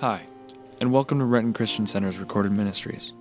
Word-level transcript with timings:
Hi, 0.00 0.22
and 0.80 0.90
welcome 0.90 1.18
to 1.18 1.26
Renton 1.26 1.52
Christian 1.52 1.86
Center's 1.86 2.16
recorded 2.16 2.52
ministries. 2.52 3.12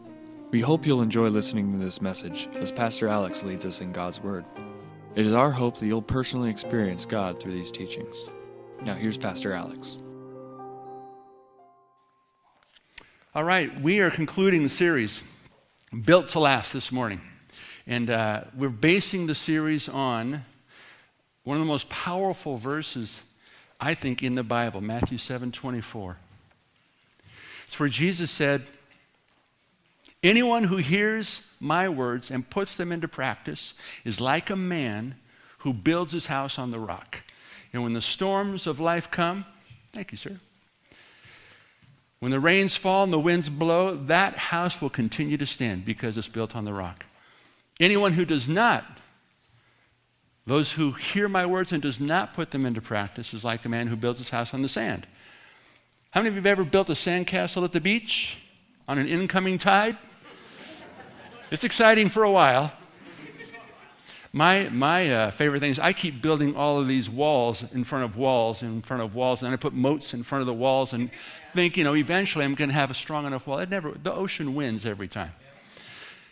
We 0.49 0.62
hope 0.62 0.86
you'll 0.86 1.02
enjoy 1.02 1.28
listening 1.28 1.74
to 1.74 1.78
this 1.78 2.02
message 2.02 2.47
as 2.53 2.71
Pastor 2.71 3.10
Alex 3.10 3.44
leads 3.44 3.65
us 3.65 3.81
in 3.81 3.92
God's 3.92 4.21
Word. 4.21 4.46
It 5.13 5.26
is 5.26 5.34
our 5.34 5.52
hope 5.52 5.78
that 5.79 5.88
you'll 5.88 6.02
personally 6.02 6.49
experience 6.49 7.03
God 7.03 7.38
through 7.38 7.52
these 7.52 7.70
teachings. 7.70 8.15
Now, 8.81 8.94
here's 8.94 9.17
Pastor 9.17 9.52
Alex. 9.52 9.99
All 13.35 13.43
right, 13.43 13.81
we 13.81 13.99
are 13.99 14.10
concluding 14.10 14.63
the 14.63 14.70
series, 14.70 15.21
Built 16.05 16.30
to 16.30 16.39
Last, 16.39 16.71
this 16.71 16.93
morning. 16.93 17.20
And 17.88 18.09
uh, 18.09 18.43
we're 18.55 18.70
basing 18.70 19.27
the 19.27 19.35
series 19.35 19.89
on 19.89 20.45
one 21.43 21.57
of 21.57 21.61
the 21.61 21.67
most 21.67 21.89
powerful 21.89 22.57
verses, 22.57 23.20
I 23.81 23.95
think, 23.95 24.23
in 24.23 24.35
the 24.35 24.43
Bible, 24.43 24.80
Matthew 24.80 25.17
7 25.17 25.52
24. 25.52 26.16
It's 27.69 27.79
where 27.79 27.87
Jesus 27.87 28.31
said, 28.31 28.65
Anyone 30.23 30.63
who 30.63 30.77
hears 30.77 31.41
my 31.59 31.87
words 31.87 32.31
and 32.31 32.49
puts 32.49 32.73
them 32.73 32.91
into 32.91 33.07
practice 33.07 33.75
is 34.03 34.19
like 34.19 34.49
a 34.49 34.55
man 34.55 35.17
who 35.59 35.71
builds 35.71 36.11
his 36.11 36.25
house 36.25 36.57
on 36.57 36.71
the 36.71 36.79
rock. 36.79 37.21
And 37.71 37.83
when 37.83 37.93
the 37.93 38.01
storms 38.01 38.65
of 38.65 38.79
life 38.79 39.11
come, 39.11 39.45
thank 39.93 40.11
you, 40.11 40.17
sir. 40.17 40.39
When 42.19 42.31
the 42.31 42.39
rains 42.39 42.75
fall 42.75 43.03
and 43.03 43.13
the 43.13 43.19
winds 43.19 43.49
blow, 43.49 43.95
that 43.95 44.35
house 44.35 44.81
will 44.81 44.89
continue 44.89 45.37
to 45.37 45.45
stand 45.45 45.85
because 45.85 46.17
it's 46.17 46.27
built 46.27 46.55
on 46.55 46.65
the 46.65 46.73
rock. 46.73 47.05
Anyone 47.79 48.13
who 48.13 48.25
does 48.25 48.49
not, 48.49 48.98
those 50.48 50.71
who 50.71 50.93
hear 50.93 51.29
my 51.29 51.45
words 51.45 51.71
and 51.71 51.83
does 51.83 51.99
not 51.99 52.33
put 52.33 52.49
them 52.49 52.65
into 52.65 52.81
practice, 52.81 53.31
is 53.31 53.43
like 53.43 53.63
a 53.63 53.70
man 53.70 53.85
who 53.85 53.95
builds 53.95 54.17
his 54.17 54.29
house 54.29 54.55
on 54.55 54.63
the 54.63 54.70
sand. 54.70 55.05
How 56.12 56.21
many 56.21 56.29
of 56.29 56.34
you 56.34 56.40
have 56.40 56.46
ever 56.48 56.63
built 56.63 56.90
a 56.90 56.93
sandcastle 56.93 57.63
at 57.63 57.71
the 57.71 57.79
beach 57.79 58.38
on 58.88 58.98
an 58.98 59.07
incoming 59.07 59.60
tide? 59.60 59.96
It's 61.51 61.63
exciting 61.63 62.10
for 62.10 62.24
a 62.24 62.32
while. 62.32 62.71
My, 64.34 64.70
my 64.70 65.12
uh, 65.12 65.32
favorite 65.32 65.60
thing 65.60 65.70
is 65.70 65.78
I 65.78 65.94
keep 65.94 66.20
building 66.20 66.56
all 66.56 66.80
of 66.80 66.88
these 66.88 67.10
walls 67.10 67.64
in 67.74 67.84
front 67.84 68.06
of 68.06 68.16
walls, 68.18 68.64
in 68.64 68.82
front 68.82 69.04
of 69.04 69.14
walls, 69.14 69.44
and 69.44 69.54
I 69.54 69.56
put 69.56 69.74
moats 69.74 70.14
in 70.16 70.24
front 70.24 70.42
of 70.42 70.48
the 70.48 70.54
walls 70.54 70.94
and 70.94 71.12
think, 71.54 71.78
you 71.78 71.84
know, 71.84 71.96
eventually 71.96 72.44
I'm 72.44 72.56
going 72.56 72.70
to 72.70 72.76
have 72.76 72.90
a 72.90 72.96
strong 72.96 73.28
enough 73.28 73.46
wall. 73.46 73.60
It 73.60 73.70
never, 73.70 73.92
the 73.92 74.14
ocean 74.14 74.56
wins 74.56 74.88
every 74.88 75.08
time. 75.08 75.34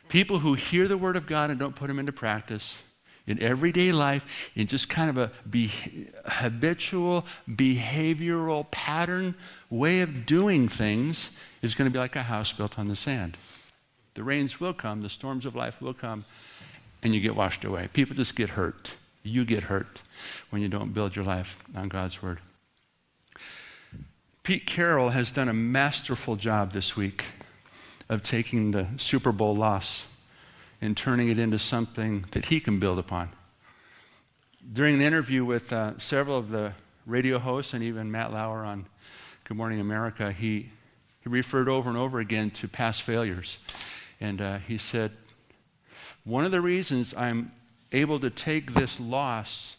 People 0.09 0.39
who 0.39 0.55
hear 0.55 0.87
the 0.87 0.97
word 0.97 1.15
of 1.15 1.27
God 1.27 1.51
and 1.51 1.59
don't 1.59 1.75
put 1.75 1.87
them 1.87 1.99
into 1.99 2.11
practice 2.11 2.77
in 3.27 3.41
everyday 3.41 3.91
life, 3.91 4.25
in 4.55 4.67
just 4.67 4.89
kind 4.89 5.09
of 5.09 5.17
a 5.17 5.31
be, 5.47 5.71
habitual, 6.25 7.25
behavioral 7.47 8.69
pattern 8.71 9.35
way 9.69 9.99
of 9.99 10.25
doing 10.25 10.69
things, 10.69 11.29
is 11.61 11.75
going 11.75 11.89
to 11.89 11.93
be 11.93 11.99
like 11.99 12.15
a 12.15 12.23
house 12.23 12.53
built 12.53 12.79
on 12.79 12.87
the 12.87 12.95
sand. 12.95 13.37
The 14.15 14.23
rains 14.23 14.59
will 14.59 14.73
come, 14.73 15.03
the 15.03 15.09
storms 15.09 15.45
of 15.45 15.55
life 15.55 15.79
will 15.81 15.93
come, 15.93 16.25
and 17.03 17.13
you 17.13 17.21
get 17.21 17.35
washed 17.35 17.63
away. 17.63 17.89
People 17.93 18.15
just 18.15 18.35
get 18.35 18.49
hurt. 18.49 18.91
You 19.23 19.45
get 19.45 19.63
hurt 19.63 19.99
when 20.49 20.61
you 20.61 20.69
don't 20.69 20.93
build 20.93 21.15
your 21.15 21.25
life 21.25 21.57
on 21.75 21.89
God's 21.89 22.23
Word. 22.23 22.39
Pete 24.43 24.65
Carroll 24.65 25.09
has 25.09 25.29
done 25.29 25.49
a 25.49 25.53
masterful 25.53 26.37
job 26.37 26.71
this 26.71 26.95
week 26.95 27.25
of 28.07 28.23
taking 28.23 28.71
the 28.71 28.87
Super 28.95 29.33
Bowl 29.33 29.53
loss 29.53 30.05
and 30.81 30.95
turning 30.95 31.29
it 31.29 31.39
into 31.39 31.59
something 31.59 32.25
that 32.31 32.45
he 32.45 32.59
can 32.59 32.79
build 32.79 32.99
upon. 32.99 33.29
During 34.73 34.95
an 34.95 35.01
interview 35.01 35.45
with 35.45 35.71
uh, 35.71 35.97
several 35.97 36.37
of 36.37 36.49
the 36.49 36.73
radio 37.05 37.39
hosts 37.39 37.73
and 37.73 37.83
even 37.83 38.11
Matt 38.11 38.33
Lauer 38.33 38.63
on 38.63 38.85
Good 39.45 39.57
Morning 39.57 39.79
America, 39.79 40.31
he, 40.31 40.69
he 41.21 41.29
referred 41.29 41.69
over 41.69 41.89
and 41.89 41.97
over 41.97 42.19
again 42.19 42.51
to 42.51 42.67
past 42.67 43.01
failures. 43.01 43.57
And 44.19 44.41
uh, 44.41 44.57
he 44.59 44.77
said, 44.77 45.13
One 46.25 46.43
of 46.43 46.51
the 46.51 46.61
reasons 46.61 47.13
I'm 47.15 47.53
able 47.91 48.19
to 48.19 48.29
take 48.29 48.73
this 48.73 48.99
loss 48.99 49.77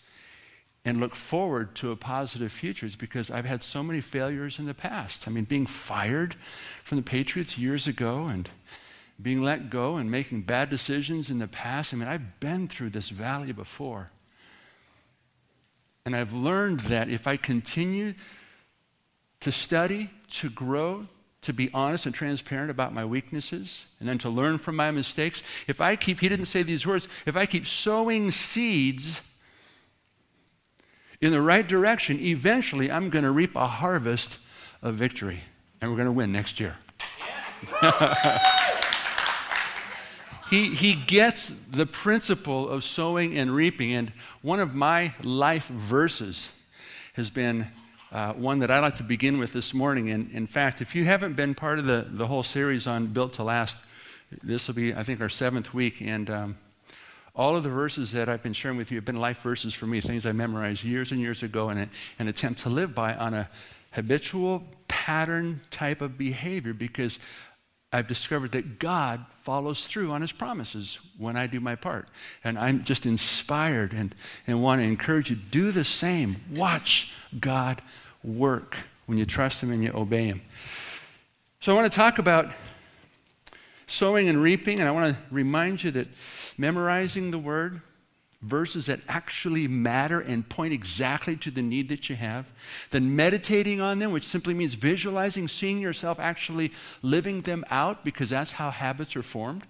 and 0.85 1.01
look 1.01 1.15
forward 1.15 1.75
to 1.77 1.91
a 1.91 1.97
positive 1.97 2.51
future 2.51 2.87
is 2.87 2.97
because 2.97 3.31
I've 3.31 3.45
had 3.45 3.63
so 3.63 3.83
many 3.83 4.01
failures 4.01 4.59
in 4.59 4.65
the 4.65 4.75
past. 4.75 5.29
I 5.29 5.31
mean, 5.31 5.45
being 5.45 5.67
fired 5.67 6.37
from 6.83 6.97
the 6.97 7.03
Patriots 7.03 7.59
years 7.59 7.87
ago 7.87 8.27
and 8.27 8.49
being 9.21 9.43
let 9.43 9.71
go 9.71 9.97
and 9.97 10.11
making 10.11 10.43
bad 10.43 10.71
decisions 10.71 11.31
in 11.31 11.39
the 11.39 11.49
past. 11.49 11.93
I 11.93 11.97
mean, 11.97 12.09
I've 12.09 12.39
been 12.41 12.69
through 12.69 12.91
this 12.91 13.09
valley 13.09 13.53
before. 13.53 14.11
And 16.05 16.15
I've 16.15 16.33
learned 16.33 16.81
that 16.81 17.09
if 17.09 17.27
I 17.27 17.37
continue 17.37 18.15
to 19.41 19.53
study, 19.53 20.11
to 20.33 20.49
grow, 20.49 21.07
to 21.43 21.53
be 21.53 21.71
honest 21.73 22.07
and 22.07 22.15
transparent 22.15 22.71
about 22.71 22.93
my 22.93 23.05
weaknesses 23.05 23.87
and 24.01 24.09
then 24.09 24.19
to 24.19 24.29
learn 24.29 24.59
from 24.59 24.77
my 24.77 24.91
mistakes. 24.91 25.43
If 25.67 25.81
I 25.81 25.97
keep, 25.97 26.21
he 26.21 26.29
didn't 26.29 26.47
say 26.47 26.63
these 26.63 26.87
words, 26.87 27.09
if 27.27 27.37
I 27.37 27.47
keep 27.47 27.67
sowing 27.67 28.31
seeds 28.31 29.21
in 31.21 31.33
the 31.33 31.41
right 31.41 31.67
direction, 31.67 32.21
eventually 32.21 32.91
I'm 32.91 33.11
going 33.11 33.25
to 33.25 33.31
reap 33.31 33.55
a 33.57 33.67
harvest 33.67 34.39
of 34.83 34.95
victory 34.95 35.43
and 35.81 35.91
we're 35.91 35.97
going 35.97 36.07
to 36.07 36.13
win 36.13 36.33
next 36.33 36.61
year. 36.61 36.77
he, 40.51 40.75
he 40.75 40.95
gets 40.95 41.51
the 41.71 41.87
principle 41.87 42.69
of 42.69 42.85
sowing 42.85 43.37
and 43.37 43.55
reaping. 43.55 43.93
And 43.93 44.13
one 44.43 44.61
of 44.61 44.75
my 44.75 45.15
life 45.23 45.67
verses 45.67 46.49
has 47.15 47.31
been 47.31 47.69
uh, 48.11 48.33
one 48.33 48.61
that 48.61 48.71
I'd 48.71 48.79
like 48.79 48.97
to 48.97 49.03
begin 49.03 49.39
with 49.39 49.53
this 49.53 49.75
morning. 49.75 50.09
And 50.11 50.31
in 50.31 50.47
fact, 50.47 50.81
if 50.81 50.95
you 50.95 51.05
haven't 51.05 51.35
been 51.35 51.55
part 51.55 51.79
of 51.79 51.85
the, 51.85 52.07
the 52.11 52.27
whole 52.27 52.43
series 52.43 52.87
on 52.87 53.09
Built 53.09 53.35
to 53.35 53.43
Last, 53.43 53.85
this 54.43 54.67
will 54.67 54.75
be, 54.75 54.95
I 54.95 55.03
think, 55.03 55.21
our 55.21 55.29
seventh 55.29 55.75
week. 55.75 56.01
And 56.01 56.31
um, 56.31 56.59
all 57.35 57.55
of 57.55 57.63
the 57.63 57.71
verses 57.71 58.13
that 58.13 58.29
I've 58.29 58.43
been 58.43 58.55
sharing 58.55 58.79
with 58.79 58.91
you 58.91 58.97
have 58.97 59.05
been 59.05 59.21
life 59.21 59.43
verses 59.43 59.75
for 59.75 59.87
me, 59.87 60.01
things 60.01 60.25
I 60.25 60.33
memorized 60.33 60.83
years 60.83 61.13
and 61.13 61.21
years 61.21 61.43
ago 61.43 61.69
and 61.69 61.91
an 62.19 62.29
attempt 62.29 62.61
to 62.63 62.71
live 62.71 62.95
by 62.95 63.15
on 63.15 63.35
a 63.35 63.49
habitual 63.93 64.65
pattern 64.89 65.61
type 65.71 66.01
of 66.01 66.19
behavior 66.19 66.73
because 66.73 67.19
I've 67.93 68.07
discovered 68.07 68.53
that 68.53 68.79
God 68.79 69.25
follows 69.45 69.87
through 69.87 70.11
on 70.11 70.21
his 70.21 70.33
promises 70.33 70.99
when 71.17 71.37
I 71.37 71.47
do 71.47 71.59
my 71.59 71.75
part. 71.75 72.09
And 72.45 72.59
I'm 72.59 72.85
just 72.85 73.07
inspired 73.07 73.95
and, 73.95 74.15
and 74.47 74.63
want 74.63 74.81
to 74.81 74.85
encourage 74.85 75.31
you 75.31 75.37
do 75.37 75.73
the 75.73 75.85
same. 75.85 76.37
Watch 76.51 77.11
God 77.41 77.81
work 78.23 78.77
when 79.07 79.17
you 79.17 79.25
trust 79.25 79.63
him 79.63 79.71
and 79.71 79.83
you 79.83 79.91
obey 79.95 80.27
him. 80.27 80.43
So 81.61 81.73
I 81.73 81.75
want 81.75 81.91
to 81.91 81.97
talk 81.97 82.19
about 82.19 82.53
sowing 83.87 84.29
and 84.29 84.43
reaping, 84.43 84.81
and 84.81 84.89
I 84.89 84.93
want 84.93 85.17
to 85.17 85.23
remind 85.31 85.83
you 85.83 85.91
that 85.93 86.09
memorizing 86.59 87.31
the 87.31 87.39
word 87.39 87.81
verses 88.41 88.87
that 88.87 89.01
actually 89.09 89.67
matter 89.67 90.21
and 90.21 90.49
point 90.49 90.73
exactly 90.73 91.37
to 91.37 91.51
the 91.51 91.63
need 91.63 91.89
that 91.89 92.09
you 92.09 92.15
have, 92.15 92.47
then 92.91 93.17
meditating 93.17 93.81
on 93.81 93.99
them, 93.99 94.13
which 94.13 94.27
simply 94.27 94.55
means 94.55 94.75
visualizing, 94.75 95.49
seeing 95.49 95.81
yourself 95.81 96.19
actually 96.21 96.73
living 97.03 97.43
them 97.43 97.65
out, 97.71 98.05
because 98.05 98.29
that's 98.29 98.53
how 98.53 98.71
habits 98.71 99.17
are 99.17 99.23
formed, 99.23 99.65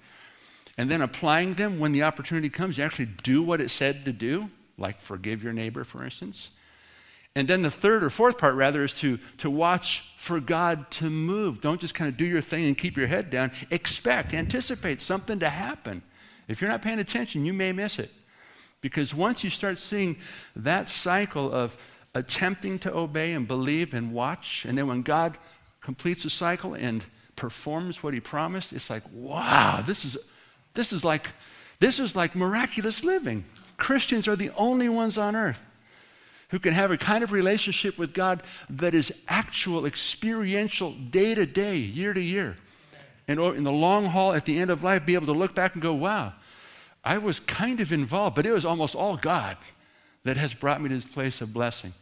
and 0.76 0.90
then 0.90 1.00
applying 1.00 1.54
them 1.54 1.78
when 1.78 1.92
the 1.92 2.02
opportunity 2.02 2.50
comes. 2.50 2.76
You 2.76 2.84
actually 2.84 3.08
do 3.22 3.42
what 3.42 3.60
it 3.60 3.70
said 3.70 4.04
to 4.04 4.12
do, 4.12 4.50
like 4.76 5.00
forgive 5.00 5.42
your 5.42 5.54
neighbor, 5.54 5.82
for 5.82 6.04
instance. 6.04 6.48
And 7.34 7.48
then 7.48 7.62
the 7.62 7.70
third 7.70 8.02
or 8.02 8.10
fourth 8.10 8.36
part, 8.36 8.54
rather, 8.54 8.84
is 8.84 8.94
to, 8.98 9.18
to 9.38 9.48
watch 9.48 10.02
for 10.18 10.40
God 10.40 10.90
to 10.92 11.08
move. 11.08 11.60
Don't 11.60 11.80
just 11.80 11.94
kind 11.94 12.08
of 12.08 12.16
do 12.16 12.24
your 12.24 12.40
thing 12.40 12.66
and 12.66 12.76
keep 12.76 12.96
your 12.96 13.06
head 13.06 13.30
down. 13.30 13.52
Expect, 13.70 14.34
anticipate 14.34 15.00
something 15.00 15.38
to 15.38 15.48
happen. 15.48 16.02
If 16.48 16.60
you're 16.60 16.70
not 16.70 16.82
paying 16.82 16.98
attention, 16.98 17.44
you 17.46 17.52
may 17.52 17.72
miss 17.72 17.98
it. 17.98 18.10
Because 18.80 19.14
once 19.14 19.42
you 19.42 19.50
start 19.50 19.78
seeing 19.78 20.16
that 20.54 20.88
cycle 20.88 21.52
of 21.52 21.76
attempting 22.14 22.78
to 22.80 22.94
obey 22.94 23.32
and 23.32 23.46
believe 23.46 23.92
and 23.94 24.12
watch, 24.12 24.64
and 24.68 24.78
then 24.78 24.86
when 24.86 25.02
God 25.02 25.36
completes 25.80 26.22
the 26.22 26.30
cycle 26.30 26.74
and 26.74 27.04
performs 27.36 28.02
what 28.02 28.14
he 28.14 28.20
promised, 28.20 28.72
it's 28.72 28.90
like, 28.90 29.02
wow, 29.12 29.82
this 29.86 30.04
is, 30.04 30.16
this 30.74 30.92
is 30.92 31.04
like 31.04 31.28
this 31.80 32.00
is 32.00 32.16
like 32.16 32.34
miraculous 32.34 33.04
living. 33.04 33.44
Christians 33.76 34.26
are 34.26 34.36
the 34.36 34.50
only 34.56 34.88
ones 34.88 35.16
on 35.16 35.36
earth 35.36 35.60
who 36.50 36.58
can 36.58 36.72
have 36.72 36.90
a 36.90 36.96
kind 36.96 37.22
of 37.22 37.30
relationship 37.30 37.98
with 37.98 38.14
God 38.14 38.42
that 38.70 38.94
is 38.94 39.12
actual, 39.28 39.86
experiential, 39.86 40.92
day 40.92 41.34
to 41.34 41.46
day, 41.46 41.76
year 41.76 42.12
to 42.12 42.20
year. 42.20 42.56
And 43.28 43.38
in 43.38 43.64
the 43.64 43.72
long 43.72 44.06
haul, 44.06 44.32
at 44.32 44.46
the 44.46 44.58
end 44.58 44.70
of 44.70 44.82
life, 44.82 45.04
be 45.04 45.14
able 45.14 45.26
to 45.26 45.32
look 45.32 45.54
back 45.54 45.74
and 45.74 45.82
go, 45.82 45.92
wow, 45.92 46.32
I 47.04 47.18
was 47.18 47.40
kind 47.40 47.80
of 47.80 47.92
involved, 47.92 48.36
but 48.36 48.46
it 48.46 48.52
was 48.52 48.64
almost 48.64 48.94
all 48.94 49.16
God 49.16 49.56
that 50.24 50.36
has 50.36 50.54
brought 50.54 50.82
me 50.82 50.88
to 50.88 50.94
this 50.94 51.04
place 51.04 51.40
of 51.40 51.52
blessing. 51.52 51.94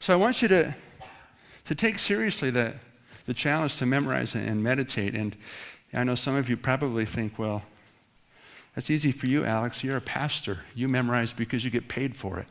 So 0.00 0.12
I 0.12 0.16
want 0.16 0.42
you 0.42 0.48
to, 0.48 0.76
to 1.64 1.74
take 1.74 1.98
seriously 1.98 2.50
the, 2.50 2.74
the 3.26 3.34
challenge 3.34 3.76
to 3.78 3.86
memorize 3.86 4.34
and 4.34 4.62
meditate. 4.62 5.14
And 5.14 5.36
I 5.92 6.04
know 6.04 6.14
some 6.14 6.34
of 6.34 6.48
you 6.48 6.56
probably 6.56 7.04
think, 7.04 7.38
well, 7.38 7.62
that's 8.74 8.90
easy 8.90 9.10
for 9.10 9.26
you, 9.26 9.44
Alex. 9.44 9.82
You're 9.82 9.96
a 9.96 10.00
pastor. 10.00 10.60
You 10.74 10.88
memorize 10.88 11.32
because 11.32 11.64
you 11.64 11.70
get 11.70 11.88
paid 11.88 12.14
for 12.14 12.38
it. 12.38 12.46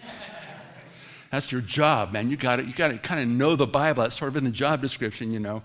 That's 1.32 1.50
your 1.50 1.60
job, 1.60 2.12
man. 2.12 2.30
You 2.30 2.36
got 2.36 2.64
You 2.64 2.72
got 2.72 2.88
to 2.92 2.98
kind 2.98 3.20
of 3.20 3.26
know 3.26 3.56
the 3.56 3.66
Bible. 3.66 4.04
That's 4.04 4.16
sort 4.16 4.28
of 4.28 4.36
in 4.36 4.44
the 4.44 4.50
job 4.50 4.80
description, 4.80 5.32
you 5.32 5.40
know. 5.40 5.62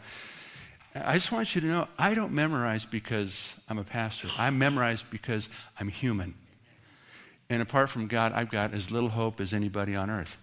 I 0.93 1.15
just 1.15 1.31
want 1.31 1.55
you 1.55 1.61
to 1.61 1.67
know 1.67 1.87
I 1.97 2.13
don't 2.13 2.33
memorize 2.33 2.85
because 2.85 3.49
I'm 3.69 3.77
a 3.77 3.83
pastor. 3.83 4.29
I 4.37 4.49
memorize 4.49 5.03
because 5.09 5.47
I'm 5.79 5.87
human. 5.87 6.35
And 7.49 7.61
apart 7.61 7.89
from 7.89 8.07
God, 8.07 8.33
I've 8.33 8.49
got 8.49 8.73
as 8.73 8.91
little 8.91 9.09
hope 9.09 9.39
as 9.39 9.53
anybody 9.53 9.95
on 9.95 10.09
earth. 10.09 10.37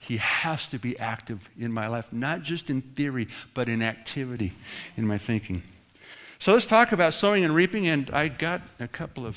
He 0.00 0.18
has 0.18 0.68
to 0.68 0.78
be 0.78 0.98
active 0.98 1.48
in 1.58 1.72
my 1.72 1.86
life, 1.86 2.06
not 2.12 2.42
just 2.42 2.68
in 2.68 2.82
theory, 2.82 3.28
but 3.54 3.68
in 3.68 3.82
activity 3.82 4.52
in 4.96 5.06
my 5.06 5.16
thinking. 5.16 5.62
So 6.38 6.52
let's 6.52 6.66
talk 6.66 6.92
about 6.92 7.14
sowing 7.14 7.44
and 7.44 7.54
reaping. 7.54 7.86
And 7.86 8.10
I 8.10 8.28
got 8.28 8.62
a 8.78 8.88
couple 8.88 9.26
of 9.26 9.36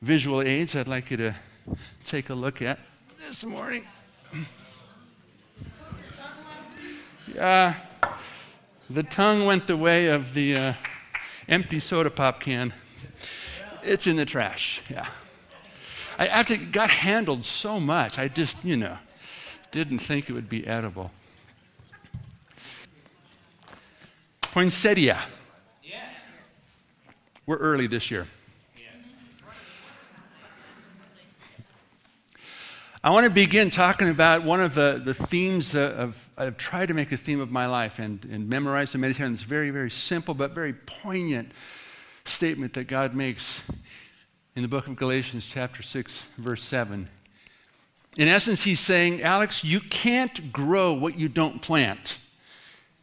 visual 0.00 0.40
aids 0.40 0.76
I'd 0.76 0.88
like 0.88 1.10
you 1.10 1.16
to 1.16 1.34
take 2.06 2.30
a 2.30 2.34
look 2.34 2.62
at 2.62 2.78
this 3.28 3.44
morning. 3.44 3.84
Yeah, 7.34 7.76
the 8.88 9.02
tongue 9.02 9.46
went 9.46 9.66
the 9.66 9.76
way 9.76 10.08
of 10.08 10.34
the 10.34 10.56
uh, 10.56 10.72
empty 11.48 11.78
soda 11.78 12.10
pop 12.10 12.40
can. 12.40 12.74
It's 13.82 14.06
in 14.06 14.16
the 14.16 14.24
trash, 14.24 14.82
yeah. 14.90 15.06
I, 16.18 16.26
after 16.26 16.54
it 16.54 16.72
got 16.72 16.90
handled 16.90 17.44
so 17.44 17.78
much, 17.80 18.18
I 18.18 18.28
just, 18.28 18.56
you 18.64 18.76
know, 18.76 18.98
didn't 19.70 20.00
think 20.00 20.28
it 20.28 20.32
would 20.32 20.48
be 20.48 20.66
edible. 20.66 21.12
Poinsettia. 24.42 25.22
We're 27.46 27.56
early 27.56 27.86
this 27.86 28.10
year. 28.10 28.26
I 33.02 33.10
want 33.10 33.24
to 33.24 33.30
begin 33.30 33.70
talking 33.70 34.10
about 34.10 34.44
one 34.44 34.60
of 34.60 34.74
the, 34.74 35.00
the 35.02 35.14
themes 35.14 35.74
of, 35.74 36.16
I've 36.40 36.56
tried 36.56 36.86
to 36.86 36.94
make 36.94 37.12
a 37.12 37.18
theme 37.18 37.38
of 37.38 37.50
my 37.50 37.66
life 37.66 37.98
and, 37.98 38.24
and 38.24 38.48
memorize 38.48 38.94
and 38.94 39.02
meditate 39.02 39.26
on 39.26 39.32
this 39.32 39.42
very, 39.42 39.68
very 39.68 39.90
simple 39.90 40.32
but 40.32 40.52
very 40.52 40.72
poignant 40.72 41.52
statement 42.24 42.72
that 42.72 42.84
God 42.84 43.14
makes 43.14 43.60
in 44.56 44.62
the 44.62 44.68
book 44.68 44.86
of 44.86 44.96
Galatians, 44.96 45.44
chapter 45.44 45.82
6, 45.82 46.22
verse 46.38 46.62
7. 46.62 47.10
In 48.16 48.26
essence, 48.26 48.62
he's 48.62 48.80
saying, 48.80 49.20
Alex, 49.20 49.62
you 49.64 49.80
can't 49.80 50.50
grow 50.50 50.94
what 50.94 51.18
you 51.18 51.28
don't 51.28 51.60
plant. 51.60 52.16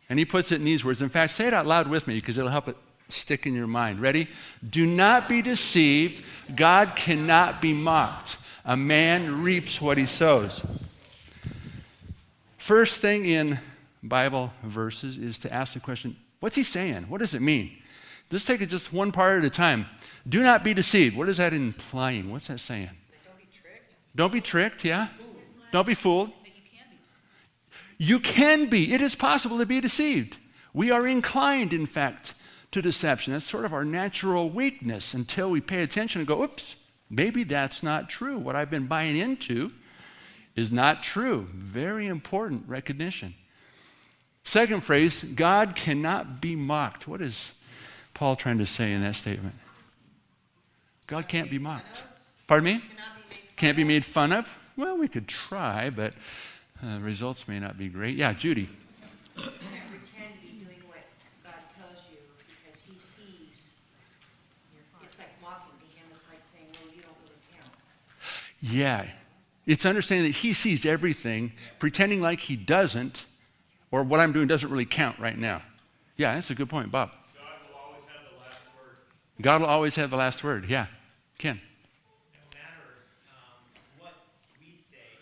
And 0.09 0.17
he 0.17 0.25
puts 0.25 0.51
it 0.51 0.55
in 0.55 0.65
these 0.65 0.83
words. 0.83 1.03
In 1.03 1.09
fact, 1.09 1.33
say 1.33 1.45
it 1.45 1.53
out 1.53 1.67
loud 1.67 1.87
with 1.89 2.07
me 2.07 2.15
because 2.15 2.39
it'll 2.39 2.49
help 2.49 2.67
it 2.67 2.77
stick 3.07 3.45
in 3.45 3.53
your 3.53 3.67
mind. 3.67 3.99
Ready? 3.99 4.29
Do 4.67 4.87
not 4.87 5.29
be 5.29 5.43
deceived. 5.43 6.23
God 6.55 6.95
cannot 6.95 7.61
be 7.61 7.75
mocked. 7.75 8.37
A 8.65 8.75
man 8.75 9.43
reaps 9.43 9.79
what 9.79 9.99
he 9.99 10.07
sows. 10.07 10.59
First 12.67 12.97
thing 12.97 13.25
in 13.25 13.59
Bible 14.03 14.51
verses 14.61 15.17
is 15.17 15.37
to 15.37 15.53
ask 15.53 15.73
the 15.73 15.79
question 15.79 16.17
what's 16.41 16.57
he 16.57 16.65
saying? 16.65 17.03
What 17.03 17.19
does 17.19 17.33
it 17.33 17.41
mean? 17.41 17.71
Let's 18.29 18.43
take 18.43 18.59
it 18.59 18.65
just 18.65 18.91
one 18.91 19.13
part 19.13 19.39
at 19.39 19.45
a 19.45 19.49
time. 19.49 19.85
Do 20.27 20.43
not 20.43 20.65
be 20.65 20.73
deceived. 20.73 21.15
What 21.15 21.29
is 21.29 21.37
that 21.37 21.53
implying? 21.53 22.29
What's 22.29 22.47
that 22.47 22.59
saying? 22.59 22.89
Don't 23.23 23.37
be 23.37 23.47
tricked. 23.53 23.95
Don't 24.17 24.33
be 24.33 24.41
tricked, 24.41 24.83
yeah? 24.83 25.07
Don't 25.71 25.87
be 25.87 25.95
fooled. 25.95 26.31
You 27.97 28.19
can 28.19 28.69
be. 28.69 28.91
It 28.91 28.99
is 28.99 29.15
possible 29.15 29.59
to 29.59 29.65
be 29.65 29.79
deceived. 29.79 30.35
We 30.73 30.91
are 30.91 31.07
inclined, 31.07 31.71
in 31.71 31.85
fact, 31.85 32.33
to 32.71 32.81
deception. 32.81 33.31
That's 33.31 33.49
sort 33.49 33.63
of 33.63 33.73
our 33.73 33.85
natural 33.85 34.49
weakness 34.49 35.13
until 35.13 35.49
we 35.49 35.61
pay 35.61 35.83
attention 35.83 36.19
and 36.19 36.27
go, 36.27 36.43
oops, 36.43 36.75
maybe 37.09 37.45
that's 37.45 37.81
not 37.81 38.09
true. 38.09 38.37
What 38.37 38.57
I've 38.57 38.69
been 38.69 38.87
buying 38.87 39.15
into 39.15 39.71
is 40.57 40.71
not 40.71 41.03
true. 41.03 41.47
Very 41.53 42.07
important 42.07 42.63
recognition. 42.67 43.35
Second 44.43 44.81
phrase 44.81 45.23
God 45.23 45.75
cannot 45.75 46.41
be 46.41 46.55
mocked. 46.55 47.07
What 47.07 47.21
is 47.21 47.51
Paul 48.13 48.35
trying 48.35 48.57
to 48.57 48.65
say 48.65 48.91
in 48.91 49.01
that 49.03 49.15
statement? 49.15 49.55
God 51.05 51.29
can't 51.29 51.49
be 51.49 51.59
mocked. 51.59 52.03
Pardon 52.47 52.65
me? 52.65 52.83
Can't 53.55 53.77
be 53.77 53.83
made 53.83 54.03
fun 54.03 54.33
of? 54.33 54.47
Well, 54.75 54.97
we 54.97 55.07
could 55.07 55.27
try, 55.27 55.89
but 55.89 56.13
uh, 56.83 56.99
results 56.99 57.47
may 57.47 57.59
not 57.59 57.77
be 57.77 57.87
great. 57.87 58.15
Yeah, 58.17 58.33
Judy. 58.33 58.69
Yeah, 68.59 69.05
it's 69.67 69.85
understanding 69.85 70.31
that 70.31 70.39
He 70.39 70.53
sees 70.53 70.85
everything, 70.85 71.51
pretending 71.77 72.21
like 72.21 72.39
He 72.39 72.55
doesn't, 72.55 73.25
or 73.91 74.01
what 74.01 74.19
I'm 74.19 74.31
doing 74.31 74.47
doesn't 74.47 74.69
really 74.69 74.85
count 74.85 75.19
right 75.19 75.37
now. 75.37 75.61
Yeah, 76.15 76.33
that's 76.33 76.49
a 76.49 76.55
good 76.55 76.69
point, 76.69 76.91
Bob. 76.91 77.11
God 77.11 77.21
will 77.21 77.77
always 77.77 78.05
have 78.07 78.09
the 78.31 78.37
last 78.39 78.65
word. 78.75 79.41
God 79.41 79.61
will 79.61 79.67
always 79.67 79.95
have 79.95 80.09
the 80.09 80.17
last 80.17 80.43
word. 80.43 80.65
Yeah, 80.67 80.87
Ken. 81.37 81.61
No 82.33 82.57
matter 82.57 82.87
um, 83.29 83.99
what 83.99 84.13
we 84.59 84.79
say 84.89 85.19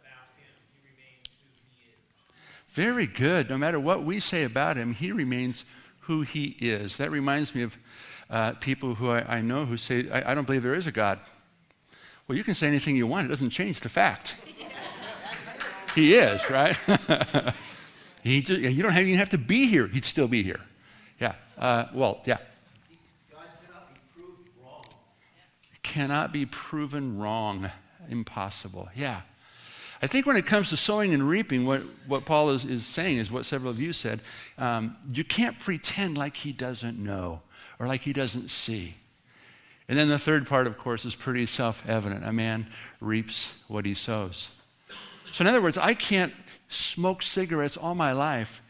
about 0.00 0.32
him, 0.38 0.54
he 0.72 0.88
remains 0.88 1.28
who 1.42 1.50
he 1.76 1.90
is. 1.90 2.74
Very 2.74 3.06
good. 3.06 3.50
No 3.50 3.58
matter 3.58 3.78
what 3.78 4.04
we 4.04 4.20
say 4.20 4.44
about 4.44 4.76
him, 4.76 4.94
he 4.94 5.12
remains 5.12 5.64
who 6.08 6.22
he 6.22 6.56
is. 6.60 6.96
That 6.96 7.10
reminds 7.10 7.54
me 7.54 7.62
of 7.62 7.76
uh, 8.30 8.52
people 8.52 8.94
who 8.94 9.10
I, 9.10 9.36
I, 9.36 9.40
know 9.42 9.66
who 9.66 9.76
say, 9.76 10.08
I, 10.10 10.32
I, 10.32 10.34
don't 10.34 10.46
believe 10.46 10.62
there 10.62 10.74
is 10.74 10.86
a 10.86 10.92
God. 10.92 11.20
Well, 12.28 12.36
you 12.36 12.44
can 12.44 12.54
say 12.54 12.66
anything 12.66 12.94
you 12.94 13.06
want, 13.06 13.26
it 13.26 13.30
doesn't 13.30 13.50
change 13.50 13.80
the 13.80 13.88
fact. 13.88 14.36
he 15.94 16.14
is, 16.14 16.48
right? 16.50 16.76
he 18.22 18.42
just, 18.42 18.60
you 18.60 18.82
don't 18.82 18.92
have, 18.92 19.04
even 19.04 19.18
have 19.18 19.30
to 19.30 19.38
be 19.38 19.66
here, 19.66 19.86
he'd 19.88 20.04
still 20.04 20.28
be 20.28 20.42
here. 20.42 20.60
Yeah. 21.18 21.34
Uh, 21.56 21.86
well, 21.94 22.20
yeah. 22.26 22.36
God 23.32 23.46
cannot 23.66 23.94
be 23.94 24.00
proved 24.14 24.48
wrong. 24.62 24.84
Cannot 25.82 26.32
be 26.32 26.46
proven 26.46 27.18
wrong. 27.18 27.70
Impossible. 28.10 28.90
Yeah. 28.94 29.22
I 30.00 30.06
think 30.06 30.26
when 30.26 30.36
it 30.36 30.46
comes 30.46 30.68
to 30.68 30.76
sowing 30.76 31.14
and 31.14 31.28
reaping, 31.28 31.66
what, 31.66 31.82
what 32.06 32.24
Paul 32.24 32.50
is, 32.50 32.64
is 32.64 32.86
saying 32.86 33.18
is 33.18 33.30
what 33.30 33.46
several 33.46 33.70
of 33.70 33.80
you 33.80 33.92
said. 33.92 34.20
Um, 34.58 34.96
you 35.12 35.24
can't 35.24 35.58
pretend 35.58 36.16
like 36.16 36.36
he 36.36 36.52
doesn't 36.52 36.98
know 36.98 37.40
or 37.78 37.86
like 37.86 38.02
he 38.02 38.12
doesn't 38.12 38.50
see. 38.50 38.96
And 39.88 39.98
then 39.98 40.08
the 40.08 40.18
third 40.18 40.46
part, 40.46 40.66
of 40.66 40.76
course, 40.76 41.04
is 41.04 41.14
pretty 41.14 41.46
self 41.46 41.82
evident. 41.88 42.24
A 42.24 42.32
man 42.32 42.66
reaps 43.00 43.48
what 43.68 43.86
he 43.86 43.94
sows. 43.94 44.48
So, 45.32 45.42
in 45.42 45.46
other 45.46 45.62
words, 45.62 45.78
I 45.78 45.94
can't 45.94 46.32
smoke 46.68 47.22
cigarettes 47.22 47.76
all 47.76 47.94
my 47.94 48.12
life 48.12 48.60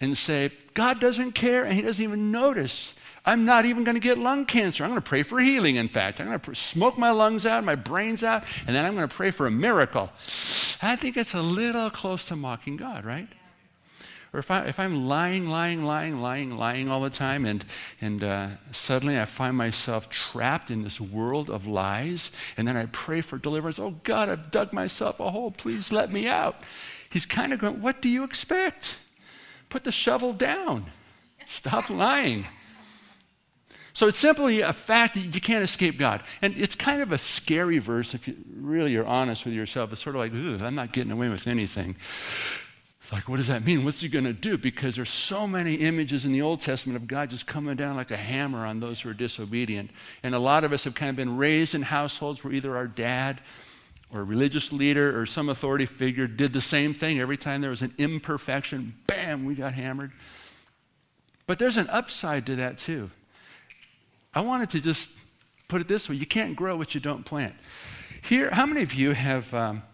and 0.00 0.16
say, 0.16 0.50
God 0.74 1.00
doesn't 1.00 1.32
care 1.32 1.64
and 1.64 1.74
he 1.74 1.82
doesn't 1.82 2.02
even 2.02 2.30
notice. 2.30 2.94
I'm 3.24 3.44
not 3.44 3.66
even 3.66 3.82
going 3.82 3.96
to 3.96 4.00
get 4.00 4.18
lung 4.18 4.46
cancer. 4.46 4.84
I'm 4.84 4.90
going 4.90 5.02
to 5.02 5.06
pray 5.06 5.24
for 5.24 5.40
healing, 5.40 5.76
in 5.76 5.88
fact. 5.88 6.20
I'm 6.20 6.28
going 6.28 6.38
to 6.38 6.54
smoke 6.54 6.96
my 6.96 7.10
lungs 7.10 7.44
out, 7.44 7.64
my 7.64 7.74
brains 7.74 8.22
out, 8.22 8.44
and 8.66 8.76
then 8.76 8.84
I'm 8.86 8.94
going 8.94 9.08
to 9.08 9.14
pray 9.14 9.32
for 9.32 9.46
a 9.46 9.50
miracle. 9.50 10.10
I 10.80 10.94
think 10.96 11.16
it's 11.16 11.34
a 11.34 11.42
little 11.42 11.90
close 11.90 12.26
to 12.28 12.36
mocking 12.36 12.76
God, 12.76 13.04
right? 13.04 13.28
Or 14.36 14.40
if, 14.40 14.50
I, 14.50 14.64
if 14.64 14.78
I'm 14.78 15.06
lying, 15.06 15.46
lying, 15.48 15.82
lying, 15.82 16.20
lying, 16.20 16.58
lying 16.58 16.90
all 16.90 17.00
the 17.00 17.08
time, 17.08 17.46
and, 17.46 17.64
and 18.02 18.22
uh, 18.22 18.48
suddenly 18.70 19.18
I 19.18 19.24
find 19.24 19.56
myself 19.56 20.10
trapped 20.10 20.70
in 20.70 20.82
this 20.82 21.00
world 21.00 21.48
of 21.48 21.66
lies, 21.66 22.30
and 22.54 22.68
then 22.68 22.76
I 22.76 22.84
pray 22.84 23.22
for 23.22 23.38
deliverance. 23.38 23.78
Oh, 23.78 23.94
God, 24.04 24.28
I've 24.28 24.50
dug 24.50 24.74
myself 24.74 25.20
a 25.20 25.30
hole. 25.30 25.52
Please 25.52 25.90
let 25.90 26.12
me 26.12 26.28
out. 26.28 26.56
He's 27.08 27.24
kind 27.24 27.54
of 27.54 27.60
going, 27.60 27.80
What 27.80 28.02
do 28.02 28.10
you 28.10 28.24
expect? 28.24 28.96
Put 29.70 29.84
the 29.84 29.92
shovel 29.92 30.34
down. 30.34 30.90
Stop 31.46 31.88
lying. 31.88 32.44
So 33.94 34.06
it's 34.06 34.18
simply 34.18 34.60
a 34.60 34.74
fact 34.74 35.14
that 35.14 35.34
you 35.34 35.40
can't 35.40 35.64
escape 35.64 35.98
God. 35.98 36.22
And 36.42 36.54
it's 36.58 36.74
kind 36.74 37.00
of 37.00 37.10
a 37.10 37.16
scary 37.16 37.78
verse 37.78 38.12
if 38.12 38.28
you 38.28 38.36
really 38.54 38.94
are 38.96 39.06
honest 39.06 39.46
with 39.46 39.54
yourself. 39.54 39.94
It's 39.94 40.02
sort 40.02 40.14
of 40.14 40.20
like, 40.20 40.32
I'm 40.62 40.74
not 40.74 40.92
getting 40.92 41.10
away 41.10 41.30
with 41.30 41.46
anything. 41.46 41.96
It's 43.06 43.12
like, 43.12 43.28
what 43.28 43.36
does 43.36 43.46
that 43.46 43.64
mean? 43.64 43.84
What's 43.84 44.00
he 44.00 44.08
going 44.08 44.24
to 44.24 44.32
do? 44.32 44.58
Because 44.58 44.96
there's 44.96 45.12
so 45.12 45.46
many 45.46 45.74
images 45.74 46.24
in 46.24 46.32
the 46.32 46.42
Old 46.42 46.58
Testament 46.58 46.96
of 46.96 47.06
God 47.06 47.30
just 47.30 47.46
coming 47.46 47.76
down 47.76 47.94
like 47.94 48.10
a 48.10 48.16
hammer 48.16 48.66
on 48.66 48.80
those 48.80 49.00
who 49.00 49.10
are 49.10 49.14
disobedient. 49.14 49.92
And 50.24 50.34
a 50.34 50.40
lot 50.40 50.64
of 50.64 50.72
us 50.72 50.82
have 50.82 50.96
kind 50.96 51.10
of 51.10 51.14
been 51.14 51.36
raised 51.36 51.72
in 51.76 51.82
households 51.82 52.42
where 52.42 52.52
either 52.52 52.76
our 52.76 52.88
dad 52.88 53.42
or 54.12 54.22
a 54.22 54.24
religious 54.24 54.72
leader 54.72 55.16
or 55.16 55.24
some 55.24 55.48
authority 55.48 55.86
figure 55.86 56.26
did 56.26 56.52
the 56.52 56.60
same 56.60 56.94
thing. 56.94 57.20
Every 57.20 57.36
time 57.36 57.60
there 57.60 57.70
was 57.70 57.80
an 57.80 57.94
imperfection, 57.96 58.96
bam, 59.06 59.44
we 59.44 59.54
got 59.54 59.74
hammered. 59.74 60.10
But 61.46 61.60
there's 61.60 61.76
an 61.76 61.88
upside 61.90 62.44
to 62.46 62.56
that 62.56 62.76
too. 62.76 63.12
I 64.34 64.40
wanted 64.40 64.70
to 64.70 64.80
just 64.80 65.10
put 65.68 65.80
it 65.80 65.86
this 65.86 66.08
way 66.08 66.16
you 66.16 66.26
can't 66.26 66.56
grow 66.56 66.76
what 66.76 66.92
you 66.92 67.00
don't 67.00 67.24
plant. 67.24 67.54
Here, 68.20 68.50
how 68.50 68.66
many 68.66 68.82
of 68.82 68.94
you 68.94 69.12
have 69.12 69.54
um, 69.54 69.84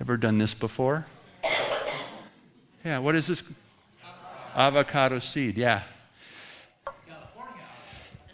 ever 0.00 0.16
done 0.16 0.38
this 0.38 0.54
before? 0.54 1.06
Yeah, 2.86 3.00
what 3.00 3.16
is 3.16 3.26
this? 3.26 3.42
Avocado 4.54 5.18
seed, 5.18 5.58
yeah. 5.58 5.82
California. 6.84 7.64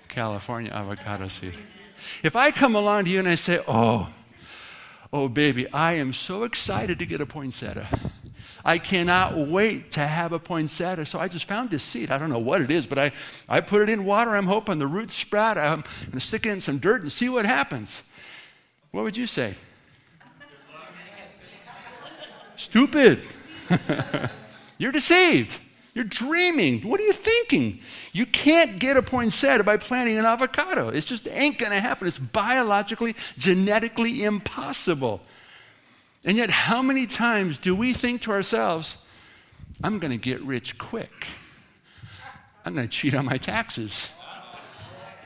California 0.08 0.70
avocado 0.70 1.28
seed. 1.28 1.54
If 2.22 2.36
I 2.36 2.50
come 2.50 2.74
along 2.74 3.06
to 3.06 3.10
you 3.10 3.18
and 3.18 3.26
I 3.26 3.36
say, 3.36 3.64
oh, 3.66 4.10
oh, 5.10 5.28
baby, 5.28 5.66
I 5.72 5.94
am 5.94 6.12
so 6.12 6.44
excited 6.44 6.98
to 6.98 7.06
get 7.06 7.22
a 7.22 7.24
poinsettia. 7.24 7.98
I 8.62 8.76
cannot 8.76 9.38
wait 9.38 9.90
to 9.92 10.06
have 10.06 10.32
a 10.32 10.38
poinsettia. 10.38 11.06
So 11.06 11.18
I 11.18 11.28
just 11.28 11.46
found 11.46 11.70
this 11.70 11.82
seed. 11.82 12.10
I 12.10 12.18
don't 12.18 12.28
know 12.28 12.38
what 12.38 12.60
it 12.60 12.70
is, 12.70 12.84
but 12.84 12.98
I, 12.98 13.12
I 13.48 13.62
put 13.62 13.80
it 13.80 13.88
in 13.88 14.04
water. 14.04 14.36
I'm 14.36 14.48
hoping 14.48 14.78
the 14.78 14.86
roots 14.86 15.14
sprout. 15.14 15.56
I'm 15.56 15.80
going 15.80 16.12
to 16.12 16.20
stick 16.20 16.44
it 16.44 16.50
in 16.50 16.60
some 16.60 16.76
dirt 16.76 17.00
and 17.00 17.10
see 17.10 17.30
what 17.30 17.46
happens. 17.46 18.02
What 18.90 19.04
would 19.04 19.16
you 19.16 19.26
say? 19.26 19.54
Stupid. 22.58 23.22
You're 24.82 24.90
deceived. 24.90 25.60
You're 25.94 26.02
dreaming. 26.02 26.80
What 26.82 26.98
are 26.98 27.04
you 27.04 27.12
thinking? 27.12 27.78
You 28.10 28.26
can't 28.26 28.80
get 28.80 28.96
a 28.96 29.02
poinsettia 29.02 29.62
by 29.62 29.76
planting 29.76 30.18
an 30.18 30.24
avocado. 30.24 30.88
It 30.88 31.06
just 31.06 31.28
ain't 31.28 31.56
going 31.56 31.70
to 31.70 31.78
happen. 31.78 32.08
It's 32.08 32.18
biologically, 32.18 33.14
genetically 33.38 34.24
impossible. 34.24 35.20
And 36.24 36.36
yet, 36.36 36.50
how 36.50 36.82
many 36.82 37.06
times 37.06 37.60
do 37.60 37.76
we 37.76 37.92
think 37.92 38.22
to 38.22 38.32
ourselves, 38.32 38.96
I'm 39.84 40.00
going 40.00 40.10
to 40.10 40.16
get 40.16 40.42
rich 40.42 40.78
quick? 40.78 41.28
I'm 42.64 42.74
going 42.74 42.88
to 42.88 42.92
cheat 42.92 43.14
on 43.14 43.24
my 43.24 43.38
taxes. 43.38 44.08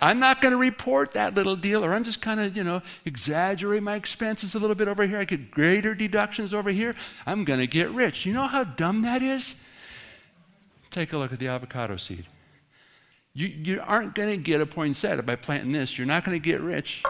I'm 0.01 0.19
not 0.19 0.41
going 0.41 0.53
to 0.53 0.59
report 0.59 1.13
that 1.13 1.35
little 1.35 1.57
deal, 1.57 1.85
or 1.85 1.93
I'm 1.93 2.05
just 2.05 2.21
kind 2.21 2.41
of, 2.41 2.57
you 2.57 2.65
know, 2.65 2.83
exaggerate 3.05 3.83
my 3.83 3.95
expenses 3.95 4.55
a 4.55 4.59
little 4.59 4.77
bit 4.77 4.89
over 4.89 5.07
here. 5.07 5.19
I 5.19 5.25
get 5.25 5.51
greater 5.51 5.95
deductions 5.95 6.53
over 6.53 6.71
here. 6.71 6.95
I'm 7.27 7.45
going 7.45 7.61
to 7.61 7.67
get 7.67 7.91
rich. 7.91 8.27
You 8.27 8.33
know 8.33 8.47
how 8.47 8.65
dumb 8.65 9.03
that 9.03 9.23
is? 9.23 9.55
Take 10.91 11.13
a 11.13 11.19
look 11.19 11.33
at 11.33 11.39
the 11.39 11.49
avocado 11.49 11.97
seed. 11.97 12.27
You, 13.33 13.49
you 13.49 13.83
aren't 13.85 14.15
going 14.15 14.31
to 14.31 14.37
get 14.37 14.61
a 14.61 14.67
poinsettia 14.67 15.23
by 15.23 15.37
planting 15.37 15.73
this. 15.73 15.99
You're 15.99 16.07
not 16.07 16.25
going 16.25 16.41
to 16.41 16.45
get 16.45 16.61
rich 16.61 17.03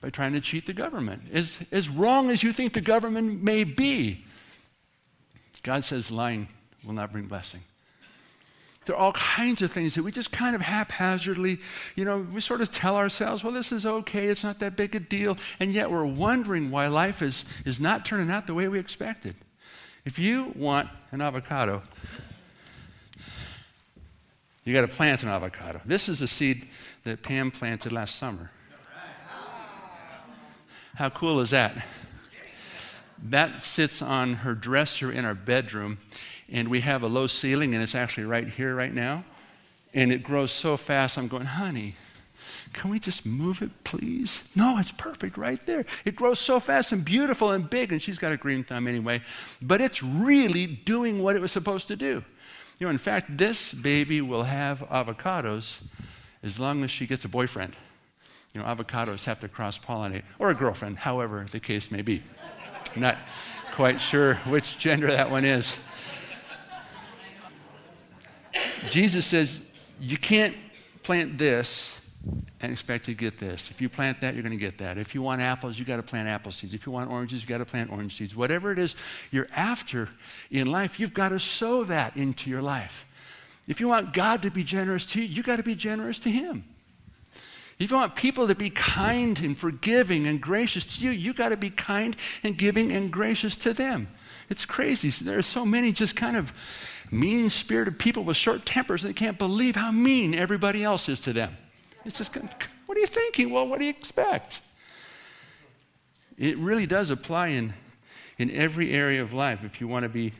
by 0.00 0.10
trying 0.10 0.32
to 0.34 0.40
cheat 0.40 0.66
the 0.66 0.72
government. 0.72 1.22
As, 1.32 1.58
as 1.72 1.88
wrong 1.88 2.30
as 2.30 2.42
you 2.42 2.52
think 2.52 2.74
the 2.74 2.80
government 2.80 3.42
may 3.42 3.64
be, 3.64 4.24
God 5.62 5.84
says 5.84 6.10
lying 6.10 6.48
will 6.84 6.92
not 6.92 7.10
bring 7.10 7.26
blessing. 7.26 7.62
There 8.88 8.96
are 8.96 9.00
all 9.00 9.12
kinds 9.12 9.60
of 9.60 9.70
things 9.70 9.96
that 9.96 10.02
we 10.02 10.10
just 10.10 10.32
kind 10.32 10.56
of 10.56 10.62
haphazardly, 10.62 11.60
you 11.94 12.06
know, 12.06 12.26
we 12.32 12.40
sort 12.40 12.62
of 12.62 12.70
tell 12.70 12.96
ourselves, 12.96 13.44
well, 13.44 13.52
this 13.52 13.70
is 13.70 13.84
okay, 13.84 14.28
it's 14.28 14.42
not 14.42 14.60
that 14.60 14.76
big 14.76 14.94
a 14.94 14.98
deal, 14.98 15.36
and 15.60 15.74
yet 15.74 15.90
we're 15.90 16.06
wondering 16.06 16.70
why 16.70 16.86
life 16.86 17.20
is, 17.20 17.44
is 17.66 17.78
not 17.78 18.06
turning 18.06 18.30
out 18.30 18.46
the 18.46 18.54
way 18.54 18.66
we 18.66 18.78
expected. 18.78 19.36
If 20.06 20.18
you 20.18 20.54
want 20.56 20.88
an 21.12 21.20
avocado, 21.20 21.82
you 24.64 24.72
got 24.72 24.80
to 24.80 24.88
plant 24.88 25.22
an 25.22 25.28
avocado. 25.28 25.82
This 25.84 26.08
is 26.08 26.22
a 26.22 26.28
seed 26.28 26.66
that 27.04 27.22
Pam 27.22 27.50
planted 27.50 27.92
last 27.92 28.18
summer. 28.18 28.50
How 30.94 31.10
cool 31.10 31.40
is 31.40 31.50
that? 31.50 31.84
That 33.22 33.60
sits 33.60 34.00
on 34.00 34.36
her 34.36 34.54
dresser 34.54 35.12
in 35.12 35.26
our 35.26 35.34
bedroom, 35.34 35.98
and 36.50 36.68
we 36.68 36.80
have 36.80 37.02
a 37.02 37.08
low 37.08 37.26
ceiling, 37.26 37.74
and 37.74 37.82
it's 37.82 37.94
actually 37.94 38.24
right 38.24 38.48
here 38.48 38.74
right 38.74 38.94
now. 38.94 39.24
And 39.94 40.12
it 40.12 40.22
grows 40.22 40.52
so 40.52 40.76
fast, 40.76 41.16
I'm 41.16 41.28
going, 41.28 41.46
honey, 41.46 41.96
can 42.72 42.90
we 42.90 43.00
just 43.00 43.24
move 43.24 43.62
it, 43.62 43.84
please? 43.84 44.40
No, 44.54 44.78
it's 44.78 44.92
perfect 44.92 45.36
right 45.36 45.64
there. 45.66 45.84
It 46.04 46.16
grows 46.16 46.38
so 46.38 46.60
fast 46.60 46.92
and 46.92 47.04
beautiful 47.04 47.50
and 47.50 47.68
big, 47.68 47.92
and 47.92 48.02
she's 48.02 48.18
got 48.18 48.32
a 48.32 48.36
green 48.36 48.64
thumb 48.64 48.86
anyway. 48.86 49.22
But 49.62 49.80
it's 49.80 50.02
really 50.02 50.66
doing 50.66 51.22
what 51.22 51.36
it 51.36 51.40
was 51.40 51.52
supposed 51.52 51.88
to 51.88 51.96
do. 51.96 52.24
You 52.78 52.86
know, 52.86 52.90
in 52.90 52.98
fact, 52.98 53.38
this 53.38 53.72
baby 53.72 54.20
will 54.20 54.44
have 54.44 54.80
avocados 54.80 55.76
as 56.42 56.58
long 56.58 56.84
as 56.84 56.90
she 56.90 57.06
gets 57.06 57.24
a 57.24 57.28
boyfriend. 57.28 57.74
You 58.54 58.60
know, 58.62 58.66
avocados 58.66 59.24
have 59.24 59.40
to 59.40 59.48
cross 59.48 59.78
pollinate, 59.78 60.22
or 60.38 60.50
a 60.50 60.54
girlfriend, 60.54 60.98
however 60.98 61.46
the 61.50 61.60
case 61.60 61.90
may 61.90 62.02
be. 62.02 62.22
Not 62.94 63.16
quite 63.74 64.00
sure 64.00 64.34
which 64.46 64.78
gender 64.78 65.08
that 65.08 65.30
one 65.30 65.44
is. 65.44 65.74
Jesus 68.90 69.26
says, 69.26 69.60
You 70.00 70.16
can't 70.16 70.56
plant 71.02 71.38
this 71.38 71.90
and 72.60 72.72
expect 72.72 73.04
to 73.06 73.14
get 73.14 73.38
this. 73.38 73.70
If 73.70 73.80
you 73.80 73.88
plant 73.88 74.20
that, 74.20 74.34
you're 74.34 74.42
going 74.42 74.58
to 74.58 74.58
get 74.58 74.78
that. 74.78 74.98
If 74.98 75.14
you 75.14 75.22
want 75.22 75.40
apples, 75.40 75.78
you 75.78 75.84
got 75.84 75.96
to 75.96 76.02
plant 76.02 76.28
apple 76.28 76.50
seeds. 76.50 76.74
If 76.74 76.86
you 76.86 76.92
want 76.92 77.10
oranges, 77.10 77.42
you 77.42 77.48
got 77.48 77.58
to 77.58 77.64
plant 77.64 77.90
orange 77.90 78.16
seeds. 78.16 78.34
Whatever 78.34 78.72
it 78.72 78.78
is 78.78 78.94
you're 79.30 79.48
after 79.54 80.08
in 80.50 80.66
life, 80.66 80.98
you've 80.98 81.14
got 81.14 81.30
to 81.30 81.40
sow 81.40 81.84
that 81.84 82.16
into 82.16 82.50
your 82.50 82.62
life. 82.62 83.04
If 83.66 83.80
you 83.80 83.88
want 83.88 84.14
God 84.14 84.42
to 84.42 84.50
be 84.50 84.64
generous 84.64 85.06
to 85.12 85.20
you, 85.20 85.26
you 85.26 85.42
got 85.42 85.56
to 85.56 85.62
be 85.62 85.74
generous 85.74 86.18
to 86.20 86.30
Him. 86.30 86.64
If 87.78 87.92
you 87.92 87.96
want 87.96 88.16
people 88.16 88.48
to 88.48 88.56
be 88.56 88.70
kind 88.70 89.38
and 89.38 89.56
forgiving 89.56 90.26
and 90.26 90.40
gracious 90.40 90.84
to 90.86 91.04
you, 91.04 91.10
you 91.10 91.32
got 91.32 91.50
to 91.50 91.56
be 91.56 91.70
kind 91.70 92.16
and 92.42 92.58
giving 92.58 92.90
and 92.90 93.12
gracious 93.12 93.54
to 93.56 93.72
them. 93.72 94.08
It's 94.50 94.64
crazy. 94.64 95.10
There 95.10 95.38
are 95.38 95.42
so 95.42 95.64
many 95.64 95.92
just 95.92 96.16
kind 96.16 96.36
of 96.36 96.52
mean 97.10 97.50
spirited 97.50 97.98
people 97.98 98.24
with 98.24 98.36
short 98.36 98.66
tempers 98.66 99.02
that 99.02 99.16
can't 99.16 99.38
believe 99.38 99.76
how 99.76 99.90
mean 99.90 100.34
everybody 100.34 100.84
else 100.84 101.08
is 101.08 101.20
to 101.20 101.32
them. 101.32 101.56
It's 102.04 102.18
just, 102.18 102.34
what 102.34 102.96
are 102.96 103.00
you 103.00 103.06
thinking? 103.06 103.50
Well, 103.50 103.66
what 103.66 103.78
do 103.78 103.84
you 103.84 103.90
expect? 103.90 104.60
It 106.36 106.56
really 106.58 106.86
does 106.86 107.10
apply 107.10 107.48
in, 107.48 107.74
in 108.38 108.50
every 108.50 108.92
area 108.92 109.20
of 109.22 109.32
life. 109.32 109.64
If 109.64 109.80
you 109.80 109.88
want 109.88 110.04
to 110.04 110.08
be, 110.08 110.32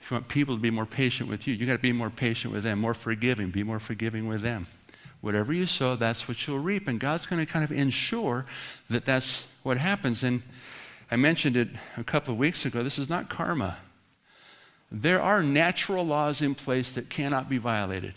if 0.00 0.10
you 0.10 0.16
want 0.16 0.28
people 0.28 0.56
to 0.56 0.60
be 0.60 0.70
more 0.70 0.86
patient 0.86 1.30
with 1.30 1.46
you, 1.46 1.54
you 1.54 1.66
got 1.66 1.72
to 1.72 1.78
be 1.78 1.92
more 1.92 2.10
patient 2.10 2.52
with 2.52 2.64
them, 2.64 2.78
more 2.78 2.94
forgiving, 2.94 3.50
be 3.50 3.62
more 3.62 3.78
forgiving 3.78 4.28
with 4.28 4.42
them. 4.42 4.66
Whatever 5.22 5.54
you 5.54 5.64
sow, 5.64 5.96
that's 5.96 6.28
what 6.28 6.46
you'll 6.46 6.58
reap. 6.58 6.86
And 6.86 7.00
God's 7.00 7.24
going 7.24 7.44
to 7.44 7.50
kind 7.50 7.64
of 7.64 7.72
ensure 7.72 8.44
that 8.90 9.06
that's 9.06 9.44
what 9.62 9.78
happens. 9.78 10.22
And 10.22 10.42
I 11.10 11.16
mentioned 11.16 11.56
it 11.56 11.68
a 11.96 12.04
couple 12.04 12.34
of 12.34 12.38
weeks 12.38 12.66
ago. 12.66 12.82
This 12.82 12.98
is 12.98 13.08
not 13.08 13.30
karma. 13.30 13.78
There 14.90 15.20
are 15.20 15.42
natural 15.42 16.06
laws 16.06 16.40
in 16.40 16.54
place 16.54 16.92
that 16.92 17.10
cannot 17.10 17.48
be 17.48 17.58
violated. 17.58 18.14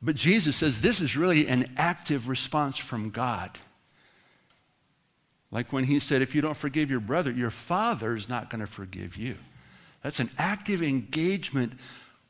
But 0.00 0.16
Jesus 0.16 0.56
says 0.56 0.80
this 0.80 1.00
is 1.00 1.16
really 1.16 1.48
an 1.48 1.72
active 1.76 2.28
response 2.28 2.76
from 2.76 3.10
God. 3.10 3.58
Like 5.50 5.72
when 5.72 5.84
he 5.84 6.00
said, 6.00 6.20
if 6.20 6.34
you 6.34 6.40
don't 6.40 6.56
forgive 6.56 6.90
your 6.90 7.00
brother, 7.00 7.30
your 7.30 7.50
father 7.50 8.16
is 8.16 8.28
not 8.28 8.50
going 8.50 8.60
to 8.60 8.66
forgive 8.66 9.16
you. 9.16 9.36
That's 10.02 10.20
an 10.20 10.30
active 10.36 10.82
engagement 10.82 11.72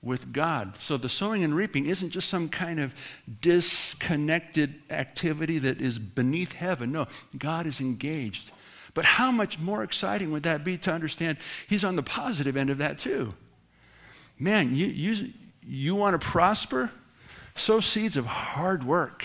with 0.02 0.32
God. 0.32 0.74
So 0.78 0.96
the 0.96 1.08
sowing 1.08 1.42
and 1.42 1.56
reaping 1.56 1.86
isn't 1.86 2.10
just 2.10 2.28
some 2.28 2.48
kind 2.48 2.78
of 2.78 2.94
disconnected 3.40 4.74
activity 4.90 5.58
that 5.58 5.80
is 5.80 5.98
beneath 5.98 6.52
heaven. 6.52 6.92
No, 6.92 7.08
God 7.36 7.66
is 7.66 7.80
engaged. 7.80 8.52
But 8.94 9.04
how 9.04 9.32
much 9.32 9.58
more 9.58 9.82
exciting 9.82 10.30
would 10.30 10.44
that 10.44 10.64
be 10.64 10.78
to 10.78 10.92
understand 10.92 11.38
He's 11.68 11.84
on 11.84 11.96
the 11.96 12.02
positive 12.02 12.56
end 12.56 12.70
of 12.70 12.78
that 12.78 12.98
too? 12.98 13.34
Man, 14.38 14.74
you, 14.74 14.86
you, 14.86 15.32
you 15.62 15.94
want 15.94 16.20
to 16.20 16.24
prosper? 16.24 16.90
Sow 17.56 17.80
seeds 17.80 18.16
of 18.16 18.26
hard 18.26 18.84
work 18.84 19.24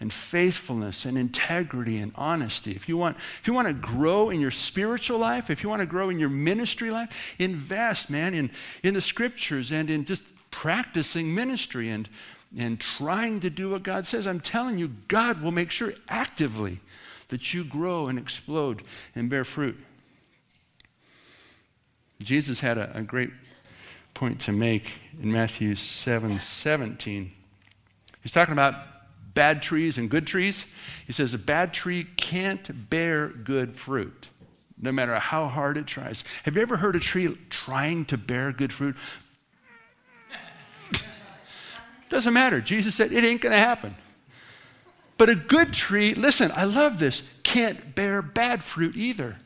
and 0.00 0.12
faithfulness 0.12 1.04
and 1.04 1.16
integrity 1.16 1.98
and 1.98 2.12
honesty. 2.14 2.72
If 2.72 2.88
you 2.88 2.96
want, 2.96 3.16
if 3.40 3.46
you 3.46 3.52
want 3.54 3.68
to 3.68 3.74
grow 3.74 4.30
in 4.30 4.40
your 4.40 4.50
spiritual 4.50 5.18
life, 5.18 5.50
if 5.50 5.62
you 5.62 5.68
want 5.68 5.80
to 5.80 5.86
grow 5.86 6.10
in 6.10 6.18
your 6.18 6.28
ministry 6.28 6.90
life, 6.90 7.10
invest, 7.38 8.10
man, 8.10 8.34
in, 8.34 8.50
in 8.82 8.94
the 8.94 9.00
scriptures 9.00 9.70
and 9.70 9.90
in 9.90 10.04
just 10.04 10.24
practicing 10.50 11.34
ministry 11.34 11.90
and, 11.90 12.08
and 12.56 12.80
trying 12.80 13.40
to 13.40 13.50
do 13.50 13.70
what 13.70 13.82
God 13.82 14.06
says. 14.06 14.26
I'm 14.26 14.40
telling 14.40 14.78
you, 14.78 14.88
God 15.08 15.42
will 15.42 15.52
make 15.52 15.70
sure 15.70 15.92
actively 16.08 16.80
that 17.28 17.52
you 17.52 17.64
grow 17.64 18.08
and 18.08 18.18
explode 18.18 18.82
and 19.14 19.28
bear 19.28 19.44
fruit. 19.44 19.76
Jesus 22.22 22.60
had 22.60 22.78
a, 22.78 22.96
a 22.96 23.02
great 23.02 23.30
point 24.14 24.40
to 24.40 24.52
make 24.52 24.92
in 25.20 25.30
Matthew 25.30 25.74
7 25.74 26.40
17. 26.40 27.32
He's 28.22 28.32
talking 28.32 28.52
about 28.52 28.74
bad 29.34 29.62
trees 29.62 29.98
and 29.98 30.10
good 30.10 30.26
trees. 30.26 30.64
He 31.06 31.12
says 31.12 31.34
a 31.34 31.38
bad 31.38 31.72
tree 31.74 32.06
can't 32.16 32.90
bear 32.90 33.28
good 33.28 33.76
fruit, 33.76 34.30
no 34.80 34.90
matter 34.90 35.14
how 35.18 35.46
hard 35.46 35.76
it 35.76 35.86
tries. 35.86 36.24
Have 36.44 36.56
you 36.56 36.62
ever 36.62 36.78
heard 36.78 36.96
a 36.96 37.00
tree 37.00 37.36
trying 37.50 38.06
to 38.06 38.16
bear 38.16 38.50
good 38.50 38.72
fruit? 38.72 38.96
Doesn't 42.10 42.32
matter. 42.32 42.60
Jesus 42.60 42.94
said 42.94 43.12
it 43.12 43.22
ain't 43.22 43.42
going 43.42 43.52
to 43.52 43.58
happen. 43.58 43.94
But 45.18 45.30
a 45.30 45.34
good 45.34 45.72
tree, 45.72 46.14
listen, 46.14 46.52
I 46.54 46.64
love 46.64 46.98
this, 46.98 47.22
can't 47.42 47.94
bear 47.94 48.20
bad 48.20 48.62
fruit 48.62 48.96
either. 48.96 49.36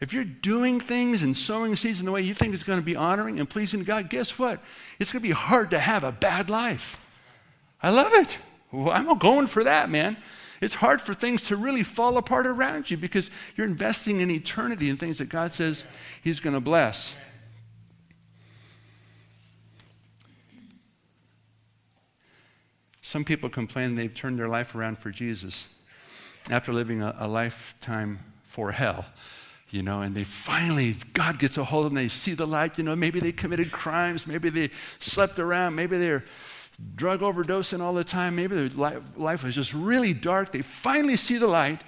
If 0.00 0.12
you're 0.12 0.24
doing 0.24 0.80
things 0.80 1.22
and 1.22 1.36
sowing 1.36 1.74
seeds 1.74 1.98
in 1.98 2.06
the 2.06 2.12
way 2.12 2.22
you 2.22 2.34
think 2.34 2.54
is 2.54 2.62
going 2.62 2.78
to 2.78 2.84
be 2.84 2.94
honoring 2.94 3.40
and 3.40 3.50
pleasing 3.50 3.80
to 3.80 3.84
God, 3.84 4.10
guess 4.10 4.38
what? 4.38 4.60
It's 4.98 5.10
going 5.10 5.22
to 5.22 5.28
be 5.28 5.34
hard 5.34 5.70
to 5.70 5.80
have 5.80 6.04
a 6.04 6.12
bad 6.12 6.48
life. 6.48 6.98
I 7.82 7.90
love 7.90 8.12
it. 8.12 8.38
Well, 8.70 8.94
I'm 8.94 9.18
going 9.18 9.46
for 9.46 9.64
that, 9.64 9.90
man. 9.90 10.16
It's 10.60 10.74
hard 10.74 11.00
for 11.00 11.14
things 11.14 11.44
to 11.46 11.56
really 11.56 11.82
fall 11.82 12.16
apart 12.16 12.46
around 12.46 12.90
you 12.90 12.96
because 12.96 13.30
you're 13.56 13.66
investing 13.66 14.20
in 14.20 14.30
eternity 14.30 14.90
and 14.90 14.98
things 14.98 15.18
that 15.18 15.28
God 15.28 15.52
says 15.52 15.84
He's 16.22 16.40
going 16.40 16.54
to 16.54 16.60
bless. 16.60 17.12
Some 23.08 23.24
people 23.24 23.48
complain 23.48 23.94
they've 23.94 24.14
turned 24.14 24.38
their 24.38 24.48
life 24.48 24.74
around 24.74 24.98
for 24.98 25.10
Jesus 25.10 25.64
after 26.50 26.74
living 26.74 27.00
a, 27.00 27.16
a 27.18 27.26
lifetime 27.26 28.18
for 28.50 28.72
hell 28.72 29.06
you 29.70 29.82
know, 29.82 30.00
and 30.00 30.14
they 30.14 30.24
finally, 30.24 30.96
God 31.12 31.38
gets 31.38 31.58
a 31.58 31.64
hold 31.64 31.86
of 31.86 31.92
them, 31.92 32.02
they 32.02 32.08
see 32.08 32.32
the 32.32 32.46
light, 32.46 32.78
you 32.78 32.84
know, 32.84 32.96
maybe 32.96 33.20
they 33.20 33.32
committed 33.32 33.70
crimes, 33.70 34.26
maybe 34.26 34.48
they 34.48 34.70
slept 34.98 35.38
around, 35.38 35.74
maybe 35.74 35.98
they're 35.98 36.24
drug 36.96 37.20
overdosing 37.20 37.82
all 37.82 37.92
the 37.92 38.02
time, 38.04 38.34
maybe 38.34 38.68
their 38.68 39.02
life 39.14 39.42
was 39.42 39.54
just 39.54 39.74
really 39.74 40.14
dark. 40.14 40.52
They 40.52 40.62
finally 40.62 41.18
see 41.18 41.36
the 41.36 41.46
light, 41.46 41.82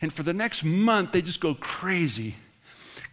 and 0.00 0.12
for 0.12 0.22
the 0.22 0.32
next 0.32 0.62
month, 0.62 1.10
they 1.10 1.22
just 1.22 1.40
go 1.40 1.56
crazy, 1.56 2.36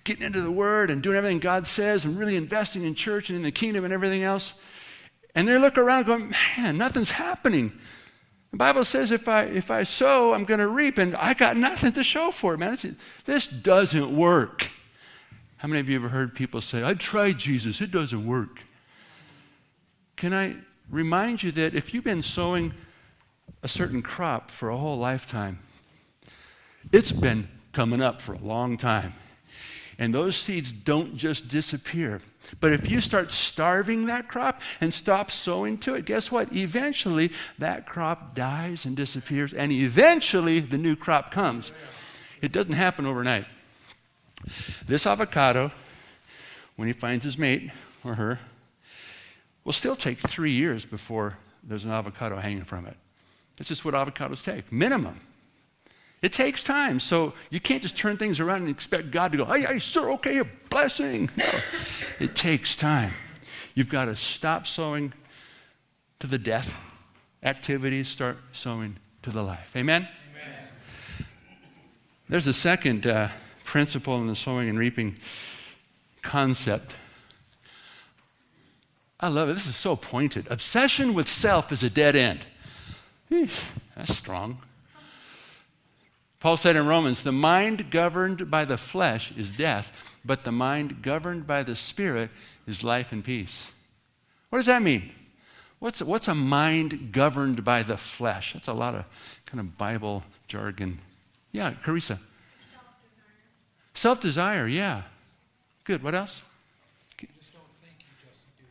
getting 0.04 0.24
into 0.24 0.42
the 0.42 0.52
Word 0.52 0.92
and 0.92 1.02
doing 1.02 1.18
everything 1.18 1.40
God 1.40 1.66
says 1.66 2.06
and 2.06 2.20
really 2.20 2.36
investing 2.36 2.84
in 2.84 2.94
church 2.94 3.30
and 3.30 3.38
in 3.38 3.42
the 3.44 3.52
kingdom 3.52 3.86
and 3.86 3.94
everything 3.94 4.22
else. 4.22 4.54
And 5.34 5.48
they 5.48 5.58
look 5.58 5.78
around 5.78 6.06
going, 6.06 6.34
man, 6.58 6.78
nothing's 6.78 7.12
happening. 7.12 7.72
The 8.52 8.58
Bible 8.58 8.84
says 8.84 9.12
if 9.12 9.28
I, 9.28 9.44
if 9.44 9.72
I 9.72 9.84
sow, 9.84 10.34
I'm 10.34 10.44
going 10.44 10.60
to 10.60 10.68
reap, 10.68 10.98
and 10.98 11.16
I 11.16 11.34
got 11.34 11.56
nothing 11.56 11.94
to 11.94 12.04
show 12.04 12.32
for 12.32 12.54
it, 12.54 12.58
man. 12.58 12.98
This 13.26 13.48
doesn't 13.48 14.16
work. 14.16 14.70
How 15.58 15.68
many 15.68 15.80
of 15.80 15.88
you 15.88 15.96
ever 15.96 16.10
heard 16.10 16.36
people 16.36 16.60
say, 16.60 16.84
I 16.84 16.96
tried 16.96 17.38
Jesus, 17.38 17.80
it 17.80 17.92
doesn't 17.92 18.26
work? 18.26 18.62
Can 20.18 20.34
I 20.34 20.56
remind 20.90 21.44
you 21.44 21.52
that 21.54 21.74
if 21.74 21.94
you've 21.94 22.04
been 22.04 22.22
sowing 22.22 22.74
a 23.64 23.68
certain 23.68 24.02
crop 24.02 24.52
for 24.52 24.70
a 24.70 24.78
whole 24.78 24.98
lifetime, 24.98 25.60
it's 26.92 27.12
been 27.12 27.48
coming 27.74 28.02
up 28.02 28.22
for 28.22 28.34
a 28.34 28.40
long 28.40 28.78
time. 28.78 29.14
And 29.98 30.14
those 30.14 30.36
seeds 30.36 30.74
don't 30.74 31.16
just 31.16 31.48
disappear. 31.48 32.22
But 32.60 32.74
if 32.74 32.90
you 32.90 33.02
start 33.02 33.32
starving 33.32 34.08
that 34.08 34.28
crop 34.28 34.62
and 34.82 34.94
stop 34.94 35.32
sowing 35.32 35.78
to 35.80 35.96
it, 35.96 36.06
guess 36.06 36.32
what? 36.32 36.54
Eventually 36.54 37.32
that 37.60 37.86
crop 37.86 38.36
dies 38.36 38.86
and 38.86 38.96
disappears, 38.96 39.54
and 39.54 39.72
eventually 39.72 40.60
the 40.60 40.78
new 40.78 40.96
crop 40.96 41.32
comes. 41.32 41.72
It 42.42 42.52
doesn't 42.52 42.74
happen 42.74 43.06
overnight. 43.06 43.46
This 44.88 45.06
avocado, 45.06 45.72
when 46.76 46.88
he 46.88 46.94
finds 46.94 47.24
his 47.24 47.38
mate 47.38 47.72
or 48.04 48.16
her, 48.16 48.40
will 49.64 49.74
still 49.74 49.96
take 49.96 50.20
three 50.28 50.52
years 50.52 50.84
before 50.84 51.38
there's 51.64 51.86
an 51.86 51.92
avocado 51.92 52.38
hanging 52.38 52.64
from 52.64 52.88
it. 52.88 52.98
That's 53.58 53.70
just 53.70 53.86
what 53.86 53.94
avocados 53.94 54.44
take, 54.44 54.72
minimum. 54.72 55.22
It 56.22 56.34
takes 56.34 56.64
time. 56.64 57.00
So 57.00 57.34
you 57.50 57.60
can't 57.60 57.82
just 57.82 57.98
turn 57.98 58.18
things 58.18 58.40
around 58.40 58.62
and 58.62 58.70
expect 58.70 59.12
God 59.12 59.32
to 59.32 59.40
go, 59.40 59.46
hey, 59.46 59.62
hey, 59.62 59.80
sir, 59.80 60.10
okay, 60.12 60.38
a 60.38 60.46
blessing. 60.70 61.30
No, 61.36 61.50
it 62.20 62.36
takes 62.36 62.76
time. 62.76 63.14
You've 63.74 63.90
got 63.90 64.06
to 64.06 64.16
stop 64.16 64.68
sowing 64.68 65.14
to 66.20 66.28
the 66.28 66.38
death 66.38 66.70
activities, 67.42 68.08
start 68.08 68.38
sowing 68.52 68.98
to 69.24 69.32
the 69.32 69.42
life. 69.42 69.72
Amen? 69.76 70.08
Amen. 70.32 71.28
There's 72.30 72.48
a 72.48 72.54
second 72.54 73.08
uh, 73.08 73.30
principle 73.64 74.20
in 74.22 74.28
the 74.28 74.36
sowing 74.36 74.70
and 74.70 74.78
reaping 74.78 75.18
concept. 76.22 76.96
I 79.20 79.28
love 79.28 79.50
it. 79.50 79.54
This 79.54 79.68
is 79.68 79.76
so 79.76 79.96
pointed. 79.96 80.48
Obsession 80.50 81.14
with 81.14 81.30
self 81.30 81.72
is 81.72 81.82
a 81.82 81.90
dead 81.90 82.16
end. 82.16 82.42
Eesh, 83.32 83.60
that's 83.96 84.16
strong. 84.16 84.60
Paul 86.42 86.58
said 86.58 86.76
in 86.76 86.88
Romans, 86.88 87.22
the 87.22 87.32
mind 87.32 87.92
governed 87.92 88.50
by 88.50 88.66
the 88.66 88.78
flesh 88.78 89.32
is 89.38 89.52
death, 89.52 89.88
but 90.26 90.44
the 90.44 90.52
mind 90.52 91.04
governed 91.04 91.46
by 91.46 91.62
the 91.62 91.76
Spirit 91.76 92.32
is 92.68 92.84
life 92.84 93.12
and 93.12 93.24
peace. 93.24 93.68
What 94.50 94.58
does 94.58 94.66
that 94.66 94.82
mean? 94.82 95.12
What's, 95.78 96.02
what's 96.02 96.28
a 96.28 96.36
mind 96.36 97.12
governed 97.12 97.64
by 97.64 97.84
the 97.84 97.96
flesh? 97.96 98.54
That's 98.54 98.68
a 98.68 98.74
lot 98.74 98.96
of 98.96 99.06
kind 99.46 99.60
of 99.60 99.78
Bible 99.78 100.24
jargon. 100.48 101.00
Yeah, 101.52 101.74
Carissa. 101.86 102.18
Self 103.94 104.20
desire, 104.20 104.68
yeah. 104.68 105.04
Good. 105.84 106.02
What 106.02 106.16
else? 106.16 106.42
You 107.20 107.28
don't 107.54 107.64
think, 107.84 108.00
you 108.00 108.28
just 108.28 108.42
do. 108.58 108.66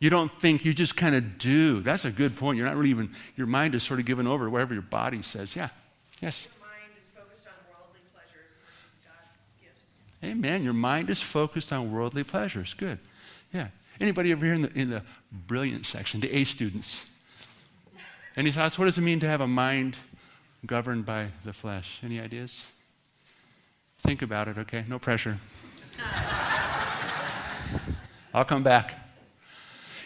you 0.00 0.10
don't 0.10 0.40
think, 0.40 0.64
you 0.64 0.74
just 0.74 0.96
kind 0.96 1.14
of 1.14 1.38
do. 1.38 1.82
That's 1.82 2.04
a 2.04 2.10
good 2.10 2.36
point. 2.36 2.58
You're 2.58 2.66
not 2.66 2.76
really 2.76 2.90
even, 2.90 3.14
your 3.36 3.46
mind 3.46 3.76
is 3.76 3.84
sort 3.84 4.00
of 4.00 4.06
given 4.06 4.26
over 4.26 4.46
to 4.46 4.50
whatever 4.50 4.72
your 4.74 4.82
body 4.82 5.22
says. 5.22 5.54
Yeah. 5.54 5.68
Yes. 6.20 6.48
Amen. 10.24 10.62
Your 10.62 10.72
mind 10.72 11.10
is 11.10 11.20
focused 11.20 11.72
on 11.72 11.92
worldly 11.92 12.24
pleasures. 12.24 12.74
Good. 12.74 12.98
Yeah. 13.52 13.68
Anybody 14.00 14.32
over 14.32 14.44
here 14.44 14.54
in 14.54 14.62
the, 14.62 14.72
in 14.72 14.90
the 14.90 15.02
brilliant 15.30 15.86
section, 15.86 16.20
the 16.20 16.32
A 16.32 16.44
students? 16.44 17.02
Any 18.36 18.50
thoughts? 18.52 18.78
What 18.78 18.86
does 18.86 18.96
it 18.98 19.02
mean 19.02 19.20
to 19.20 19.28
have 19.28 19.40
a 19.40 19.46
mind 19.46 19.96
governed 20.64 21.04
by 21.04 21.28
the 21.44 21.52
flesh? 21.52 21.98
Any 22.02 22.18
ideas? 22.20 22.52
Think 24.02 24.22
about 24.22 24.48
it, 24.48 24.58
okay? 24.58 24.84
No 24.88 24.98
pressure. 24.98 25.38
I'll 28.34 28.44
come 28.44 28.62
back. 28.62 28.94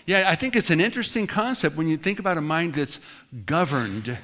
Yeah, 0.04 0.28
I 0.28 0.34
think 0.36 0.56
it's 0.56 0.70
an 0.70 0.80
interesting 0.80 1.26
concept 1.26 1.76
when 1.76 1.88
you 1.88 1.96
think 1.96 2.18
about 2.18 2.38
a 2.38 2.40
mind 2.40 2.74
that's 2.74 2.98
governed. 3.44 4.18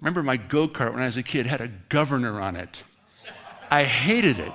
Remember 0.00 0.22
my 0.22 0.36
go 0.36 0.68
kart 0.68 0.92
when 0.92 1.02
I 1.02 1.06
was 1.06 1.16
a 1.16 1.22
kid 1.22 1.46
had 1.46 1.60
a 1.60 1.68
governor 1.88 2.40
on 2.40 2.56
it. 2.56 2.82
I 3.70 3.84
hated 3.84 4.38
it. 4.38 4.52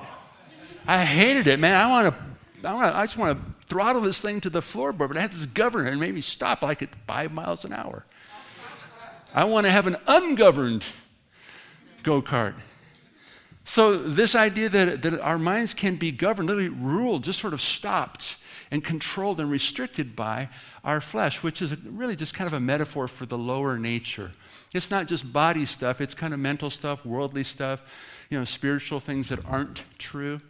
I 0.88 1.06
hated 1.06 1.48
it, 1.48 1.60
man. 1.60 1.74
I 1.74 1.90
want 1.90 2.16
to, 2.16 2.68
I, 2.68 2.74
want 2.74 2.94
to, 2.94 2.98
I 2.98 3.06
just 3.06 3.18
want 3.18 3.38
to 3.38 3.66
throttle 3.68 4.02
this 4.02 4.20
thing 4.20 4.42
to 4.42 4.50
the 4.50 4.62
floorboard, 4.62 5.10
but 5.10 5.18
I 5.18 5.22
had 5.22 5.32
this 5.32 5.46
governor 5.46 5.90
and 5.90 6.00
made 6.00 6.14
me 6.14 6.22
stop 6.22 6.62
like 6.62 6.82
at 6.82 6.90
five 7.08 7.32
miles 7.32 7.64
an 7.64 7.74
hour. 7.74 8.06
I 9.34 9.46
want 9.46 9.66
to 9.66 9.72
have 9.72 9.88
an 9.88 9.98
ungoverned 10.08 10.84
go 12.04 12.22
kart. 12.22 12.56
So, 13.64 13.96
this 13.96 14.36
idea 14.36 14.68
that, 14.70 15.04
that 15.04 15.22
our 15.22 15.38
minds 15.38 15.74
can 15.74 15.96
be 15.96 16.12
governed, 16.12 16.50
literally 16.50 16.70
ruled, 16.70 17.24
just 17.24 17.40
sort 17.40 17.54
of 17.54 17.62
stopped 17.62 18.36
and 18.72 18.84
controlled 18.84 19.40
and 19.40 19.52
restricted 19.52 20.16
by 20.16 20.50
our 20.84 21.00
flesh, 21.00 21.44
which 21.44 21.62
is 21.62 21.74
really 21.86 22.16
just 22.16 22.34
kind 22.34 22.48
of 22.48 22.54
a 22.54 22.60
metaphor 22.60 23.08
for 23.08 23.26
the 23.26 23.38
lower 23.38 23.78
nature. 23.78 24.32
It's 24.74 24.90
not 24.90 25.08
just 25.08 25.32
body 25.32 25.66
stuff, 25.66 26.02
it's 26.02 26.14
kind 26.14 26.34
of 26.34 26.40
mental 26.40 26.70
stuff, 26.70 27.06
worldly 27.06 27.44
stuff, 27.44 27.84
you 28.30 28.40
know, 28.40 28.46
spiritual 28.46 29.00
things 29.00 29.30
that 29.30 29.46
aren't 29.46 29.84
true. 30.00 30.42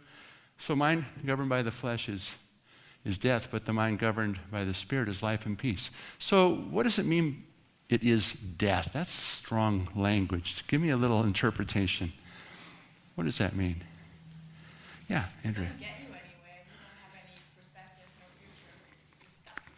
So, 0.58 0.76
mind 0.76 1.04
governed 1.26 1.48
by 1.48 1.62
the 1.62 1.70
flesh 1.70 2.08
is, 2.08 2.30
is 3.04 3.18
death, 3.18 3.48
but 3.50 3.64
the 3.64 3.72
mind 3.72 3.98
governed 3.98 4.38
by 4.50 4.64
the 4.64 4.74
Spirit 4.74 5.08
is 5.08 5.22
life 5.22 5.44
and 5.46 5.58
peace. 5.58 5.90
So, 6.18 6.54
what 6.70 6.84
does 6.84 6.98
it 6.98 7.06
mean 7.06 7.44
it 7.88 8.02
is 8.02 8.32
death? 8.32 8.90
That's 8.92 9.10
strong 9.10 9.88
language. 9.94 10.64
Give 10.68 10.80
me 10.80 10.90
a 10.90 10.96
little 10.96 11.22
interpretation. 11.24 12.12
What 13.14 13.24
does 13.24 13.38
that 13.38 13.56
mean? 13.56 13.82
Yeah, 15.08 15.26
Andrea. 15.44 15.70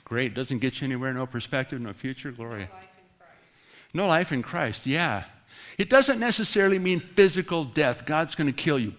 Great. 0.04 0.34
Doesn't 0.34 0.58
get 0.58 0.80
you 0.80 0.84
anywhere. 0.84 1.12
No 1.12 1.26
perspective, 1.26 1.80
no 1.80 1.92
future. 1.92 2.30
Gloria. 2.30 2.68
No 3.92 4.06
life 4.06 4.32
in 4.32 4.42
Christ. 4.42 4.86
Yeah. 4.86 5.24
It 5.78 5.88
doesn't 5.88 6.20
necessarily 6.20 6.78
mean 6.78 7.00
physical 7.00 7.64
death. 7.64 8.04
God's 8.06 8.34
going 8.34 8.46
to 8.46 8.52
kill 8.52 8.78
you. 8.78 8.92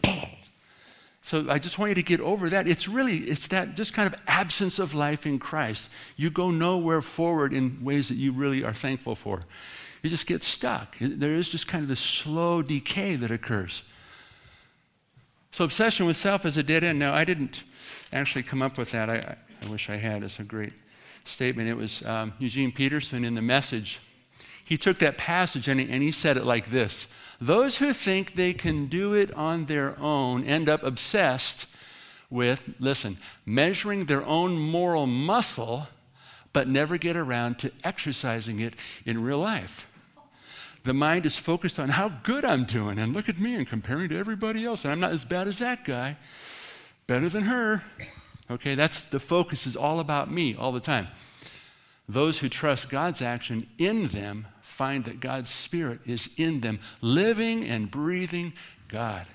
So 1.25 1.47
I 1.49 1.57
just 1.57 1.79
want 1.79 1.89
you 1.89 1.95
to 1.95 2.03
get 2.03 2.21
over 2.21 2.51
that. 2.51 2.67
It's 2.67 2.88
really, 2.88 3.17
it's 3.17 3.47
that 3.47 3.73
just 3.73 3.93
kind 3.93 4.05
of 4.05 4.19
absence 4.27 4.77
of 4.77 4.93
life 4.93 5.25
in 5.25 5.39
Christ. 5.39 5.89
You 6.15 6.29
go 6.29 6.51
nowhere 6.51 7.01
forward 7.01 7.51
in 7.51 7.83
ways 7.83 8.09
that 8.09 8.15
you 8.15 8.31
really 8.31 8.63
are 8.63 8.75
thankful 8.75 9.15
for. 9.15 9.41
You 10.03 10.11
just 10.11 10.27
get 10.27 10.43
stuck. 10.43 10.95
There 11.01 11.33
is 11.33 11.49
just 11.49 11.67
kind 11.67 11.81
of 11.81 11.89
this 11.89 11.99
slow 11.99 12.61
decay 12.61 13.15
that 13.15 13.31
occurs. 13.31 13.81
So 15.51 15.65
obsession 15.65 16.05
with 16.05 16.15
self 16.15 16.45
is 16.45 16.57
a 16.57 16.63
dead 16.63 16.83
end. 16.83 16.99
Now, 16.99 17.15
I 17.15 17.25
didn't 17.25 17.63
actually 18.13 18.43
come 18.43 18.61
up 18.61 18.77
with 18.77 18.91
that. 18.91 19.09
I, 19.09 19.35
I 19.63 19.67
wish 19.67 19.89
I 19.89 19.97
had. 19.97 20.21
It's 20.21 20.38
a 20.38 20.43
great 20.43 20.73
statement. 21.23 21.67
It 21.67 21.75
was 21.75 22.03
um, 22.03 22.33
Eugene 22.38 22.71
Peterson 22.71 23.25
in 23.25 23.33
the 23.33 23.41
message. 23.41 23.99
He 24.63 24.77
took 24.77 24.99
that 24.99 25.17
passage 25.17 25.67
and 25.67 25.79
he, 25.79 25.89
and 25.89 26.03
he 26.03 26.11
said 26.11 26.38
it 26.38 26.45
like 26.45 26.69
this 26.69 27.07
those 27.39 27.77
who 27.77 27.93
think 27.93 28.35
they 28.35 28.53
can 28.53 28.87
do 28.87 29.13
it 29.13 29.33
on 29.33 29.65
their 29.65 29.99
own 29.99 30.43
end 30.43 30.69
up 30.69 30.83
obsessed 30.83 31.65
with, 32.29 32.59
listen, 32.79 33.17
measuring 33.45 34.05
their 34.05 34.23
own 34.25 34.57
moral 34.57 35.05
muscle, 35.05 35.87
but 36.53 36.67
never 36.67 36.97
get 36.97 37.17
around 37.17 37.59
to 37.59 37.71
exercising 37.83 38.59
it 38.59 38.73
in 39.05 39.23
real 39.23 39.39
life. 39.39 39.85
The 40.83 40.93
mind 40.93 41.25
is 41.25 41.35
focused 41.35 41.79
on 41.79 41.89
how 41.89 42.09
good 42.23 42.45
I'm 42.45 42.63
doing, 42.63 42.99
and 42.99 43.13
look 43.13 43.27
at 43.27 43.39
me 43.39 43.55
and 43.55 43.67
comparing 43.67 44.09
to 44.09 44.17
everybody 44.17 44.63
else, 44.65 44.83
and 44.83 44.91
I'm 44.91 44.99
not 44.99 45.11
as 45.11 45.25
bad 45.25 45.47
as 45.47 45.59
that 45.59 45.83
guy, 45.83 46.17
better 47.07 47.27
than 47.27 47.43
her. 47.43 47.83
Okay, 48.49 48.75
that's 48.75 49.01
the 49.01 49.19
focus 49.19 49.65
is 49.65 49.75
all 49.75 49.99
about 49.99 50.31
me 50.31 50.55
all 50.55 50.71
the 50.71 50.79
time. 50.79 51.07
Those 52.07 52.39
who 52.39 52.49
trust 52.49 52.89
God's 52.89 53.21
action 53.21 53.67
in 53.79 54.09
them 54.09 54.47
find 54.75 55.05
that 55.05 55.21
God's 55.21 55.49
Spirit 55.49 56.01
is 56.05 56.27
in 56.35 56.59
them, 56.59 56.79
living 56.99 57.63
and 57.63 57.89
breathing 57.89 58.51
God. 58.89 59.25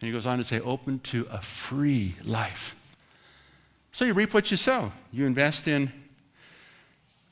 And 0.00 0.06
he 0.06 0.12
goes 0.12 0.24
on 0.24 0.38
to 0.38 0.44
say, 0.44 0.60
open 0.60 1.00
to 1.00 1.26
a 1.30 1.42
free 1.42 2.14
life. 2.22 2.76
So 3.92 4.04
you 4.04 4.14
reap 4.14 4.32
what 4.32 4.52
you 4.52 4.56
sow. 4.56 4.92
You 5.10 5.26
invest 5.26 5.66
in 5.66 5.92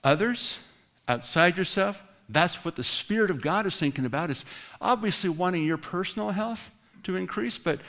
others, 0.02 0.58
outside 1.06 1.56
yourself. 1.56 2.02
That's 2.28 2.64
what 2.64 2.74
the 2.74 2.84
Spirit 2.84 3.30
of 3.30 3.40
God 3.40 3.64
is 3.64 3.76
thinking 3.76 4.04
about, 4.04 4.30
is 4.30 4.44
obviously 4.80 5.30
wanting 5.30 5.64
your 5.64 5.78
personal 5.78 6.30
health 6.30 6.70
to 7.04 7.14
increase, 7.14 7.58
but, 7.58 7.80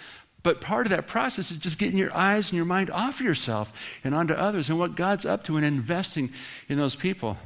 but 0.43 0.61
part 0.61 0.85
of 0.85 0.91
that 0.91 1.07
process 1.07 1.49
is 1.49 1.57
just 1.57 1.79
getting 1.79 1.97
your 1.97 2.15
eyes 2.15 2.49
and 2.49 2.53
your 2.55 2.65
mind 2.65 2.91
off 2.91 3.19
yourself 3.19 3.73
and 4.03 4.13
onto 4.13 4.35
others 4.35 4.69
and 4.69 4.77
what 4.77 4.95
God's 4.95 5.25
up 5.25 5.43
to 5.45 5.57
and 5.57 5.65
investing 5.65 6.31
in 6.69 6.77
those 6.77 6.95
people. 6.95 7.37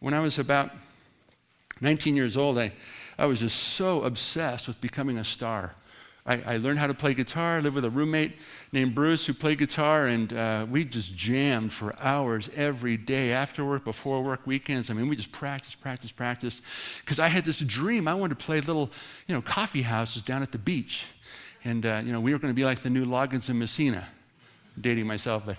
When 0.00 0.14
I 0.14 0.20
was 0.20 0.38
about 0.38 0.70
19 1.80 2.14
years 2.14 2.36
old, 2.36 2.58
I, 2.58 2.72
I 3.18 3.26
was 3.26 3.40
just 3.40 3.58
so 3.58 4.02
obsessed 4.02 4.68
with 4.68 4.80
becoming 4.80 5.18
a 5.18 5.24
star. 5.24 5.74
I, 6.24 6.42
I 6.46 6.56
learned 6.58 6.78
how 6.78 6.86
to 6.86 6.94
play 6.94 7.14
guitar. 7.14 7.56
I 7.56 7.60
lived 7.60 7.74
with 7.74 7.84
a 7.84 7.90
roommate 7.90 8.36
named 8.70 8.94
Bruce 8.94 9.26
who 9.26 9.32
played 9.32 9.58
guitar, 9.58 10.06
and 10.06 10.32
uh, 10.32 10.66
we 10.70 10.84
just 10.84 11.16
jammed 11.16 11.72
for 11.72 11.98
hours 12.00 12.50
every 12.54 12.96
day, 12.96 13.32
after 13.32 13.64
work, 13.64 13.84
before 13.84 14.22
work, 14.22 14.46
weekends. 14.46 14.90
I 14.90 14.94
mean, 14.94 15.08
we 15.08 15.16
just 15.16 15.32
practiced, 15.32 15.80
practiced, 15.80 16.16
practiced. 16.16 16.60
Because 17.00 17.18
I 17.18 17.28
had 17.28 17.44
this 17.44 17.58
dream. 17.58 18.06
I 18.06 18.14
wanted 18.14 18.38
to 18.38 18.44
play 18.44 18.60
little, 18.60 18.90
you 19.26 19.34
know, 19.34 19.40
coffee 19.40 19.82
houses 19.82 20.22
down 20.22 20.42
at 20.42 20.52
the 20.52 20.58
beach. 20.58 21.04
And, 21.64 21.86
uh, 21.86 22.02
you 22.04 22.12
know, 22.12 22.20
we 22.20 22.32
were 22.32 22.38
going 22.38 22.52
to 22.52 22.56
be 22.56 22.64
like 22.64 22.82
the 22.82 22.90
new 22.90 23.06
Loggins 23.06 23.48
and 23.48 23.58
Messina. 23.58 24.06
dating 24.80 25.06
myself, 25.06 25.44
but 25.46 25.56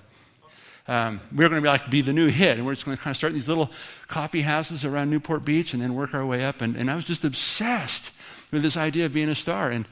um, 0.90 1.22
We're 1.32 1.50
going 1.50 1.62
to 1.62 1.66
be 1.66 1.70
like 1.70 1.90
be 1.90 2.02
the 2.02 2.14
new 2.14 2.28
hit, 2.28 2.58
and 2.58 2.66
we're 2.66 2.74
just 2.74 2.86
going 2.86 2.98
to 2.98 3.04
kind 3.04 3.12
of 3.12 3.18
start 3.18 3.34
these 3.34 3.48
little 3.48 3.70
coffee 4.08 4.42
houses 4.42 4.84
around 4.84 5.10
Newport 5.10 5.46
Beach, 5.46 5.74
and 5.74 5.82
then 5.82 5.94
work 5.94 6.14
our 6.14 6.26
way 6.26 6.44
up. 6.44 6.62
And, 6.62 6.76
and 6.76 6.90
I 6.90 6.96
was 6.96 7.06
just 7.06 7.24
obsessed 7.24 8.12
with 8.52 8.64
this 8.64 8.76
idea 8.76 9.06
of 9.06 9.14
being 9.14 9.30
a 9.30 9.36
star. 9.36 9.70
And 9.70 9.86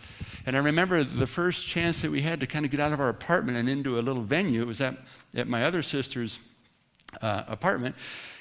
and 0.47 0.55
I 0.55 0.59
remember 0.59 1.03
the 1.03 1.27
first 1.27 1.67
chance 1.67 2.01
that 2.01 2.09
we 2.09 2.21
had 2.21 2.39
to 2.39 2.47
kind 2.47 2.63
of 2.63 2.71
get 2.71 2.79
out 2.79 2.93
of 2.93 3.01
our 3.01 3.09
apartment 3.09 3.57
and 3.57 3.67
into 3.67 3.99
a 3.99 4.01
little 4.01 4.23
venue. 4.23 4.61
It 4.61 4.65
was 4.65 4.79
at, 4.79 4.95
at 5.35 5.45
my 5.45 5.65
other 5.65 5.83
sister's 5.83 6.39
uh, 7.21 7.43
apartment. 7.49 7.95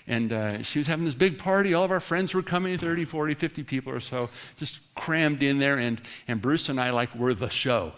And 0.07 0.33
uh, 0.33 0.63
she 0.63 0.79
was 0.79 0.87
having 0.87 1.05
this 1.05 1.17
big 1.17 1.37
party. 1.37 1.75
All 1.75 1.83
of 1.83 1.91
our 1.91 1.99
friends 1.99 2.33
were 2.33 2.45
coming 2.45 2.79
30, 2.79 3.05
40, 3.07 3.35
50 3.35 3.65
people 3.65 3.93
or 3.93 3.99
so, 3.99 4.31
just 4.57 4.79
crammed 4.95 5.43
in 5.43 5.59
there. 5.59 5.79
And, 5.79 6.01
and 6.29 6.41
Bruce 6.41 6.69
and 6.69 6.81
I, 6.81 6.91
like, 6.91 7.13
were 7.13 7.35
the 7.35 7.51
show. 7.51 7.93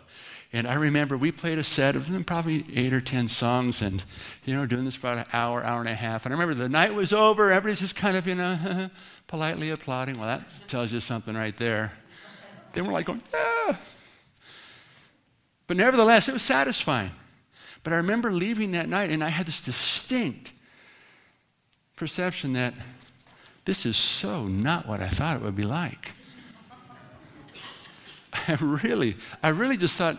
And 0.53 0.67
I 0.67 0.75
remember 0.75 1.17
we 1.17 1.31
played 1.31 1.59
a 1.59 1.65
set 1.65 1.95
of 1.95 2.09
probably 2.27 2.65
eight 2.75 2.95
or 2.95 3.03
ten 3.03 3.29
songs 3.29 3.83
and, 3.83 4.03
you 4.45 4.55
know, 4.55 4.65
doing 4.65 4.87
this 4.87 4.95
for 4.95 5.13
about 5.13 5.27
an 5.27 5.31
hour, 5.33 5.63
hour 5.63 5.81
and 5.81 5.89
a 5.89 5.95
half. 5.95 6.25
And 6.25 6.33
I 6.33 6.39
remember 6.39 6.55
the 6.55 6.71
night 6.71 6.95
was 6.95 7.13
over. 7.13 7.53
Everybody's 7.53 7.81
just 7.81 7.95
kind 7.95 8.17
of, 8.17 8.27
you 8.27 8.35
know, 8.35 8.89
politely 9.27 9.69
applauding. 9.69 10.19
Well, 10.19 10.29
that 10.29 10.51
tells 10.67 10.91
you 10.91 11.01
something 11.01 11.35
right 11.35 11.57
there. 11.59 11.93
Then 12.73 12.87
we're 12.87 12.95
like 12.95 13.07
going, 13.07 13.23
ah. 13.35 13.79
But 15.67 15.77
nevertheless, 15.77 16.29
it 16.29 16.33
was 16.33 16.43
satisfying. 16.43 17.11
But 17.85 17.93
I 17.93 17.97
remember 17.97 18.33
leaving 18.33 18.73
that 18.73 18.89
night 18.89 19.11
and 19.11 19.23
I 19.23 19.29
had 19.29 19.47
this 19.47 19.61
distinct 19.61 20.53
perception 21.95 22.55
that 22.55 22.75
this 23.67 23.85
is 23.85 23.97
so 23.97 24.47
not 24.47 24.89
what 24.89 25.01
I 25.01 25.11
thought 25.11 25.37
it 25.37 25.43
would 25.43 25.57
be 25.57 25.65
like. 25.65 26.13
I 28.33 28.57
really, 28.61 29.17
I 29.43 29.51
really 29.51 29.77
just 29.77 29.97
thought, 29.97 30.19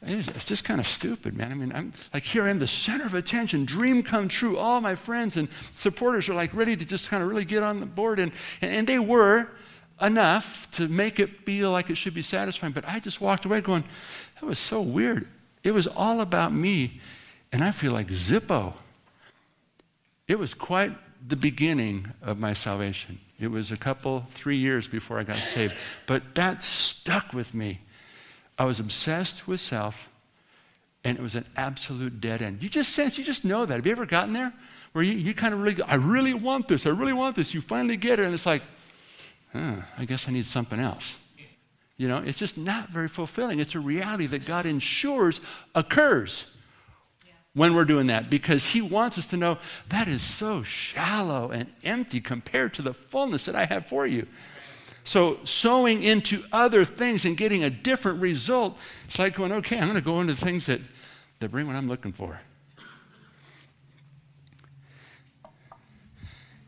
it's 0.00 0.44
just 0.44 0.64
kind 0.64 0.80
of 0.80 0.86
stupid, 0.86 1.36
man. 1.36 1.50
I 1.50 1.54
mean, 1.54 1.72
I'm 1.74 1.92
like 2.14 2.24
here 2.24 2.44
I 2.44 2.50
am, 2.50 2.58
the 2.60 2.68
center 2.68 3.04
of 3.04 3.14
attention, 3.14 3.64
dream 3.64 4.02
come 4.02 4.28
true. 4.28 4.56
All 4.56 4.80
my 4.80 4.94
friends 4.94 5.36
and 5.36 5.48
supporters 5.74 6.28
are 6.28 6.34
like 6.34 6.54
ready 6.54 6.76
to 6.76 6.84
just 6.84 7.08
kind 7.08 7.22
of 7.22 7.28
really 7.28 7.44
get 7.44 7.62
on 7.62 7.80
the 7.80 7.86
board, 7.86 8.18
and, 8.18 8.32
and, 8.60 8.72
and 8.72 8.86
they 8.86 8.98
were 8.98 9.48
enough 10.00 10.70
to 10.72 10.86
make 10.86 11.18
it 11.18 11.44
feel 11.44 11.72
like 11.72 11.90
it 11.90 11.96
should 11.96 12.14
be 12.14 12.22
satisfying. 12.22 12.72
But 12.72 12.86
I 12.86 13.00
just 13.00 13.20
walked 13.20 13.44
away 13.44 13.60
going, 13.60 13.84
that 14.40 14.46
was 14.46 14.60
so 14.60 14.80
weird. 14.80 15.26
It 15.64 15.72
was 15.72 15.88
all 15.88 16.20
about 16.20 16.52
me, 16.52 17.00
and 17.50 17.64
I 17.64 17.72
feel 17.72 17.92
like 17.92 18.08
Zippo. 18.08 18.74
It 20.28 20.38
was 20.38 20.54
quite 20.54 20.92
the 21.26 21.36
beginning 21.36 22.12
of 22.22 22.38
my 22.38 22.52
salvation. 22.52 23.18
It 23.40 23.48
was 23.48 23.72
a 23.72 23.76
couple, 23.76 24.26
three 24.32 24.58
years 24.58 24.86
before 24.86 25.18
I 25.18 25.24
got 25.24 25.38
saved. 25.38 25.74
But 26.06 26.34
that 26.34 26.62
stuck 26.62 27.32
with 27.32 27.54
me. 27.54 27.80
I 28.58 28.64
was 28.64 28.80
obsessed 28.80 29.46
with 29.46 29.60
self, 29.60 30.08
and 31.04 31.16
it 31.16 31.22
was 31.22 31.34
an 31.34 31.46
absolute 31.56 32.20
dead 32.20 32.42
end. 32.42 32.62
You 32.62 32.68
just 32.68 32.92
sense, 32.92 33.16
you 33.16 33.24
just 33.24 33.44
know 33.44 33.64
that. 33.64 33.76
Have 33.76 33.86
you 33.86 33.92
ever 33.92 34.06
gotten 34.06 34.32
there? 34.32 34.52
Where 34.92 35.04
you, 35.04 35.12
you 35.12 35.34
kind 35.34 35.54
of 35.54 35.60
really, 35.60 35.82
I 35.82 35.94
really 35.94 36.34
want 36.34 36.66
this, 36.66 36.84
I 36.84 36.90
really 36.90 37.12
want 37.12 37.36
this. 37.36 37.54
You 37.54 37.60
finally 37.60 37.96
get 37.96 38.18
it, 38.18 38.24
and 38.24 38.34
it's 38.34 38.46
like, 38.46 38.62
huh, 39.52 39.76
I 39.96 40.04
guess 40.04 40.26
I 40.26 40.32
need 40.32 40.46
something 40.46 40.80
else. 40.80 41.14
You 41.96 42.08
know, 42.08 42.18
it's 42.18 42.38
just 42.38 42.56
not 42.56 42.90
very 42.90 43.08
fulfilling. 43.08 43.58
It's 43.58 43.74
a 43.74 43.80
reality 43.80 44.26
that 44.26 44.46
God 44.46 44.66
ensures 44.66 45.40
occurs 45.74 46.44
when 47.54 47.74
we're 47.74 47.84
doing 47.84 48.06
that 48.06 48.30
because 48.30 48.66
He 48.66 48.80
wants 48.80 49.18
us 49.18 49.26
to 49.26 49.36
know 49.36 49.58
that 49.88 50.06
is 50.06 50.22
so 50.22 50.62
shallow 50.62 51.50
and 51.50 51.72
empty 51.82 52.20
compared 52.20 52.72
to 52.74 52.82
the 52.82 52.94
fullness 52.94 53.46
that 53.46 53.56
I 53.56 53.64
have 53.64 53.86
for 53.86 54.06
you. 54.06 54.26
So, 55.08 55.38
sowing 55.44 56.02
into 56.02 56.44
other 56.52 56.84
things 56.84 57.24
and 57.24 57.34
getting 57.34 57.64
a 57.64 57.70
different 57.70 58.20
result, 58.20 58.76
it's 59.06 59.18
like 59.18 59.36
going, 59.36 59.52
okay, 59.52 59.78
I'm 59.78 59.84
going 59.84 59.94
to 59.94 60.02
go 60.02 60.20
into 60.20 60.36
things 60.36 60.66
that, 60.66 60.82
that 61.40 61.50
bring 61.50 61.66
what 61.66 61.76
I'm 61.76 61.88
looking 61.88 62.12
for. 62.12 62.42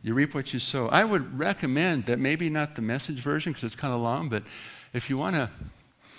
You 0.03 0.15
reap 0.15 0.35
what 0.35 0.55
you 0.55 0.59
sow. 0.59 0.89
I 0.89 1.05
would 1.05 1.39
recommend 1.39 2.07
that 2.07 2.19
maybe 2.19 2.49
not 2.49 2.77
the 2.77 2.81
message 2.81 3.21
version 3.21 3.53
because 3.53 3.65
it's 3.65 3.75
kind 3.75 3.93
of 3.93 4.01
long, 4.01 4.31
but 4.31 4.45
if 4.95 5.11
you 5.11 5.19
want 5.19 5.37
to 5.37 5.51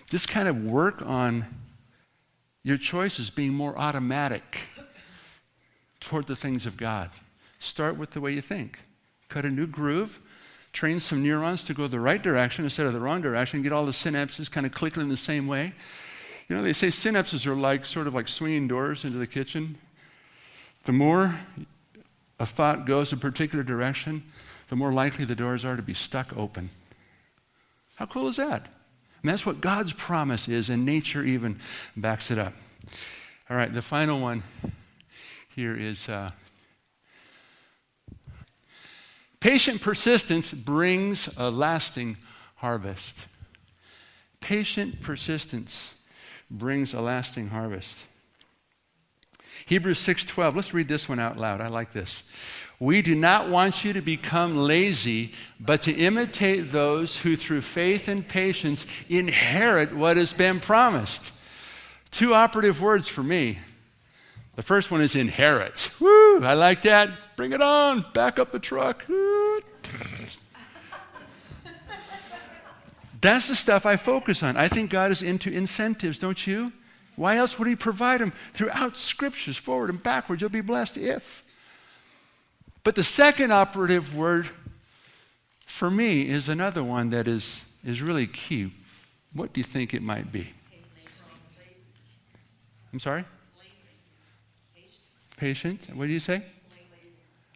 just 0.07 0.27
kind 0.27 0.47
of 0.47 0.57
work 0.57 1.01
on 1.01 1.47
your 2.61 2.77
choices 2.77 3.31
being 3.31 3.51
more 3.51 3.75
automatic 3.79 4.59
toward 5.99 6.27
the 6.27 6.35
things 6.35 6.67
of 6.67 6.77
God, 6.77 7.09
start 7.57 7.97
with 7.97 8.11
the 8.11 8.21
way 8.21 8.31
you 8.31 8.43
think. 8.43 8.77
Cut 9.27 9.43
a 9.43 9.49
new 9.49 9.65
groove, 9.65 10.19
train 10.73 10.99
some 10.99 11.21
neurons 11.23 11.63
to 11.63 11.73
go 11.73 11.87
the 11.87 11.99
right 11.99 12.21
direction 12.21 12.63
instead 12.63 12.85
of 12.85 12.93
the 12.93 12.99
wrong 12.99 13.21
direction, 13.21 13.61
get 13.61 13.73
all 13.73 13.85
the 13.85 13.91
synapses 13.91 14.49
kind 14.49 14.65
of 14.65 14.71
clicking 14.71 15.01
in 15.01 15.09
the 15.09 15.17
same 15.17 15.47
way. 15.47 15.73
You 16.47 16.55
know, 16.55 16.63
they 16.63 16.73
say 16.73 16.87
synapses 16.87 17.45
are 17.45 17.55
like 17.55 17.85
sort 17.85 18.07
of 18.07 18.13
like 18.13 18.27
swinging 18.27 18.67
doors 18.67 19.05
into 19.05 19.17
the 19.17 19.27
kitchen. 19.27 19.77
The 20.83 20.91
more 20.91 21.39
a 22.39 22.45
thought 22.45 22.85
goes 22.85 23.13
a 23.13 23.17
particular 23.17 23.63
direction, 23.63 24.23
the 24.69 24.75
more 24.75 24.91
likely 24.91 25.25
the 25.25 25.35
doors 25.35 25.63
are 25.63 25.75
to 25.75 25.81
be 25.81 25.93
stuck 25.93 26.35
open. 26.35 26.71
How 27.95 28.05
cool 28.05 28.27
is 28.27 28.37
that? 28.37 28.67
And 29.21 29.29
that's 29.29 29.45
what 29.45 29.61
God's 29.61 29.93
promise 29.93 30.47
is, 30.47 30.69
and 30.69 30.85
nature 30.85 31.23
even 31.23 31.59
backs 31.95 32.31
it 32.31 32.39
up. 32.39 32.53
All 33.49 33.55
right, 33.55 33.71
the 33.71 33.81
final 33.81 34.19
one 34.19 34.43
here 35.53 35.75
is 35.75 36.09
uh, 36.09 36.31
patient 39.41 39.81
persistence 39.81 40.53
brings 40.53 41.27
a 41.35 41.51
lasting 41.51 42.15
harvest. 42.55 43.25
Patient 44.39 45.01
persistence 45.01 45.89
brings 46.49 46.93
a 46.93 47.01
lasting 47.01 47.49
harvest. 47.49 48.05
Hebrews 49.65 49.99
6:12. 49.99 50.55
Let's 50.55 50.73
read 50.73 50.87
this 50.87 51.09
one 51.09 51.19
out 51.19 51.37
loud. 51.37 51.59
I 51.59 51.67
like 51.67 51.91
this. 51.91 52.23
We 52.79 53.03
do 53.03 53.13
not 53.13 53.47
want 53.47 53.83
you 53.83 53.93
to 53.93 54.01
become 54.01 54.57
lazy, 54.57 55.33
but 55.59 55.83
to 55.83 55.91
imitate 55.91 56.71
those 56.71 57.17
who 57.17 57.35
through 57.35 57.61
faith 57.61 58.07
and 58.07 58.27
patience 58.27 58.87
inherit 59.07 59.93
what 59.93 60.17
has 60.17 60.33
been 60.33 60.59
promised. 60.59 61.31
Two 62.09 62.33
operative 62.33 62.81
words 62.81 63.07
for 63.07 63.21
me. 63.21 63.59
The 64.55 64.63
first 64.63 64.89
one 64.89 65.01
is 65.01 65.15
inherit. 65.15 65.91
Woo, 65.99 66.43
I 66.43 66.53
like 66.53 66.81
that. 66.81 67.11
Bring 67.41 67.53
it 67.53 67.61
on. 67.63 68.05
Back 68.13 68.37
up 68.37 68.51
the 68.51 68.59
truck. 68.59 69.03
That's 73.19 73.47
the 73.47 73.55
stuff 73.55 73.83
I 73.83 73.97
focus 73.97 74.43
on. 74.43 74.55
I 74.55 74.67
think 74.67 74.91
God 74.91 75.09
is 75.09 75.23
into 75.23 75.49
incentives, 75.49 76.19
don't 76.19 76.45
you? 76.45 76.71
Why 77.15 77.37
else 77.37 77.57
would 77.57 77.67
He 77.67 77.75
provide 77.75 78.21
them 78.21 78.31
throughout 78.53 78.95
scriptures, 78.95 79.57
forward 79.57 79.89
and 79.89 80.03
backwards? 80.03 80.41
You'll 80.41 80.51
be 80.51 80.61
blessed 80.61 80.97
if. 80.97 81.41
But 82.83 82.93
the 82.93 83.03
second 83.03 83.51
operative 83.51 84.13
word 84.13 84.51
for 85.65 85.89
me 85.89 86.29
is 86.29 86.47
another 86.47 86.83
one 86.83 87.09
that 87.09 87.27
is, 87.27 87.61
is 87.83 88.03
really 88.03 88.27
key. 88.27 88.71
What 89.33 89.51
do 89.51 89.61
you 89.61 89.65
think 89.65 89.95
it 89.95 90.03
might 90.03 90.31
be? 90.31 90.49
I'm 92.93 92.99
sorry? 92.99 93.25
Patient. 95.37 95.81
What 95.95 96.05
do 96.05 96.13
you 96.13 96.19
say? 96.19 96.43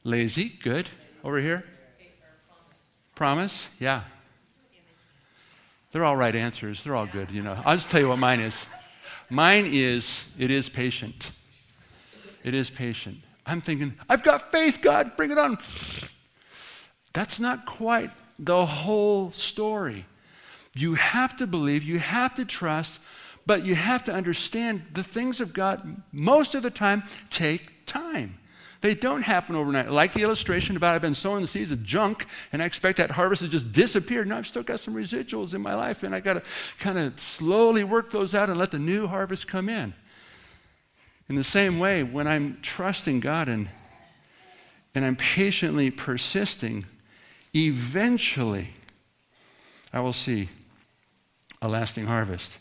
Lazy. 0.05 0.49
Good. 0.63 0.89
Over 1.23 1.39
here? 1.39 1.65
Promise. 3.15 3.67
Yeah. 3.79 4.03
They're 5.91 6.03
all 6.03 6.15
right 6.15 6.35
answers. 6.35 6.83
They're 6.83 6.95
all 6.95 7.07
good, 7.07 7.31
you 7.31 7.41
know. 7.41 7.59
I'll 7.65 7.75
just 7.75 7.89
tell 7.89 7.99
you 7.99 8.07
what 8.09 8.19
mine 8.19 8.39
is. 8.39 8.57
Mine 9.29 9.65
is, 9.65 10.19
it 10.37 10.51
is 10.51 10.69
patient. 10.69 11.31
It 12.43 12.53
is 12.53 12.69
patient. 12.69 13.17
I'm 13.45 13.61
thinking, 13.61 13.95
I've 14.07 14.21
got 14.21 14.51
faith, 14.51 14.79
God, 14.81 15.17
bring 15.17 15.31
it 15.31 15.39
on. 15.39 15.57
That's 17.13 17.39
not 17.39 17.65
quite 17.65 18.11
the 18.37 18.65
whole 18.65 19.31
story. 19.31 20.05
You 20.73 20.95
have 20.95 21.35
to 21.37 21.47
believe, 21.47 21.81
you 21.81 21.97
have 21.97 22.35
to 22.35 22.45
trust, 22.45 22.99
but 23.47 23.65
you 23.65 23.73
have 23.73 24.03
to 24.03 24.13
understand 24.13 24.83
the 24.93 25.03
things 25.03 25.39
of 25.39 25.53
God 25.53 26.03
most 26.11 26.53
of 26.53 26.61
the 26.61 26.69
time 26.69 27.03
take 27.31 27.85
time. 27.87 28.37
They 28.85 28.93
don't 28.93 29.23
happen 29.23 29.55
overnight. 29.55 29.89
Like 29.89 30.13
the 30.13 30.21
illustration 30.21 30.77
about 30.77 30.93
I've 30.93 31.01
been 31.01 31.15
sowing 31.15 31.41
the 31.41 31.47
seeds 31.47 31.71
of 31.71 31.83
junk 31.83 32.27
and 32.53 32.61
I 32.61 32.65
expect 32.65 32.99
that 32.99 33.09
harvest 33.09 33.41
to 33.41 33.47
just 33.47 33.73
disappear. 33.73 34.23
No, 34.23 34.37
I've 34.37 34.45
still 34.45 34.61
got 34.61 34.79
some 34.79 34.93
residuals 34.93 35.55
in 35.55 35.61
my 35.63 35.73
life 35.73 36.03
and 36.03 36.13
I 36.13 36.19
got 36.19 36.33
to 36.35 36.43
kind 36.77 36.99
of 36.99 37.19
slowly 37.19 37.83
work 37.83 38.11
those 38.11 38.35
out 38.35 38.47
and 38.47 38.59
let 38.59 38.69
the 38.69 38.77
new 38.77 39.07
harvest 39.07 39.47
come 39.47 39.69
in. 39.69 39.95
In 41.27 41.35
the 41.35 41.43
same 41.43 41.79
way, 41.79 42.03
when 42.03 42.27
I'm 42.27 42.59
trusting 42.61 43.21
God 43.21 43.47
and, 43.47 43.69
and 44.93 45.03
I'm 45.03 45.15
patiently 45.15 45.89
persisting, 45.89 46.85
eventually 47.55 48.75
I 49.91 49.99
will 49.99 50.13
see 50.13 50.49
a 51.59 51.67
lasting 51.67 52.05
harvest. 52.05 52.51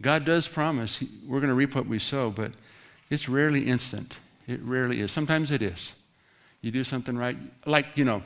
God 0.00 0.24
does 0.24 0.48
promise 0.48 0.98
we're 1.26 1.40
going 1.40 1.48
to 1.48 1.54
reap 1.54 1.74
what 1.74 1.86
we 1.86 1.98
sow, 1.98 2.30
but 2.30 2.52
it's 3.10 3.28
rarely 3.28 3.66
instant. 3.66 4.16
It 4.48 4.60
rarely 4.62 5.00
is. 5.00 5.12
Sometimes 5.12 5.50
it 5.50 5.62
is. 5.62 5.92
You 6.62 6.72
do 6.72 6.82
something 6.82 7.16
right, 7.16 7.36
like, 7.66 7.86
you 7.94 8.04
know, 8.04 8.22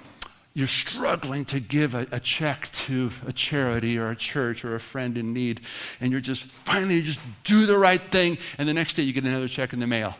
you're 0.55 0.67
struggling 0.67 1.45
to 1.47 1.61
give 1.61 1.95
a, 1.95 2.07
a, 2.13 2.21
check 2.21 2.71
to 2.73 3.11
a 3.27 3.33
charity 3.33 3.99
or 3.99 4.11
a 4.11 4.17
church 4.17 4.65
or 4.65 4.75
a 4.75 4.81
friend 4.81 5.19
in 5.19 5.33
need, 5.33 5.63
and 6.01 6.13
you're 6.13 6.21
just 6.21 6.45
finally 6.65 6.97
you 6.97 7.03
just 7.03 7.21
do 7.45 7.67
the 7.67 7.77
right 7.77 8.13
thing, 8.13 8.39
and 8.59 8.69
the 8.69 8.75
next 8.75 8.95
day 8.95 9.03
you 9.03 9.13
get 9.13 9.25
another 9.25 9.49
check 9.49 9.73
in 9.73 9.81
the 9.81 9.87
mail, 9.87 10.15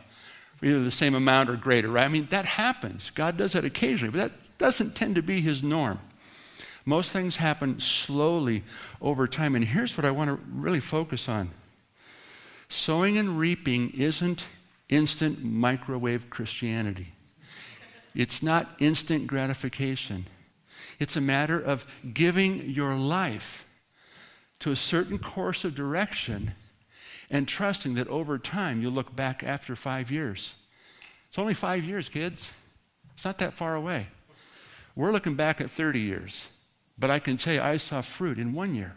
either 0.63 0.83
the 0.83 0.91
same 0.91 1.15
amount 1.15 1.51
or 1.51 1.57
greater, 1.57 1.89
right? 1.89 2.05
I 2.05 2.09
mean, 2.09 2.29
that 2.31 2.47
happens. 2.47 3.11
God 3.11 3.37
does 3.37 3.53
that 3.53 3.65
occasionally, 3.65 4.11
but 4.11 4.31
that 4.31 4.59
doesn't 4.59 4.95
tend 4.95 5.15
to 5.17 5.23
be 5.23 5.41
his 5.41 5.63
norm. 5.63 6.01
Most 6.85 7.11
things 7.11 7.37
happen 7.37 7.79
slowly 7.79 8.65
over 9.01 9.29
time. 9.29 9.55
And 9.55 9.65
here's 9.65 9.97
what 9.97 10.05
I 10.05 10.11
want 10.11 10.29
to 10.29 10.39
really 10.51 10.81
focus 10.81 11.29
on 11.29 11.51
sowing 12.69 13.19
and 13.19 13.39
reaping 13.39 13.91
isn't 13.91 14.45
instant 14.93 15.43
microwave 15.43 16.31
Christianity, 16.31 17.15
it's 18.15 18.43
not 18.43 18.77
instant 18.79 19.27
gratification. 19.27 20.27
It's 20.99 21.17
a 21.17 21.21
matter 21.21 21.59
of 21.59 21.87
giving 22.13 22.71
your 22.71 22.95
life 22.95 23.65
to 24.61 24.71
a 24.71 24.77
certain 24.77 25.19
course 25.19 25.65
of 25.65 25.75
direction 25.75 26.53
and 27.31 27.49
trusting 27.49 27.95
that 27.95 28.09
over 28.09 28.39
time 28.39 28.83
you'll 28.83 28.93
look 28.93 29.17
back 29.17 29.43
after 29.43 29.75
five 29.75 30.11
years. 30.11 30.53
It's 31.29 31.39
only 31.39 31.55
five 31.55 31.83
years, 31.85 32.09
kids. 32.11 32.51
It's 33.15 33.25
not 33.25 33.39
that 33.39 33.55
far 33.55 33.75
away. 33.75 34.09
We're 34.95 35.13
looking 35.13 35.35
back 35.35 35.61
at 35.61 35.71
30 35.71 36.01
years. 36.01 36.43
But 36.99 37.11
I 37.11 37.19
can 37.19 37.39
tell 37.39 37.55
you, 37.55 37.63
I 37.63 37.79
saw 37.79 38.03
fruit 38.03 38.39
in 38.39 38.53
one 38.53 38.75
year 38.75 38.97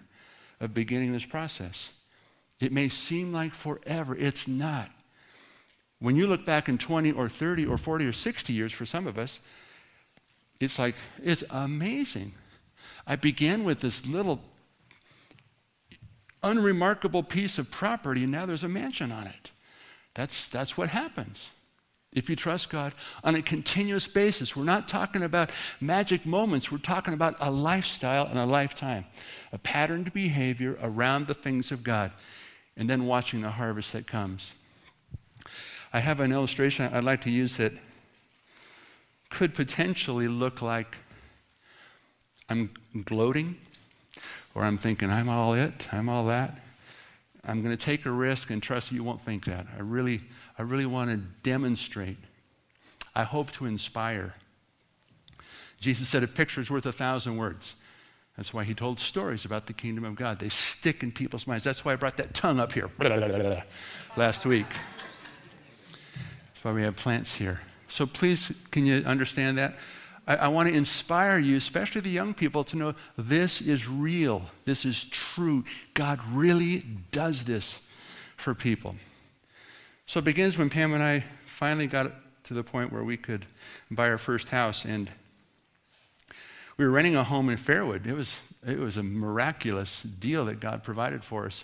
of 0.60 0.74
beginning 0.74 1.14
this 1.14 1.26
process. 1.26 1.90
It 2.60 2.72
may 2.72 2.90
seem 2.90 3.32
like 3.32 3.54
forever, 3.54 4.16
it's 4.16 4.48
not. 4.48 4.92
When 6.00 6.16
you 6.16 6.28
look 6.28 6.46
back 6.46 6.68
in 6.68 6.78
20 6.78 7.12
or 7.12 7.30
30 7.30 7.66
or 7.66 7.78
40 7.78 8.06
or 8.06 8.14
60 8.14 8.54
years 8.54 8.72
for 8.72 8.86
some 8.86 9.08
of 9.08 9.18
us, 9.18 9.40
it's 10.60 10.80
like, 10.80 10.96
it's 11.24 11.44
amazing. 11.50 12.34
I 13.08 13.16
began 13.16 13.64
with 13.64 13.82
this 13.82 14.06
little 14.06 14.42
unremarkable 16.44 17.24
piece 17.24 17.58
of 17.58 17.72
property, 17.72 18.24
and 18.24 18.32
now 18.32 18.46
there's 18.46 18.64
a 18.64 18.70
mansion 18.70 19.12
on 19.12 19.28
it. 19.28 19.52
That's, 20.14 20.48
that's 20.48 20.78
what 20.78 20.90
happens 20.90 21.48
if 22.16 22.30
you 22.30 22.36
trust 22.36 22.70
God 22.70 22.94
on 23.24 23.36
a 23.36 23.42
continuous 23.42 24.08
basis. 24.08 24.56
We're 24.56 24.64
not 24.64 24.88
talking 24.88 25.22
about 25.22 25.50
magic 25.82 26.26
moments, 26.26 26.72
we're 26.72 26.78
talking 26.78 27.14
about 27.14 27.36
a 27.40 27.52
lifestyle 27.52 28.26
and 28.26 28.40
a 28.40 28.46
lifetime, 28.46 29.06
a 29.52 29.58
patterned 29.58 30.14
behavior 30.14 30.78
around 30.82 31.28
the 31.28 31.34
things 31.34 31.72
of 31.72 31.84
God, 31.84 32.12
and 32.78 32.90
then 32.90 33.06
watching 33.06 33.42
the 33.42 33.52
harvest 33.52 33.92
that 33.92 34.08
comes. 34.08 34.52
I 35.96 36.00
have 36.00 36.20
an 36.20 36.34
illustration 36.34 36.94
I'd 36.94 37.06
like 37.06 37.22
to 37.22 37.32
use 37.32 37.56
that 37.56 37.72
could 39.30 39.56
potentially 39.56 40.28
look 40.28 40.62
like 40.62 40.98
I'm 42.50 42.72
gloating, 43.06 43.56
or 44.54 44.66
I'm 44.66 44.78
thinking, 44.78 45.10
I'm 45.10 45.30
all 45.30 45.54
it, 45.54 45.88
I'm 45.94 46.10
all 46.10 46.26
that. 46.26 46.60
I'm 47.46 47.64
going 47.64 47.78
to 47.78 47.82
take 47.82 48.06
a 48.06 48.12
risk 48.12 48.50
and 48.50 48.62
trust 48.62 48.92
you 48.92 49.06
won't 49.06 49.22
think 49.22 49.46
that. 49.46 49.68
I 49.74 49.80
really, 49.80 50.24
I 50.60 50.64
really 50.64 50.86
want 50.86 51.12
to 51.12 51.50
demonstrate. 51.50 52.18
I 53.16 53.24
hope 53.24 53.52
to 53.54 53.66
inspire. 53.66 54.34
Jesus 55.80 56.10
said 56.10 56.24
a 56.24 56.28
picture 56.28 56.60
is 56.60 56.70
worth 56.70 56.86
a 56.86 56.92
thousand 56.92 57.38
words. 57.38 57.76
That's 58.36 58.54
why 58.54 58.66
he 58.66 58.74
told 58.74 59.00
stories 59.00 59.46
about 59.46 59.68
the 59.68 59.74
kingdom 59.74 60.04
of 60.04 60.16
God. 60.16 60.40
They 60.40 60.50
stick 60.50 61.04
in 61.04 61.14
people's 61.14 61.48
minds. 61.48 61.64
That's 61.64 61.86
why 61.86 61.94
I 61.94 61.96
brought 61.96 62.18
that 62.18 62.34
tongue 62.34 62.60
up 62.60 62.74
here 62.74 62.90
last 64.18 64.46
week. 64.46 64.68
Why 66.66 66.72
we 66.72 66.82
have 66.82 66.96
plants 66.96 67.36
here. 67.36 67.62
So 67.88 68.08
please, 68.08 68.52
can 68.72 68.88
you 68.88 69.04
understand 69.06 69.60
that? 69.60 69.76
I, 70.26 70.36
I 70.36 70.48
want 70.48 70.68
to 70.68 70.74
inspire 70.74 71.38
you, 71.38 71.58
especially 71.58 72.02
the 72.02 72.10
young 72.10 72.34
people, 72.34 72.64
to 72.64 72.76
know 72.76 72.96
this 73.16 73.62
is 73.62 73.88
real. 73.88 74.50
This 74.66 74.84
is 74.84 75.04
true. 75.04 75.64
God 75.94 76.20
really 76.28 76.84
does 77.12 77.44
this 77.44 77.82
for 78.36 78.56
people. 78.56 78.96
So 80.08 80.18
it 80.18 80.26
begins 80.26 80.58
when 80.58 80.72
Pam 80.72 80.92
and 80.96 81.04
I 81.04 81.26
finally 81.46 81.86
got 81.86 82.12
to 82.46 82.56
the 82.56 82.64
point 82.64 82.92
where 82.92 83.04
we 83.04 83.16
could 83.16 83.46
buy 83.92 84.10
our 84.10 84.18
first 84.18 84.48
house. 84.48 84.86
And 84.86 85.12
we 86.78 86.86
were 86.86 86.92
renting 86.92 87.16
a 87.16 87.26
home 87.26 87.48
in 87.48 87.60
Fairwood. 87.60 88.08
It 88.08 88.16
was, 88.16 88.38
it 88.66 88.80
was 88.80 88.98
a 88.98 89.04
miraculous 89.04 90.02
deal 90.02 90.46
that 90.46 90.60
God 90.60 90.84
provided 90.84 91.24
for 91.24 91.46
us. 91.46 91.64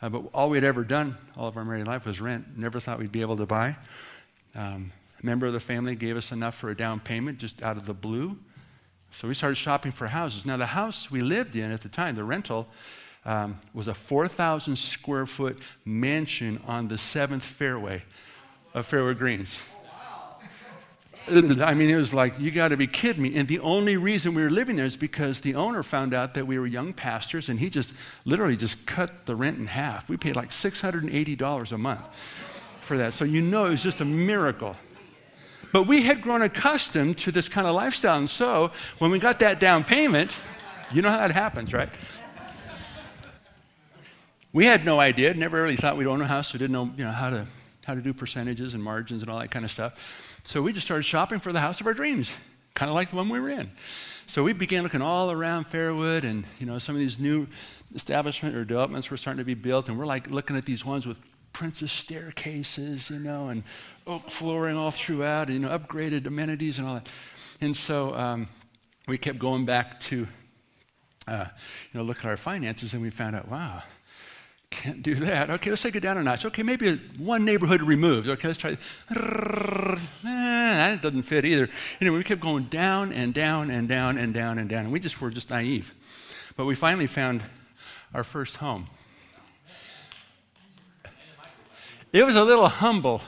Uh, 0.00 0.08
but 0.08 0.22
all 0.32 0.50
we'd 0.50 0.62
ever 0.62 0.84
done 0.84 1.16
all 1.36 1.48
of 1.48 1.56
our 1.56 1.64
married 1.64 1.88
life 1.88 2.06
was 2.06 2.20
rent. 2.20 2.56
Never 2.56 2.78
thought 2.78 3.00
we'd 3.00 3.10
be 3.10 3.22
able 3.22 3.38
to 3.38 3.46
buy. 3.46 3.74
Um, 4.56 4.92
a 5.22 5.26
member 5.26 5.46
of 5.46 5.52
the 5.52 5.60
family 5.60 5.94
gave 5.94 6.16
us 6.16 6.32
enough 6.32 6.54
for 6.54 6.70
a 6.70 6.76
down 6.76 7.00
payment 7.00 7.38
just 7.38 7.62
out 7.62 7.76
of 7.76 7.84
the 7.84 7.92
blue. 7.92 8.38
So 9.12 9.28
we 9.28 9.34
started 9.34 9.56
shopping 9.56 9.92
for 9.92 10.08
houses. 10.08 10.46
Now, 10.46 10.56
the 10.56 10.66
house 10.66 11.10
we 11.10 11.20
lived 11.20 11.56
in 11.56 11.70
at 11.70 11.82
the 11.82 11.88
time, 11.88 12.16
the 12.16 12.24
rental, 12.24 12.66
um, 13.24 13.60
was 13.74 13.86
a 13.86 13.94
4,000 13.94 14.76
square 14.76 15.26
foot 15.26 15.58
mansion 15.84 16.60
on 16.66 16.88
the 16.88 16.96
seventh 16.96 17.44
fairway 17.44 18.02
of 18.72 18.88
Fairwood 18.88 19.18
Greens. 19.18 19.58
I 21.28 21.74
mean, 21.74 21.90
it 21.90 21.96
was 21.96 22.14
like, 22.14 22.38
you 22.38 22.52
got 22.52 22.68
to 22.68 22.76
be 22.76 22.86
kidding 22.86 23.22
me. 23.22 23.34
And 23.34 23.48
the 23.48 23.58
only 23.58 23.96
reason 23.96 24.32
we 24.32 24.42
were 24.42 24.50
living 24.50 24.76
there 24.76 24.86
is 24.86 24.96
because 24.96 25.40
the 25.40 25.56
owner 25.56 25.82
found 25.82 26.14
out 26.14 26.34
that 26.34 26.46
we 26.46 26.56
were 26.56 26.68
young 26.68 26.92
pastors 26.92 27.48
and 27.48 27.58
he 27.58 27.68
just 27.68 27.92
literally 28.24 28.56
just 28.56 28.86
cut 28.86 29.26
the 29.26 29.34
rent 29.34 29.58
in 29.58 29.66
half. 29.66 30.08
We 30.08 30.16
paid 30.16 30.36
like 30.36 30.50
$680 30.52 31.72
a 31.72 31.78
month 31.78 32.08
for 32.86 32.96
that. 32.98 33.12
So 33.12 33.24
you 33.24 33.42
know 33.42 33.66
it 33.66 33.70
was 33.70 33.82
just 33.82 34.00
a 34.00 34.04
miracle. 34.04 34.76
But 35.72 35.84
we 35.84 36.02
had 36.02 36.22
grown 36.22 36.42
accustomed 36.42 37.18
to 37.18 37.32
this 37.32 37.48
kind 37.48 37.66
of 37.66 37.74
lifestyle. 37.74 38.18
And 38.18 38.30
so 38.30 38.70
when 38.98 39.10
we 39.10 39.18
got 39.18 39.40
that 39.40 39.60
down 39.60 39.84
payment, 39.84 40.30
you 40.92 41.02
know 41.02 41.10
how 41.10 41.18
that 41.18 41.32
happens, 41.32 41.72
right? 41.72 41.90
We 44.52 44.64
had 44.64 44.86
no 44.86 45.00
idea, 45.00 45.34
never 45.34 45.60
really 45.60 45.76
thought 45.76 45.98
we'd 45.98 46.06
own 46.06 46.22
a 46.22 46.26
house, 46.26 46.48
so 46.48 46.58
didn't 46.58 46.72
know, 46.72 46.90
you 46.96 47.04
know 47.04 47.12
how, 47.12 47.28
to, 47.28 47.46
how 47.84 47.94
to 47.94 48.00
do 48.00 48.14
percentages 48.14 48.72
and 48.72 48.82
margins 48.82 49.20
and 49.20 49.30
all 49.30 49.38
that 49.40 49.50
kind 49.50 49.66
of 49.66 49.70
stuff. 49.70 49.92
So 50.44 50.62
we 50.62 50.72
just 50.72 50.86
started 50.86 51.02
shopping 51.02 51.40
for 51.40 51.52
the 51.52 51.60
house 51.60 51.80
of 51.80 51.86
our 51.86 51.92
dreams, 51.92 52.32
kind 52.74 52.88
of 52.88 52.94
like 52.94 53.10
the 53.10 53.16
one 53.16 53.28
we 53.28 53.38
were 53.38 53.50
in. 53.50 53.70
So 54.26 54.42
we 54.42 54.54
began 54.54 54.82
looking 54.82 55.02
all 55.02 55.30
around 55.30 55.68
Fairwood, 55.68 56.24
and 56.24 56.46
you 56.58 56.66
know 56.66 56.78
some 56.78 56.94
of 56.94 57.00
these 57.00 57.18
new 57.18 57.48
establishment 57.94 58.56
or 58.56 58.64
developments 58.64 59.10
were 59.10 59.16
starting 59.16 59.38
to 59.38 59.44
be 59.44 59.54
built, 59.54 59.88
and 59.88 59.98
we're 59.98 60.06
like 60.06 60.30
looking 60.30 60.56
at 60.56 60.64
these 60.64 60.84
ones 60.84 61.06
with 61.06 61.18
princess 61.56 61.90
staircases, 61.90 63.08
you 63.08 63.18
know, 63.18 63.48
and 63.48 63.62
oak 64.06 64.30
flooring 64.30 64.76
all 64.76 64.90
throughout, 64.90 65.48
and, 65.48 65.54
you 65.54 65.66
know, 65.66 65.78
upgraded 65.78 66.26
amenities 66.26 66.76
and 66.76 66.86
all 66.86 66.92
that. 66.92 67.08
And 67.62 67.74
so 67.74 68.14
um, 68.14 68.48
we 69.08 69.16
kept 69.16 69.38
going 69.38 69.64
back 69.64 69.98
to, 70.00 70.28
uh, 71.26 71.46
you 71.90 71.98
know, 71.98 72.04
look 72.04 72.18
at 72.18 72.26
our 72.26 72.36
finances, 72.36 72.92
and 72.92 73.00
we 73.00 73.08
found 73.08 73.36
out, 73.36 73.48
wow, 73.48 73.82
can't 74.70 75.02
do 75.02 75.14
that. 75.14 75.48
Okay, 75.48 75.70
let's 75.70 75.80
take 75.80 75.96
it 75.96 76.00
down 76.00 76.18
a 76.18 76.22
notch. 76.22 76.44
Okay, 76.44 76.62
maybe 76.62 77.00
one 77.16 77.46
neighborhood 77.46 77.80
removed. 77.80 78.28
Okay, 78.28 78.48
let's 78.48 78.60
try. 78.60 78.72
Eh, 78.72 79.96
that 80.22 81.00
doesn't 81.00 81.22
fit 81.22 81.46
either. 81.46 81.70
Anyway, 82.02 82.18
we 82.18 82.24
kept 82.24 82.42
going 82.42 82.64
down 82.64 83.14
and 83.14 83.32
down 83.32 83.70
and 83.70 83.88
down 83.88 84.18
and 84.18 84.34
down 84.34 84.58
and 84.58 84.68
down, 84.68 84.80
and 84.80 84.92
we 84.92 85.00
just 85.00 85.22
were 85.22 85.30
just 85.30 85.48
naive. 85.48 85.94
But 86.54 86.66
we 86.66 86.74
finally 86.74 87.06
found 87.06 87.44
our 88.12 88.24
first 88.24 88.56
home. 88.56 88.88
It 92.16 92.24
was 92.24 92.34
a 92.34 92.44
little 92.44 92.68
humble 92.68 93.20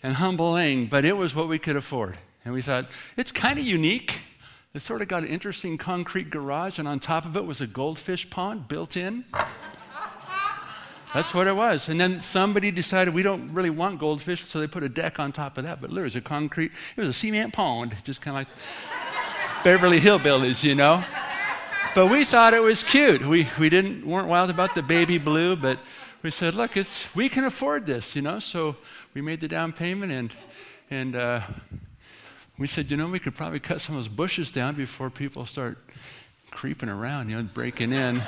and 0.00 0.14
humbling, 0.14 0.86
but 0.86 1.04
it 1.04 1.16
was 1.16 1.34
what 1.34 1.48
we 1.48 1.58
could 1.58 1.74
afford. 1.74 2.16
And 2.44 2.54
we 2.54 2.62
thought, 2.62 2.86
it's 3.16 3.32
kind 3.32 3.58
of 3.58 3.64
unique. 3.64 4.20
It 4.72 4.82
sort 4.82 5.02
of 5.02 5.08
got 5.08 5.24
an 5.24 5.28
interesting 5.28 5.76
concrete 5.76 6.30
garage, 6.30 6.78
and 6.78 6.86
on 6.86 7.00
top 7.00 7.24
of 7.24 7.36
it 7.36 7.44
was 7.44 7.60
a 7.60 7.66
goldfish 7.66 8.30
pond 8.30 8.68
built 8.68 8.96
in. 8.96 9.24
That's 11.12 11.34
what 11.34 11.48
it 11.48 11.56
was. 11.56 11.88
And 11.88 12.00
then 12.00 12.20
somebody 12.20 12.70
decided 12.70 13.14
we 13.14 13.24
don't 13.24 13.52
really 13.52 13.70
want 13.70 13.98
goldfish, 13.98 14.44
so 14.46 14.60
they 14.60 14.68
put 14.68 14.84
a 14.84 14.88
deck 14.88 15.18
on 15.18 15.32
top 15.32 15.58
of 15.58 15.64
that. 15.64 15.80
But 15.80 15.92
there 15.92 16.04
was 16.04 16.14
a 16.14 16.20
concrete, 16.20 16.70
it 16.96 17.00
was 17.00 17.08
a 17.08 17.12
cement 17.12 17.52
pond, 17.52 17.96
just 18.04 18.20
kind 18.20 18.36
of 18.36 18.42
like 18.42 19.64
Beverly 19.64 20.00
Hillbillies, 20.00 20.62
you 20.62 20.76
know. 20.76 21.02
But 21.96 22.06
we 22.06 22.24
thought 22.24 22.54
it 22.54 22.62
was 22.62 22.84
cute. 22.84 23.26
We, 23.26 23.48
we 23.58 23.70
didn't, 23.70 24.06
weren't 24.06 24.28
wild 24.28 24.50
about 24.50 24.76
the 24.76 24.82
baby 24.82 25.18
blue, 25.18 25.56
but 25.56 25.80
we 26.24 26.30
said, 26.30 26.54
look, 26.54 26.74
it's, 26.74 27.04
we 27.14 27.28
can 27.28 27.44
afford 27.44 27.84
this, 27.84 28.16
you 28.16 28.22
know. 28.22 28.38
So 28.38 28.76
we 29.12 29.20
made 29.20 29.42
the 29.42 29.48
down 29.48 29.74
payment 29.74 30.10
and, 30.10 30.32
And 30.90 31.14
uh, 31.14 31.42
we 32.56 32.66
said, 32.66 32.90
you 32.90 32.96
know, 32.96 33.08
we 33.08 33.18
could 33.18 33.36
probably 33.36 33.60
cut 33.60 33.82
some 33.82 33.94
of 33.94 34.02
those 34.02 34.08
bushes 34.08 34.50
down 34.50 34.74
before 34.74 35.10
people 35.10 35.44
start 35.44 35.76
creeping 36.50 36.88
around, 36.88 37.28
you 37.28 37.36
know, 37.36 37.42
breaking 37.42 37.92
in. 37.92 38.22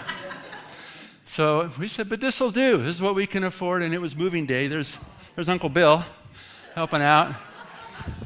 so 1.25 1.73
we 1.79 1.89
said, 1.89 2.11
but 2.11 2.21
this 2.21 2.39
will 2.39 2.51
do. 2.51 2.83
This 2.83 2.97
is 2.97 3.01
what 3.01 3.15
we 3.15 3.27
can 3.27 3.45
afford. 3.45 3.83
And 3.83 3.95
it 3.95 4.01
was 4.03 4.15
moving 4.15 4.45
day. 4.45 4.69
There's, 4.69 4.95
there's 5.35 5.49
Uncle 5.49 5.71
Bill 5.71 6.05
helping 6.75 7.01
out. 7.01 7.35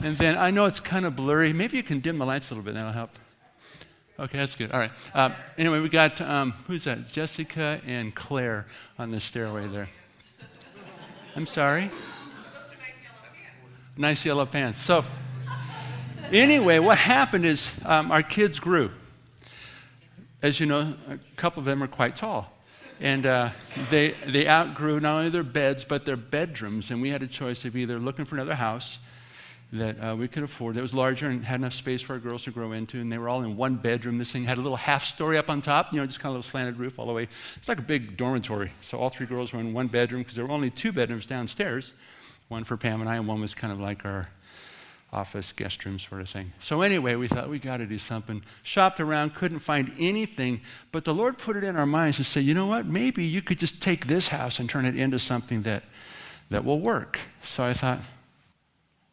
And 0.02 0.18
then 0.18 0.36
I 0.36 0.50
know 0.50 0.64
it's 0.64 0.80
kind 0.80 1.06
of 1.06 1.14
blurry. 1.14 1.52
Maybe 1.52 1.76
you 1.76 1.84
can 1.84 2.00
dim 2.00 2.18
the 2.18 2.26
lights 2.26 2.50
a 2.50 2.54
little 2.54 2.64
bit. 2.64 2.74
That'll 2.74 2.90
help. 2.90 3.10
Okay, 4.20 4.36
that's 4.36 4.54
good. 4.54 4.70
All 4.70 4.78
right. 4.78 4.90
Uh, 5.14 5.30
anyway, 5.56 5.80
we 5.80 5.88
got, 5.88 6.20
um, 6.20 6.52
who's 6.66 6.84
that? 6.84 7.10
Jessica 7.10 7.80
and 7.86 8.14
Claire 8.14 8.66
on 8.98 9.10
the 9.10 9.18
stairway 9.18 9.66
there. 9.66 9.88
I'm 11.34 11.46
sorry? 11.46 11.90
Nice 13.96 14.22
yellow 14.22 14.44
pants. 14.44 14.78
So, 14.78 15.06
anyway, 16.30 16.80
what 16.80 16.98
happened 16.98 17.46
is 17.46 17.66
um, 17.86 18.12
our 18.12 18.22
kids 18.22 18.58
grew. 18.58 18.90
As 20.42 20.60
you 20.60 20.66
know, 20.66 20.96
a 21.08 21.18
couple 21.36 21.60
of 21.60 21.64
them 21.64 21.82
are 21.82 21.88
quite 21.88 22.14
tall. 22.14 22.52
And 23.00 23.24
uh, 23.24 23.52
they, 23.88 24.16
they 24.28 24.46
outgrew 24.46 25.00
not 25.00 25.16
only 25.16 25.30
their 25.30 25.42
beds, 25.42 25.82
but 25.82 26.04
their 26.04 26.18
bedrooms. 26.18 26.90
And 26.90 27.00
we 27.00 27.08
had 27.08 27.22
a 27.22 27.26
choice 27.26 27.64
of 27.64 27.74
either 27.74 27.98
looking 27.98 28.26
for 28.26 28.34
another 28.34 28.56
house 28.56 28.98
that 29.72 29.96
uh, 30.02 30.16
we 30.16 30.26
could 30.26 30.42
afford 30.42 30.74
that 30.74 30.82
was 30.82 30.94
larger 30.94 31.28
and 31.28 31.44
had 31.44 31.60
enough 31.60 31.74
space 31.74 32.02
for 32.02 32.14
our 32.14 32.18
girls 32.18 32.42
to 32.44 32.50
grow 32.50 32.72
into. 32.72 33.00
And 33.00 33.10
they 33.10 33.18
were 33.18 33.28
all 33.28 33.42
in 33.42 33.56
one 33.56 33.76
bedroom. 33.76 34.18
This 34.18 34.32
thing 34.32 34.44
had 34.44 34.58
a 34.58 34.60
little 34.60 34.76
half 34.76 35.04
story 35.04 35.38
up 35.38 35.48
on 35.48 35.62
top, 35.62 35.92
you 35.92 36.00
know, 36.00 36.06
just 36.06 36.18
kind 36.18 36.30
of 36.30 36.34
a 36.34 36.38
little 36.38 36.50
slanted 36.50 36.78
roof 36.78 36.98
all 36.98 37.06
the 37.06 37.12
way. 37.12 37.28
It's 37.56 37.68
like 37.68 37.78
a 37.78 37.82
big 37.82 38.16
dormitory. 38.16 38.72
So 38.80 38.98
all 38.98 39.10
three 39.10 39.26
girls 39.26 39.52
were 39.52 39.60
in 39.60 39.72
one 39.72 39.86
bedroom 39.86 40.22
because 40.22 40.34
there 40.34 40.44
were 40.44 40.52
only 40.52 40.70
two 40.70 40.90
bedrooms 40.90 41.26
downstairs 41.26 41.92
one 42.50 42.64
for 42.64 42.76
Pam 42.76 43.00
and 43.00 43.08
I, 43.08 43.14
and 43.14 43.28
one 43.28 43.40
was 43.40 43.54
kind 43.54 43.72
of 43.72 43.78
like 43.78 44.04
our 44.04 44.28
office 45.12 45.52
guest 45.52 45.84
room 45.84 45.98
sort 45.98 46.20
of 46.20 46.28
thing. 46.28 46.52
So 46.60 46.82
anyway, 46.82 47.14
we 47.14 47.28
thought 47.28 47.48
we 47.48 47.60
got 47.60 47.78
to 47.78 47.86
do 47.86 47.98
something. 47.98 48.42
Shopped 48.64 49.00
around, 49.00 49.36
couldn't 49.36 49.60
find 49.60 49.92
anything, 49.98 50.60
but 50.90 51.04
the 51.04 51.14
Lord 51.14 51.38
put 51.38 51.56
it 51.56 51.64
in 51.64 51.76
our 51.76 51.86
minds 51.86 52.16
to 52.16 52.24
say, 52.24 52.40
you 52.40 52.54
know 52.54 52.66
what? 52.66 52.86
Maybe 52.86 53.24
you 53.24 53.40
could 53.40 53.58
just 53.58 53.80
take 53.80 54.08
this 54.08 54.28
house 54.28 54.58
and 54.58 54.68
turn 54.68 54.84
it 54.84 54.96
into 54.96 55.18
something 55.18 55.62
that 55.62 55.84
that 56.50 56.64
will 56.64 56.80
work. 56.80 57.20
So 57.44 57.62
I 57.62 57.72
thought, 57.72 58.00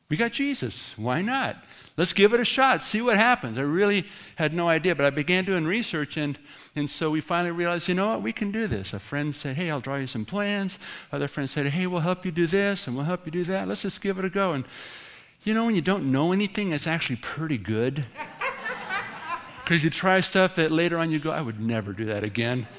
we 0.09 0.17
got 0.17 0.31
Jesus. 0.31 0.93
Why 0.97 1.21
not? 1.21 1.57
Let's 1.97 2.13
give 2.13 2.33
it 2.33 2.39
a 2.39 2.45
shot, 2.45 2.83
see 2.83 3.01
what 3.01 3.17
happens. 3.17 3.57
I 3.57 3.61
really 3.61 4.05
had 4.35 4.53
no 4.53 4.69
idea, 4.69 4.93
but 4.95 5.05
I 5.05 5.09
began 5.09 5.45
doing 5.45 5.65
research, 5.65 6.15
and, 6.15 6.37
and 6.75 6.89
so 6.89 7.09
we 7.09 7.21
finally 7.21 7.51
realized, 7.51 7.87
you 7.87 7.95
know 7.95 8.09
what, 8.09 8.21
we 8.21 8.31
can 8.31 8.51
do 8.51 8.67
this. 8.67 8.93
A 8.93 8.99
friend 8.99 9.35
said, 9.35 9.55
hey, 9.55 9.71
I'll 9.71 9.81
draw 9.81 9.95
you 9.95 10.05
some 10.05 10.23
plans. 10.23 10.77
Other 11.11 11.27
friends 11.27 11.51
said, 11.51 11.65
hey, 11.67 11.87
we'll 11.87 12.01
help 12.01 12.23
you 12.23 12.31
do 12.31 12.45
this, 12.45 12.85
and 12.85 12.95
we'll 12.95 13.05
help 13.05 13.25
you 13.25 13.31
do 13.31 13.43
that. 13.45 13.67
Let's 13.67 13.81
just 13.81 13.99
give 13.99 14.19
it 14.19 14.25
a 14.25 14.29
go. 14.29 14.53
And 14.53 14.65
you 15.43 15.53
know, 15.53 15.65
when 15.65 15.75
you 15.75 15.81
don't 15.81 16.11
know 16.11 16.31
anything, 16.31 16.71
it's 16.71 16.87
actually 16.87 17.17
pretty 17.17 17.57
good. 17.57 18.05
Because 19.67 19.83
you 19.83 19.89
try 19.89 20.21
stuff 20.21 20.55
that 20.55 20.71
later 20.71 20.97
on 20.97 21.11
you 21.11 21.19
go, 21.19 21.29
I 21.29 21.41
would 21.41 21.59
never 21.59 21.91
do 21.91 22.05
that 22.05 22.23
again. 22.23 22.69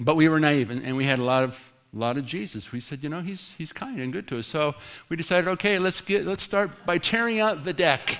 But 0.00 0.16
we 0.16 0.26
were 0.26 0.40
naive, 0.40 0.70
and, 0.70 0.82
and 0.82 0.96
we 0.96 1.04
had 1.04 1.18
a 1.18 1.22
lot 1.22 1.44
of 1.44 1.58
lot 1.98 2.16
of 2.16 2.24
Jesus. 2.24 2.72
We 2.72 2.80
said, 2.80 3.02
you 3.02 3.08
know, 3.08 3.20
he's, 3.20 3.52
he's 3.58 3.72
kind 3.72 4.00
and 4.00 4.12
good 4.12 4.26
to 4.28 4.38
us. 4.38 4.46
So 4.46 4.74
we 5.08 5.16
decided, 5.16 5.46
okay, 5.48 5.78
let's, 5.78 6.00
get, 6.00 6.26
let's 6.26 6.42
start 6.42 6.86
by 6.86 6.98
tearing 6.98 7.38
out 7.38 7.64
the 7.64 7.72
deck. 7.72 8.18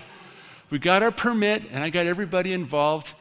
We 0.68 0.78
got 0.78 1.02
our 1.02 1.10
permit, 1.10 1.64
and 1.70 1.82
I 1.82 1.90
got 1.90 2.06
everybody 2.06 2.52
involved, 2.52 3.12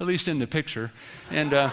at 0.00 0.06
least 0.06 0.26
in 0.26 0.38
the 0.38 0.46
picture. 0.46 0.92
And, 1.30 1.54
uh, 1.54 1.70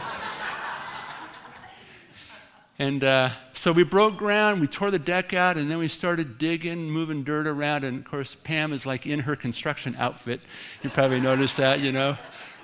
and 2.77 3.03
uh, 3.03 3.31
so 3.53 3.71
we 3.71 3.83
broke 3.83 4.17
ground, 4.17 4.61
we 4.61 4.67
tore 4.67 4.91
the 4.91 4.99
deck 4.99 5.33
out, 5.33 5.57
and 5.57 5.71
then 5.71 5.79
we 5.79 5.87
started 5.87 6.37
digging, 6.37 6.89
moving 6.89 7.23
dirt 7.23 7.47
around. 7.47 7.83
And 7.83 7.99
of 7.99 8.05
course, 8.05 8.35
Pam 8.43 8.73
is 8.73 8.85
like 8.85 9.07
in 9.07 9.21
her 9.21 9.35
construction 9.35 9.95
outfit. 9.97 10.41
You 10.83 10.91
probably 10.91 11.19
noticed 11.19 11.57
that, 11.57 11.79
you 11.79 11.91
know 11.91 12.17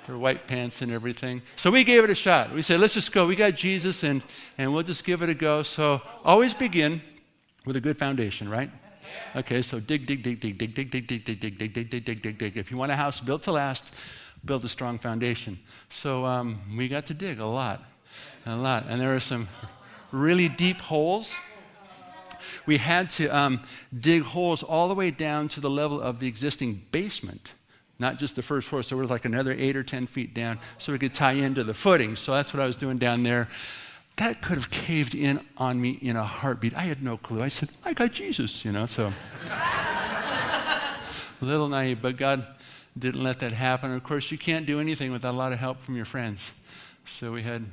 her 0.06 0.18
white 0.18 0.46
pants 0.46 0.82
and 0.82 0.90
everything. 0.90 1.42
So 1.56 1.70
we 1.70 1.84
gave 1.84 2.04
it 2.04 2.10
a 2.10 2.14
shot. 2.14 2.52
We 2.52 2.62
said, 2.62 2.80
let's 2.80 2.94
just 2.94 3.12
go. 3.12 3.26
We 3.26 3.36
got 3.36 3.54
Jesus 3.54 4.02
and, 4.02 4.22
and 4.58 4.72
we'll 4.72 4.82
just 4.82 5.04
give 5.04 5.22
it 5.22 5.28
a 5.28 5.34
go. 5.34 5.62
So 5.62 6.00
always 6.24 6.54
begin 6.54 7.02
with 7.64 7.76
a 7.76 7.80
good 7.80 7.98
foundation, 7.98 8.48
right? 8.48 8.70
Okay, 9.36 9.62
so 9.62 9.80
dig, 9.80 10.06
dig, 10.06 10.22
dig, 10.22 10.40
dig, 10.40 10.56
dig, 10.58 10.74
dig, 10.74 10.90
dig, 10.90 11.06
dig, 11.06 11.24
dig, 11.24 11.40
dig, 11.40 11.58
dig, 11.58 11.72
dig, 11.74 11.90
dig, 11.90 12.04
dig, 12.04 12.22
dig, 12.22 12.38
dig. 12.38 12.56
If 12.56 12.70
you 12.70 12.76
want 12.76 12.92
a 12.92 12.96
house 12.96 13.20
built 13.20 13.42
to 13.44 13.52
last, 13.52 13.84
build 14.44 14.64
a 14.64 14.68
strong 14.68 14.98
foundation. 14.98 15.58
So 15.90 16.24
um, 16.24 16.60
we 16.76 16.88
got 16.88 17.06
to 17.06 17.14
dig 17.14 17.38
a 17.38 17.46
lot, 17.46 17.82
a 18.46 18.56
lot. 18.56 18.86
And 18.88 19.00
there 19.00 19.14
are 19.14 19.20
some 19.20 19.48
really 20.12 20.48
deep 20.48 20.78
holes. 20.78 21.32
We 22.66 22.78
had 22.78 23.10
to 23.10 23.28
um, 23.28 23.60
dig 23.98 24.22
holes 24.22 24.62
all 24.62 24.88
the 24.88 24.94
way 24.94 25.10
down 25.10 25.48
to 25.48 25.60
the 25.60 25.70
level 25.70 26.00
of 26.00 26.20
the 26.20 26.26
existing 26.26 26.82
basement 26.90 27.52
not 28.00 28.18
just 28.18 28.34
the 28.34 28.42
first 28.42 28.66
floor. 28.66 28.82
So 28.82 28.96
was 28.96 29.10
like 29.10 29.24
another 29.24 29.52
eight 29.52 29.76
or 29.76 29.82
10 29.82 30.06
feet 30.06 30.34
down 30.34 30.58
so 30.78 30.92
we 30.92 30.98
could 30.98 31.14
tie 31.14 31.32
into 31.32 31.62
the 31.62 31.74
footing. 31.74 32.16
So 32.16 32.32
that's 32.32 32.52
what 32.52 32.60
I 32.60 32.66
was 32.66 32.76
doing 32.76 32.98
down 32.98 33.22
there. 33.22 33.48
That 34.16 34.42
could 34.42 34.56
have 34.56 34.70
caved 34.70 35.14
in 35.14 35.46
on 35.56 35.80
me 35.80 35.98
in 36.02 36.16
a 36.16 36.24
heartbeat. 36.24 36.74
I 36.74 36.82
had 36.82 37.02
no 37.02 37.16
clue. 37.16 37.40
I 37.40 37.48
said, 37.48 37.70
I 37.84 37.92
got 37.92 38.12
Jesus, 38.12 38.64
you 38.64 38.72
know, 38.72 38.86
so. 38.86 39.12
little 41.40 41.68
naive, 41.68 42.02
but 42.02 42.16
God 42.16 42.46
didn't 42.98 43.22
let 43.22 43.40
that 43.40 43.52
happen. 43.52 43.92
Of 43.92 44.02
course, 44.02 44.30
you 44.30 44.38
can't 44.38 44.66
do 44.66 44.80
anything 44.80 45.12
without 45.12 45.32
a 45.32 45.36
lot 45.36 45.52
of 45.52 45.58
help 45.58 45.80
from 45.80 45.96
your 45.96 46.04
friends. 46.04 46.42
So 47.06 47.32
we 47.32 47.42
had 47.42 47.66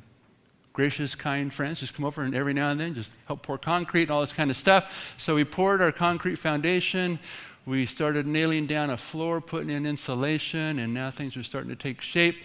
gracious, 0.73 1.15
kind 1.15 1.53
friends 1.53 1.79
just 1.79 1.95
come 1.95 2.05
over 2.05 2.21
and 2.21 2.35
every 2.35 2.53
now 2.53 2.69
and 2.69 2.79
then 2.79 2.93
just 2.93 3.11
help 3.25 3.41
pour 3.41 3.57
concrete 3.57 4.03
and 4.03 4.11
all 4.11 4.21
this 4.21 4.31
kind 4.31 4.51
of 4.51 4.57
stuff. 4.57 4.89
So 5.17 5.35
we 5.35 5.43
poured 5.43 5.81
our 5.81 5.91
concrete 5.91 6.35
foundation. 6.35 7.19
We 7.67 7.85
started 7.85 8.25
nailing 8.25 8.65
down 8.65 8.89
a 8.89 8.95
floor, 8.95 9.41
putting 9.41 9.69
in 9.69 9.85
insulation, 9.85 10.79
and 10.79 10.93
now 10.93 11.11
things 11.11 11.35
are 11.35 11.43
starting 11.43 11.67
to 11.67 11.75
take 11.75 11.99
shape. 11.99 12.37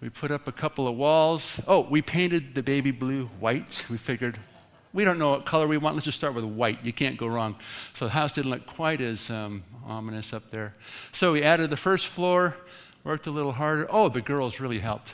We 0.00 0.08
put 0.10 0.32
up 0.32 0.48
a 0.48 0.52
couple 0.52 0.88
of 0.88 0.96
walls. 0.96 1.60
Oh, 1.68 1.82
we 1.82 2.02
painted 2.02 2.56
the 2.56 2.62
baby 2.64 2.90
blue 2.90 3.26
white. 3.38 3.84
We 3.88 3.96
figured 3.96 4.40
we 4.92 5.04
don't 5.04 5.20
know 5.20 5.30
what 5.30 5.46
color 5.46 5.68
we 5.68 5.76
want. 5.76 5.94
Let's 5.94 6.06
just 6.06 6.18
start 6.18 6.34
with 6.34 6.42
white. 6.42 6.84
You 6.84 6.92
can't 6.92 7.16
go 7.16 7.28
wrong. 7.28 7.54
So 7.94 8.06
the 8.06 8.10
house 8.10 8.32
didn't 8.32 8.50
look 8.50 8.66
quite 8.66 9.00
as 9.00 9.30
um, 9.30 9.62
ominous 9.86 10.32
up 10.32 10.50
there. 10.50 10.74
So 11.12 11.30
we 11.34 11.44
added 11.44 11.70
the 11.70 11.76
first 11.76 12.08
floor, 12.08 12.56
worked 13.04 13.28
a 13.28 13.30
little 13.30 13.52
harder. 13.52 13.86
Oh, 13.88 14.08
the 14.08 14.20
girls 14.20 14.58
really 14.58 14.80
helped. 14.80 15.10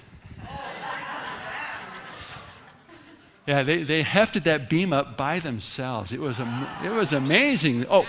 Yeah, 3.51 3.65
they, 3.65 3.83
they 3.83 4.03
hefted 4.05 4.45
that 4.45 4.71
beam 4.71 4.93
up 4.93 5.17
by 5.17 5.41
themselves. 5.41 6.13
It 6.13 6.21
was, 6.21 6.39
am- 6.39 6.69
it 6.85 6.91
was 6.91 7.13
amazing. 7.13 7.85
Oh, 7.91 8.07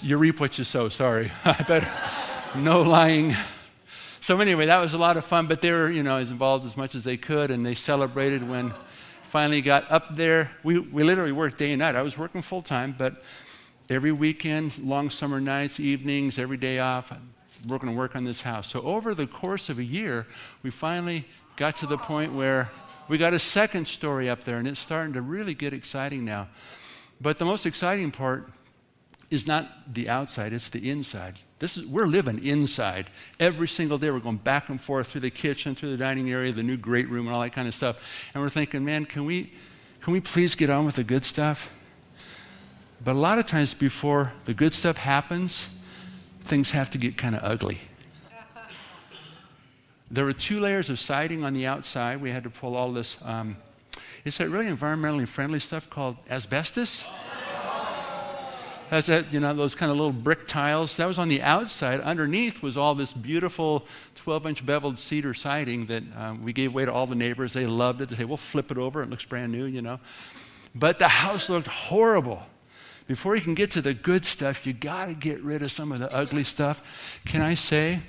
you 0.00 0.16
reap 0.16 0.38
what 0.38 0.56
you 0.56 0.62
sow. 0.62 0.88
Sorry. 0.88 1.32
I 1.44 1.64
better, 1.64 1.90
no 2.54 2.82
lying. 2.82 3.34
So 4.20 4.38
anyway, 4.38 4.66
that 4.66 4.78
was 4.78 4.92
a 4.92 4.98
lot 4.98 5.16
of 5.16 5.24
fun, 5.24 5.48
but 5.48 5.62
they 5.62 5.72
were, 5.72 5.90
you 5.90 6.04
know, 6.04 6.18
as 6.18 6.30
involved 6.30 6.64
as 6.64 6.76
much 6.76 6.94
as 6.94 7.02
they 7.02 7.16
could, 7.16 7.50
and 7.50 7.66
they 7.66 7.74
celebrated 7.74 8.48
when 8.48 8.72
finally 9.30 9.62
got 9.62 9.90
up 9.90 10.14
there. 10.14 10.52
We, 10.62 10.78
we 10.78 11.02
literally 11.02 11.32
worked 11.32 11.58
day 11.58 11.72
and 11.72 11.80
night. 11.80 11.96
I 11.96 12.02
was 12.02 12.16
working 12.16 12.40
full 12.40 12.62
time, 12.62 12.94
but 12.96 13.20
every 13.90 14.12
weekend, 14.12 14.78
long 14.78 15.10
summer 15.10 15.40
nights, 15.40 15.80
evenings, 15.80 16.38
every 16.38 16.56
day 16.56 16.78
off, 16.78 17.10
we're 17.66 17.78
going 17.78 17.92
to 17.92 17.98
work 17.98 18.14
on 18.14 18.22
this 18.22 18.42
house. 18.42 18.68
So 18.68 18.80
over 18.82 19.12
the 19.12 19.26
course 19.26 19.68
of 19.68 19.80
a 19.80 19.84
year, 19.84 20.28
we 20.62 20.70
finally 20.70 21.26
got 21.56 21.74
to 21.76 21.86
the 21.86 21.98
point 21.98 22.32
where 22.32 22.70
we 23.08 23.18
got 23.18 23.34
a 23.34 23.38
second 23.38 23.86
story 23.86 24.28
up 24.28 24.44
there, 24.44 24.58
and 24.58 24.66
it's 24.66 24.80
starting 24.80 25.12
to 25.14 25.22
really 25.22 25.54
get 25.54 25.72
exciting 25.72 26.24
now. 26.24 26.48
But 27.20 27.38
the 27.38 27.44
most 27.44 27.66
exciting 27.66 28.10
part 28.10 28.50
is 29.30 29.46
not 29.46 29.94
the 29.94 30.08
outside, 30.08 30.52
it's 30.52 30.68
the 30.68 30.90
inside. 30.90 31.38
This 31.58 31.78
is, 31.78 31.86
we're 31.86 32.06
living 32.06 32.44
inside. 32.44 33.08
Every 33.40 33.68
single 33.68 33.96
day, 33.96 34.10
we're 34.10 34.20
going 34.20 34.36
back 34.36 34.68
and 34.68 34.80
forth 34.80 35.08
through 35.08 35.22
the 35.22 35.30
kitchen, 35.30 35.74
through 35.74 35.90
the 35.92 35.96
dining 35.96 36.30
area, 36.30 36.52
the 36.52 36.62
new 36.62 36.76
great 36.76 37.08
room, 37.08 37.26
and 37.26 37.34
all 37.34 37.42
that 37.42 37.52
kind 37.52 37.66
of 37.66 37.74
stuff. 37.74 37.96
And 38.34 38.42
we're 38.42 38.50
thinking, 38.50 38.84
man, 38.84 39.06
can 39.06 39.24
we, 39.24 39.52
can 40.02 40.12
we 40.12 40.20
please 40.20 40.54
get 40.54 40.68
on 40.68 40.84
with 40.84 40.96
the 40.96 41.04
good 41.04 41.24
stuff? 41.24 41.70
But 43.02 43.12
a 43.12 43.18
lot 43.18 43.38
of 43.38 43.46
times, 43.46 43.72
before 43.74 44.32
the 44.44 44.54
good 44.54 44.74
stuff 44.74 44.98
happens, 44.98 45.66
things 46.42 46.70
have 46.72 46.90
to 46.90 46.98
get 46.98 47.16
kind 47.16 47.34
of 47.34 47.42
ugly. 47.42 47.80
There 50.12 50.26
were 50.26 50.34
two 50.34 50.60
layers 50.60 50.90
of 50.90 51.00
siding 51.00 51.42
on 51.42 51.54
the 51.54 51.64
outside. 51.64 52.20
We 52.20 52.30
had 52.30 52.44
to 52.44 52.50
pull 52.50 52.76
all 52.76 52.92
this, 52.92 53.16
um, 53.22 53.56
it's 54.26 54.36
that 54.36 54.50
really 54.50 54.66
environmentally 54.66 55.26
friendly 55.26 55.58
stuff 55.58 55.88
called 55.88 56.16
asbestos. 56.28 57.02
That's 58.90 59.06
that, 59.06 59.32
you 59.32 59.40
know, 59.40 59.54
those 59.54 59.74
kind 59.74 59.90
of 59.90 59.96
little 59.96 60.12
brick 60.12 60.46
tiles. 60.46 60.98
That 60.98 61.06
was 61.06 61.18
on 61.18 61.30
the 61.30 61.40
outside. 61.40 62.02
Underneath 62.02 62.60
was 62.60 62.76
all 62.76 62.94
this 62.94 63.14
beautiful 63.14 63.86
12 64.16 64.46
inch 64.48 64.66
beveled 64.66 64.98
cedar 64.98 65.32
siding 65.32 65.86
that 65.86 66.02
um, 66.14 66.44
we 66.44 66.52
gave 66.52 66.72
away 66.72 66.84
to 66.84 66.92
all 66.92 67.06
the 67.06 67.14
neighbors. 67.14 67.54
They 67.54 67.64
loved 67.64 68.02
it. 68.02 68.10
They 68.10 68.16
said, 68.16 68.26
we'll 68.26 68.36
flip 68.36 68.70
it 68.70 68.76
over. 68.76 69.02
It 69.02 69.08
looks 69.08 69.24
brand 69.24 69.50
new, 69.50 69.64
you 69.64 69.80
know. 69.80 69.98
But 70.74 70.98
the 70.98 71.08
house 71.08 71.48
looked 71.48 71.68
horrible. 71.68 72.42
Before 73.06 73.34
you 73.34 73.40
can 73.40 73.54
get 73.54 73.70
to 73.70 73.80
the 73.80 73.94
good 73.94 74.26
stuff, 74.26 74.66
you 74.66 74.74
got 74.74 75.06
to 75.06 75.14
get 75.14 75.42
rid 75.42 75.62
of 75.62 75.72
some 75.72 75.90
of 75.90 75.98
the 75.98 76.12
ugly 76.12 76.44
stuff. 76.44 76.82
Can 77.24 77.40
I 77.40 77.54
say, 77.54 78.00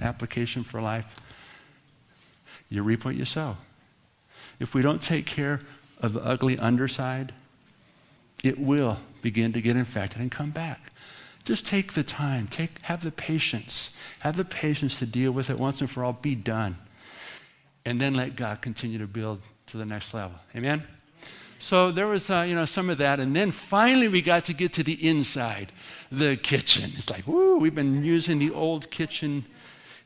application 0.00 0.64
for 0.64 0.80
life? 0.80 1.04
You 2.68 2.82
reap 2.82 3.04
what 3.04 3.14
you 3.14 3.24
sow. 3.24 3.56
If 4.58 4.74
we 4.74 4.82
don't 4.82 5.02
take 5.02 5.26
care 5.26 5.60
of 6.00 6.12
the 6.12 6.20
ugly 6.20 6.58
underside, 6.58 7.32
it 8.42 8.58
will 8.58 8.98
begin 9.22 9.52
to 9.52 9.60
get 9.60 9.76
infected 9.76 10.20
and 10.20 10.30
come 10.30 10.50
back. 10.50 10.92
Just 11.44 11.64
take 11.64 11.94
the 11.94 12.02
time, 12.02 12.48
take, 12.48 12.82
have 12.82 13.02
the 13.02 13.12
patience, 13.12 13.90
have 14.20 14.36
the 14.36 14.44
patience 14.44 14.98
to 14.98 15.06
deal 15.06 15.30
with 15.30 15.48
it 15.48 15.58
once 15.58 15.80
and 15.80 15.90
for 15.90 16.02
all, 16.02 16.12
be 16.12 16.34
done. 16.34 16.76
And 17.84 18.00
then 18.00 18.14
let 18.14 18.34
God 18.34 18.60
continue 18.60 18.98
to 18.98 19.06
build 19.06 19.42
to 19.68 19.76
the 19.76 19.86
next 19.86 20.12
level. 20.12 20.38
Amen? 20.56 20.82
So 21.58 21.92
there 21.92 22.06
was, 22.06 22.28
uh, 22.28 22.44
you 22.48 22.54
know, 22.54 22.64
some 22.64 22.90
of 22.90 22.98
that. 22.98 23.20
And 23.20 23.34
then 23.34 23.52
finally 23.52 24.08
we 24.08 24.22
got 24.22 24.44
to 24.46 24.52
get 24.52 24.72
to 24.74 24.82
the 24.82 25.08
inside, 25.08 25.72
the 26.10 26.36
kitchen. 26.36 26.92
It's 26.96 27.10
like, 27.10 27.26
woo, 27.26 27.56
we've 27.56 27.74
been 27.74 28.04
using 28.04 28.38
the 28.38 28.50
old 28.50 28.90
kitchen 28.90 29.46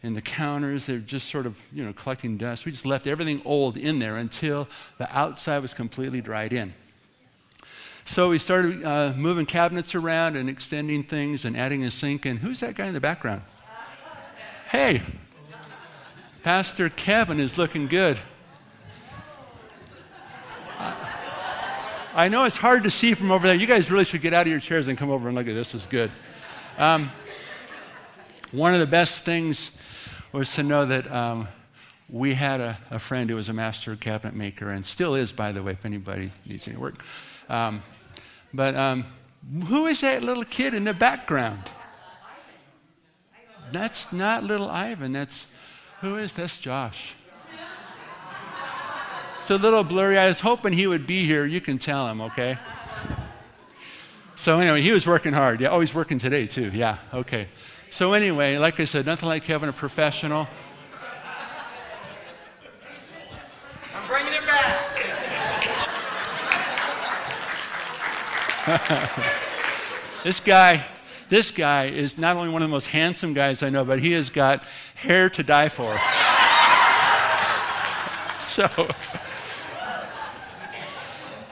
and 0.02 0.16
the 0.16 0.22
counters. 0.22 0.86
They're 0.86 0.98
just 0.98 1.30
sort 1.30 1.46
of, 1.46 1.56
you 1.72 1.84
know, 1.84 1.92
collecting 1.92 2.36
dust. 2.36 2.64
We 2.64 2.72
just 2.72 2.86
left 2.86 3.06
everything 3.06 3.42
old 3.44 3.76
in 3.76 3.98
there 3.98 4.16
until 4.16 4.68
the 4.98 5.14
outside 5.16 5.58
was 5.58 5.74
completely 5.74 6.20
dried 6.20 6.52
in. 6.52 6.74
So 8.06 8.30
we 8.30 8.38
started 8.38 8.84
uh, 8.84 9.12
moving 9.16 9.46
cabinets 9.46 9.94
around 9.94 10.36
and 10.36 10.48
extending 10.48 11.04
things 11.04 11.44
and 11.44 11.56
adding 11.56 11.84
a 11.84 11.90
sink. 11.90 12.26
And 12.26 12.38
who's 12.38 12.60
that 12.60 12.74
guy 12.74 12.86
in 12.86 12.94
the 12.94 13.00
background? 13.00 13.42
Hey, 14.70 15.02
Pastor 16.42 16.88
Kevin 16.88 17.38
is 17.38 17.58
looking 17.58 17.86
good. 17.86 18.18
I 22.12 22.28
know 22.28 22.44
it's 22.44 22.56
hard 22.56 22.82
to 22.84 22.90
see 22.90 23.14
from 23.14 23.30
over 23.30 23.46
there. 23.46 23.54
You 23.54 23.66
guys 23.66 23.90
really 23.90 24.04
should 24.04 24.22
get 24.22 24.34
out 24.34 24.42
of 24.42 24.50
your 24.50 24.58
chairs 24.58 24.88
and 24.88 24.98
come 24.98 25.10
over 25.10 25.28
and 25.28 25.36
look 25.36 25.46
at 25.46 25.54
this. 25.54 25.74
Is 25.74 25.86
good. 25.86 26.10
Um, 26.78 27.12
one 28.52 28.74
of 28.74 28.80
the 28.80 28.86
best 28.86 29.24
things 29.24 29.70
was 30.32 30.52
to 30.54 30.62
know 30.62 30.84
that 30.86 31.10
um, 31.12 31.48
we 32.08 32.34
had 32.34 32.60
a, 32.60 32.78
a, 32.90 32.98
friend 32.98 33.30
who 33.30 33.36
was 33.36 33.48
a 33.48 33.52
master 33.52 33.94
cabinet 33.96 34.34
maker 34.34 34.70
and 34.70 34.84
still 34.84 35.14
is, 35.14 35.32
by 35.32 35.52
the 35.52 35.62
way, 35.62 35.72
if 35.72 35.84
anybody 35.84 36.32
needs 36.44 36.66
any 36.66 36.76
work. 36.76 37.02
Um, 37.48 37.82
but 38.52 38.74
um, 38.74 39.06
who 39.68 39.86
is 39.86 40.00
that 40.00 40.22
little 40.22 40.44
kid 40.44 40.74
in 40.74 40.84
the 40.84 40.92
background? 40.92 41.70
That's 43.72 44.12
not 44.12 44.42
little 44.42 44.68
Ivan. 44.68 45.12
That's 45.12 45.46
who 46.00 46.16
is 46.16 46.32
that's 46.32 46.56
Josh. 46.56 47.14
It's 49.40 49.50
a 49.50 49.56
little 49.56 49.84
blurry. 49.84 50.18
I 50.18 50.28
was 50.28 50.40
hoping 50.40 50.72
he 50.72 50.86
would 50.86 51.06
be 51.06 51.24
here. 51.24 51.44
You 51.44 51.60
can 51.60 51.78
tell 51.78 52.08
him, 52.08 52.20
okay? 52.20 52.58
So 54.36 54.58
anyway, 54.58 54.82
he 54.82 54.92
was 54.92 55.06
working 55.06 55.32
hard. 55.32 55.60
Yeah, 55.60 55.68
oh, 55.68 55.80
he's 55.80 55.94
working 55.94 56.18
today 56.18 56.46
too. 56.46 56.70
Yeah, 56.74 56.98
okay. 57.12 57.48
So 57.90 58.12
anyway, 58.12 58.56
like 58.56 58.78
I 58.78 58.84
said, 58.84 59.04
nothing 59.04 59.28
like 59.28 59.44
having 59.44 59.68
a 59.68 59.72
professional. 59.72 60.46
I'm 63.92 64.06
bringing 64.06 64.32
it 64.32 64.46
back. 64.46 64.86
this 70.24 70.38
guy, 70.38 70.86
this 71.28 71.50
guy 71.50 71.86
is 71.86 72.16
not 72.16 72.36
only 72.36 72.50
one 72.50 72.62
of 72.62 72.68
the 72.68 72.72
most 72.72 72.86
handsome 72.86 73.34
guys 73.34 73.60
I 73.62 73.70
know, 73.70 73.84
but 73.84 73.98
he 73.98 74.12
has 74.12 74.30
got 74.30 74.62
hair 74.94 75.28
to 75.30 75.42
die 75.42 75.68
for. 75.68 75.98
so 78.50 78.88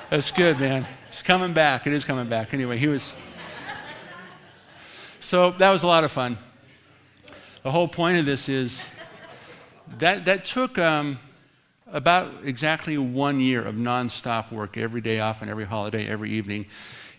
that's 0.08 0.30
good, 0.30 0.60
man. 0.60 0.86
It's 1.08 1.22
coming 1.22 1.52
back. 1.52 1.88
It 1.88 1.92
is 1.92 2.04
coming 2.04 2.28
back. 2.28 2.54
Anyway, 2.54 2.78
he 2.78 2.86
was. 2.86 3.12
So 5.28 5.50
that 5.58 5.68
was 5.68 5.82
a 5.82 5.86
lot 5.86 6.04
of 6.04 6.10
fun. 6.10 6.38
The 7.62 7.70
whole 7.70 7.86
point 7.86 8.16
of 8.16 8.24
this 8.24 8.48
is 8.48 8.80
that, 9.98 10.24
that 10.24 10.46
took 10.46 10.78
um, 10.78 11.18
about 11.92 12.32
exactly 12.44 12.96
one 12.96 13.38
year 13.38 13.62
of 13.62 13.74
nonstop 13.74 14.50
work, 14.50 14.78
every 14.78 15.02
day 15.02 15.20
off 15.20 15.42
and 15.42 15.50
every 15.50 15.66
holiday, 15.66 16.08
every 16.08 16.30
evening, 16.30 16.64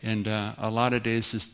and 0.01 0.28
uh, 0.28 0.53
a 0.57 0.72
lot 0.72 0.93
of 0.93 1.03
days 1.03 1.32
just 1.32 1.51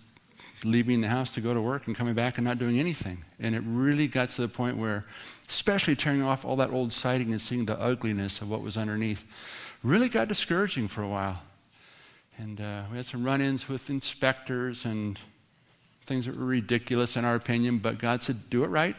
leaving 0.64 1.02
the 1.02 1.10
house 1.10 1.34
to 1.34 1.42
go 1.42 1.54
to 1.54 1.60
work 1.60 1.88
and 1.88 1.96
coming 1.98 2.14
back 2.14 2.38
and 2.38 2.46
not 2.46 2.58
doing 2.58 2.80
anything. 2.80 3.26
And 3.38 3.54
it 3.54 3.64
really 3.66 4.08
got 4.08 4.30
to 4.30 4.42
the 4.42 4.48
point 4.48 4.78
where, 4.78 5.04
especially 5.50 5.98
tearing 5.98 6.24
off 6.24 6.46
all 6.46 6.56
that 6.56 6.70
old 6.70 6.94
siding 6.94 7.34
and 7.34 7.42
seeing 7.42 7.66
the 7.66 7.78
ugliness 7.78 8.40
of 8.40 8.50
what 8.50 8.62
was 8.62 8.78
underneath, 8.78 9.26
really 9.84 10.08
got 10.08 10.30
discouraging 10.30 10.88
for 10.88 11.02
a 11.02 11.10
while. 11.10 11.42
And 12.38 12.62
uh, 12.62 12.84
we 12.90 12.96
had 12.96 13.06
some 13.06 13.26
run 13.26 13.42
ins 13.42 13.68
with 13.68 13.90
inspectors 13.90 14.86
and 14.86 15.20
things 16.06 16.26
that 16.26 16.38
were 16.38 16.46
ridiculous 16.46 17.16
in 17.16 17.26
our 17.26 17.36
opinion, 17.36 17.80
but 17.80 17.98
God 17.98 18.24
said, 18.24 18.50
do 18.50 18.64
it 18.64 18.68
right 18.68 18.96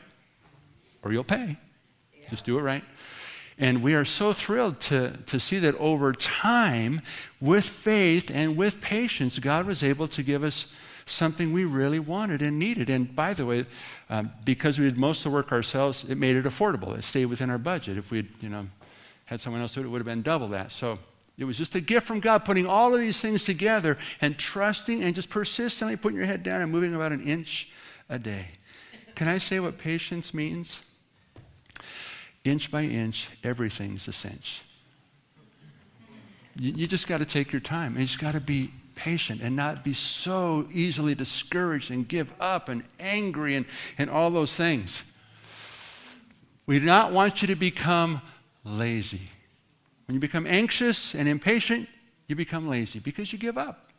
or 1.02 1.12
you'll 1.12 1.24
pay. 1.24 1.56
Yeah. 2.18 2.28
Just 2.28 2.44
do 2.44 2.58
it 2.58 2.62
right. 2.62 2.84
And 3.58 3.82
we 3.82 3.94
are 3.94 4.04
so 4.04 4.32
thrilled 4.32 4.80
to, 4.82 5.16
to 5.26 5.40
see 5.40 5.58
that 5.60 5.74
over 5.76 6.12
time, 6.12 7.00
with 7.40 7.64
faith 7.64 8.30
and 8.30 8.56
with 8.56 8.80
patience, 8.80 9.38
God 9.38 9.66
was 9.66 9.82
able 9.82 10.08
to 10.08 10.22
give 10.22 10.44
us 10.44 10.66
something 11.06 11.52
we 11.52 11.64
really 11.64 11.98
wanted 11.98 12.42
and 12.42 12.58
needed. 12.58 12.90
And 12.90 13.14
by 13.14 13.32
the 13.32 13.46
way, 13.46 13.64
um, 14.10 14.32
because 14.44 14.78
we 14.78 14.84
did 14.84 14.98
most 14.98 15.20
of 15.20 15.30
the 15.30 15.36
work 15.36 15.52
ourselves, 15.52 16.04
it 16.06 16.18
made 16.18 16.36
it 16.36 16.44
affordable. 16.44 16.98
It 16.98 17.04
stayed 17.04 17.26
within 17.26 17.48
our 17.48 17.58
budget. 17.58 17.96
If 17.96 18.10
we'd, 18.10 18.28
you 18.42 18.50
know, 18.50 18.66
had 19.26 19.40
someone 19.40 19.62
else 19.62 19.72
do 19.72 19.80
it, 19.80 19.84
it 19.84 19.88
would 19.88 20.00
have 20.00 20.06
been 20.06 20.22
double 20.22 20.48
that. 20.48 20.70
So 20.72 20.98
it 21.38 21.44
was 21.44 21.58
just 21.58 21.74
a 21.74 21.80
gift 21.80 22.06
from 22.06 22.20
God, 22.20 22.44
putting 22.44 22.66
all 22.66 22.94
of 22.94 23.00
these 23.00 23.20
things 23.20 23.44
together 23.44 23.98
and 24.20 24.38
trusting 24.38 25.02
and 25.02 25.14
just 25.14 25.28
persistently 25.28 25.96
putting 25.96 26.16
your 26.16 26.26
head 26.26 26.42
down 26.42 26.62
and 26.62 26.72
moving 26.72 26.94
about 26.94 27.12
an 27.12 27.22
inch 27.22 27.68
a 28.08 28.18
day. 28.18 28.52
Can 29.14 29.28
I 29.28 29.38
say 29.38 29.60
what 29.60 29.76
patience 29.76 30.32
means? 30.32 30.78
Inch 32.44 32.70
by 32.70 32.82
inch, 32.82 33.28
everything's 33.44 34.08
a 34.08 34.12
cinch. 34.12 34.62
You, 36.54 36.72
you 36.72 36.86
just 36.86 37.06
got 37.06 37.18
to 37.18 37.24
take 37.24 37.52
your 37.52 37.60
time. 37.60 37.92
And 37.92 38.00
you 38.00 38.06
just 38.06 38.18
got 38.18 38.32
to 38.32 38.40
be 38.40 38.70
patient 38.94 39.42
and 39.42 39.54
not 39.54 39.84
be 39.84 39.92
so 39.92 40.66
easily 40.72 41.14
discouraged 41.14 41.90
and 41.90 42.08
give 42.08 42.32
up 42.40 42.68
and 42.70 42.82
angry 42.98 43.54
and, 43.54 43.66
and 43.98 44.08
all 44.08 44.30
those 44.30 44.54
things. 44.54 45.02
We 46.66 46.80
do 46.80 46.86
not 46.86 47.12
want 47.12 47.42
you 47.42 47.48
to 47.48 47.56
become 47.56 48.22
lazy. 48.64 49.30
When 50.06 50.14
you 50.14 50.20
become 50.20 50.46
anxious 50.46 51.14
and 51.14 51.28
impatient, 51.28 51.88
you 52.28 52.36
become 52.36 52.68
lazy 52.68 52.98
because 52.98 53.32
you 53.32 53.38
give 53.38 53.58
up. 53.58 53.90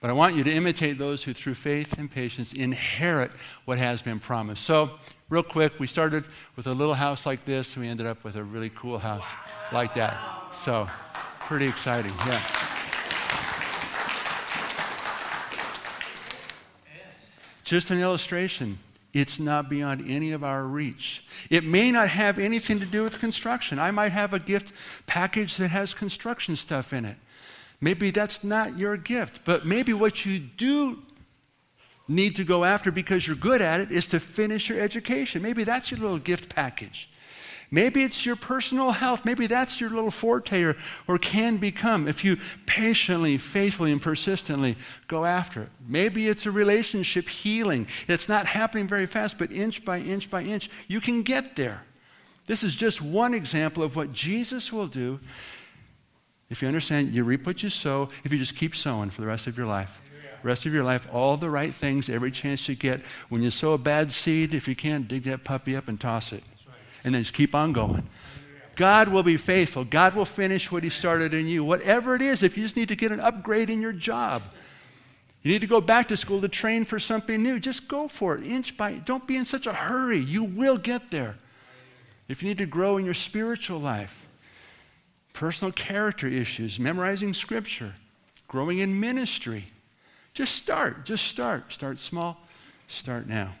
But 0.00 0.08
I 0.08 0.14
want 0.14 0.34
you 0.34 0.42
to 0.44 0.52
imitate 0.52 0.98
those 0.98 1.24
who, 1.24 1.34
through 1.34 1.54
faith 1.54 1.92
and 1.98 2.10
patience, 2.10 2.54
inherit 2.54 3.30
what 3.66 3.76
has 3.76 4.00
been 4.00 4.18
promised. 4.18 4.64
So, 4.64 4.92
real 5.28 5.42
quick, 5.42 5.78
we 5.78 5.86
started 5.86 6.24
with 6.56 6.66
a 6.66 6.72
little 6.72 6.94
house 6.94 7.26
like 7.26 7.44
this, 7.44 7.74
and 7.74 7.84
we 7.84 7.88
ended 7.88 8.06
up 8.06 8.24
with 8.24 8.36
a 8.36 8.42
really 8.42 8.70
cool 8.70 8.98
house 8.98 9.26
like 9.72 9.94
that. 9.96 10.54
So, 10.64 10.88
pretty 11.40 11.66
exciting, 11.66 12.14
yeah. 12.26 12.42
Just 17.64 17.90
an 17.90 18.00
illustration. 18.00 18.78
It's 19.12 19.40
not 19.40 19.68
beyond 19.68 20.08
any 20.08 20.30
of 20.30 20.44
our 20.44 20.64
reach. 20.64 21.24
It 21.48 21.64
may 21.64 21.90
not 21.90 22.08
have 22.08 22.38
anything 22.38 22.78
to 22.78 22.86
do 22.86 23.02
with 23.02 23.18
construction. 23.18 23.78
I 23.78 23.90
might 23.90 24.12
have 24.12 24.32
a 24.32 24.38
gift 24.38 24.72
package 25.06 25.56
that 25.56 25.68
has 25.68 25.94
construction 25.94 26.54
stuff 26.54 26.92
in 26.92 27.04
it. 27.04 27.16
Maybe 27.80 28.10
that's 28.10 28.44
not 28.44 28.78
your 28.78 28.96
gift, 28.96 29.40
but 29.44 29.66
maybe 29.66 29.92
what 29.92 30.24
you 30.24 30.38
do 30.38 31.02
need 32.06 32.36
to 32.36 32.44
go 32.44 32.64
after 32.64 32.92
because 32.92 33.26
you're 33.26 33.36
good 33.36 33.62
at 33.62 33.80
it 33.80 33.90
is 33.90 34.06
to 34.08 34.20
finish 34.20 34.68
your 34.68 34.78
education. 34.78 35.42
Maybe 35.42 35.64
that's 35.64 35.90
your 35.90 36.00
little 36.00 36.18
gift 36.18 36.48
package. 36.48 37.09
Maybe 37.70 38.02
it's 38.02 38.26
your 38.26 38.34
personal 38.34 38.90
health. 38.90 39.24
Maybe 39.24 39.46
that's 39.46 39.80
your 39.80 39.90
little 39.90 40.10
forte 40.10 40.62
or, 40.62 40.76
or 41.06 41.18
can 41.18 41.58
become 41.58 42.08
if 42.08 42.24
you 42.24 42.38
patiently, 42.66 43.38
faithfully, 43.38 43.92
and 43.92 44.02
persistently 44.02 44.76
go 45.06 45.24
after 45.24 45.62
it. 45.62 45.68
Maybe 45.86 46.28
it's 46.28 46.46
a 46.46 46.50
relationship 46.50 47.28
healing. 47.28 47.86
It's 48.08 48.28
not 48.28 48.46
happening 48.46 48.88
very 48.88 49.06
fast, 49.06 49.38
but 49.38 49.52
inch 49.52 49.84
by 49.84 50.00
inch 50.00 50.30
by 50.30 50.42
inch, 50.42 50.68
you 50.88 51.00
can 51.00 51.22
get 51.22 51.54
there. 51.54 51.82
This 52.46 52.64
is 52.64 52.74
just 52.74 53.00
one 53.00 53.34
example 53.34 53.84
of 53.84 53.94
what 53.94 54.12
Jesus 54.12 54.72
will 54.72 54.88
do 54.88 55.20
if 56.48 56.60
you 56.62 56.66
understand, 56.66 57.14
you 57.14 57.22
reap 57.22 57.46
what 57.46 57.62
you 57.62 57.70
sow 57.70 58.08
if 58.24 58.32
you 58.32 58.38
just 58.38 58.56
keep 58.56 58.74
sowing 58.74 59.10
for 59.10 59.20
the 59.20 59.28
rest 59.28 59.46
of 59.46 59.56
your 59.56 59.66
life 59.66 60.00
rest 60.42 60.64
of 60.64 60.72
your 60.72 60.82
life 60.82 61.06
all 61.12 61.36
the 61.36 61.50
right 61.50 61.74
things 61.74 62.08
every 62.08 62.30
chance 62.30 62.66
you 62.66 62.74
get. 62.74 63.02
When 63.28 63.42
you 63.42 63.50
sow 63.50 63.74
a 63.74 63.78
bad 63.78 64.10
seed, 64.10 64.54
if 64.54 64.66
you 64.66 64.74
can't 64.74 65.06
dig 65.06 65.24
that 65.24 65.44
puppy 65.44 65.76
up 65.76 65.86
and 65.86 66.00
toss 66.00 66.32
it 66.32 66.42
and 67.04 67.14
then 67.14 67.22
just 67.22 67.34
keep 67.34 67.54
on 67.54 67.72
going. 67.72 68.08
God 68.76 69.08
will 69.08 69.22
be 69.22 69.36
faithful. 69.36 69.84
God 69.84 70.14
will 70.14 70.24
finish 70.24 70.72
what 70.72 70.82
He 70.82 70.90
started 70.90 71.34
in 71.34 71.46
you. 71.46 71.62
Whatever 71.62 72.14
it 72.14 72.22
is, 72.22 72.42
if 72.42 72.56
you 72.56 72.62
just 72.62 72.76
need 72.76 72.88
to 72.88 72.96
get 72.96 73.12
an 73.12 73.20
upgrade 73.20 73.68
in 73.68 73.82
your 73.82 73.92
job, 73.92 74.42
you 75.42 75.52
need 75.52 75.60
to 75.60 75.66
go 75.66 75.80
back 75.80 76.08
to 76.08 76.16
school 76.16 76.40
to 76.40 76.48
train 76.48 76.84
for 76.84 76.98
something 76.98 77.42
new, 77.42 77.58
just 77.58 77.88
go 77.88 78.08
for 78.08 78.36
it, 78.36 78.46
inch 78.46 78.76
by 78.76 78.92
inch. 78.92 79.04
Don't 79.04 79.26
be 79.26 79.36
in 79.36 79.44
such 79.44 79.66
a 79.66 79.72
hurry. 79.72 80.18
You 80.18 80.44
will 80.44 80.76
get 80.76 81.10
there. 81.10 81.36
If 82.28 82.42
you 82.42 82.48
need 82.48 82.58
to 82.58 82.66
grow 82.66 82.96
in 82.96 83.04
your 83.04 83.14
spiritual 83.14 83.80
life, 83.80 84.28
personal 85.32 85.72
character 85.72 86.28
issues, 86.28 86.78
memorizing 86.78 87.34
scripture, 87.34 87.94
growing 88.48 88.78
in 88.78 89.00
ministry, 89.00 89.66
just 90.32 90.54
start. 90.54 91.04
Just 91.06 91.26
start. 91.26 91.72
Start 91.72 91.98
small. 91.98 92.46
Start 92.88 93.26
now. 93.26 93.54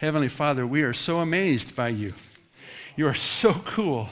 Heavenly 0.00 0.28
Father, 0.28 0.66
we 0.66 0.82
are 0.82 0.94
so 0.94 1.20
amazed 1.20 1.76
by 1.76 1.88
you. 1.88 2.14
You 2.96 3.06
are 3.06 3.14
so 3.14 3.54
cool. 3.64 4.08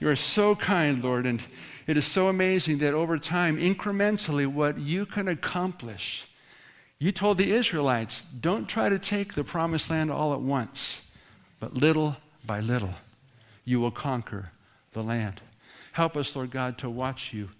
You 0.00 0.08
are 0.08 0.16
so 0.16 0.54
kind, 0.56 1.02
Lord. 1.02 1.26
And, 1.26 1.42
It 1.86 1.96
is 1.96 2.06
so 2.06 2.26
amazing 2.28 2.78
that 2.78 2.94
over 2.94 3.16
time, 3.16 3.56
incrementally, 3.58 4.46
what 4.46 4.78
you 4.78 5.06
can 5.06 5.28
accomplish. 5.28 6.26
You 6.98 7.12
told 7.12 7.38
the 7.38 7.52
Israelites, 7.52 8.22
don't 8.40 8.68
try 8.68 8.88
to 8.88 8.98
take 8.98 9.34
the 9.34 9.44
promised 9.44 9.88
land 9.88 10.10
all 10.10 10.32
at 10.32 10.40
once, 10.40 11.00
but 11.60 11.74
little 11.74 12.16
by 12.44 12.60
little, 12.60 12.94
you 13.64 13.78
will 13.80 13.92
conquer 13.92 14.50
the 14.94 15.02
land. 15.02 15.40
Help 15.92 16.16
us, 16.16 16.34
Lord 16.34 16.50
God, 16.50 16.76
to 16.78 16.90
watch 16.90 17.32
you 17.32 17.50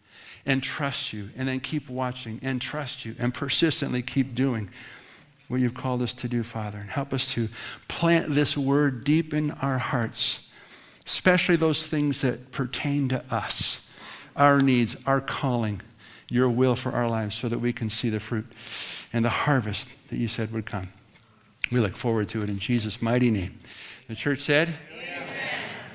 and 0.45 0.63
trust 0.63 1.13
you, 1.13 1.31
and 1.37 1.47
then 1.47 1.61
keep 1.61 1.89
watching 1.89 2.41
and 2.43 2.61
trust 2.61 3.05
you, 3.05 3.15
and 3.19 3.33
persistently 3.33 4.03
keep 4.03 4.35
doing 4.35 4.71
what 5.49 5.61
you've 5.61 5.75
called 5.75 6.03
us 6.03 6.13
to 6.15 6.29
do, 6.29 6.43
Father. 6.43 6.79
And 6.79 6.91
help 6.91 7.13
us 7.13 7.31
to 7.33 7.49
plant 7.89 8.35
this 8.35 8.57
word 8.57 9.05
deep 9.05 9.33
in 9.33 9.53
our 9.53 9.79
hearts, 9.79 10.41
especially 11.07 11.57
those 11.57 11.87
things 11.87 12.21
that 12.23 12.53
pertain 12.53 13.09
to 13.11 13.25
us, 13.33 13.79
our 14.35 14.61
needs, 14.61 14.97
our 15.07 15.21
calling, 15.21 15.83
your 16.29 16.49
will 16.49 16.75
for 16.75 16.93
our 16.93 17.09
lives, 17.09 17.37
so 17.37 17.49
that 17.49 17.61
we 17.61 17.73
can 17.73 17.89
see 17.89 18.11
the 18.11 18.21
fruit 18.21 18.47
and 19.13 19.25
the 19.25 19.31
harvest 19.31 19.89
that 20.09 20.17
you 20.17 20.29
said 20.29 20.53
would 20.53 20.67
come. 20.67 20.89
We 21.71 21.81
look 21.81 21.97
forward 21.97 22.29
to 22.31 22.43
it 22.43 22.49
in 22.49 22.59
Jesus' 22.59 23.01
mighty 23.01 23.31
name. 23.31 23.59
The 24.09 24.15
church 24.15 24.41
said, 24.41 24.75
Amen. 24.93 25.29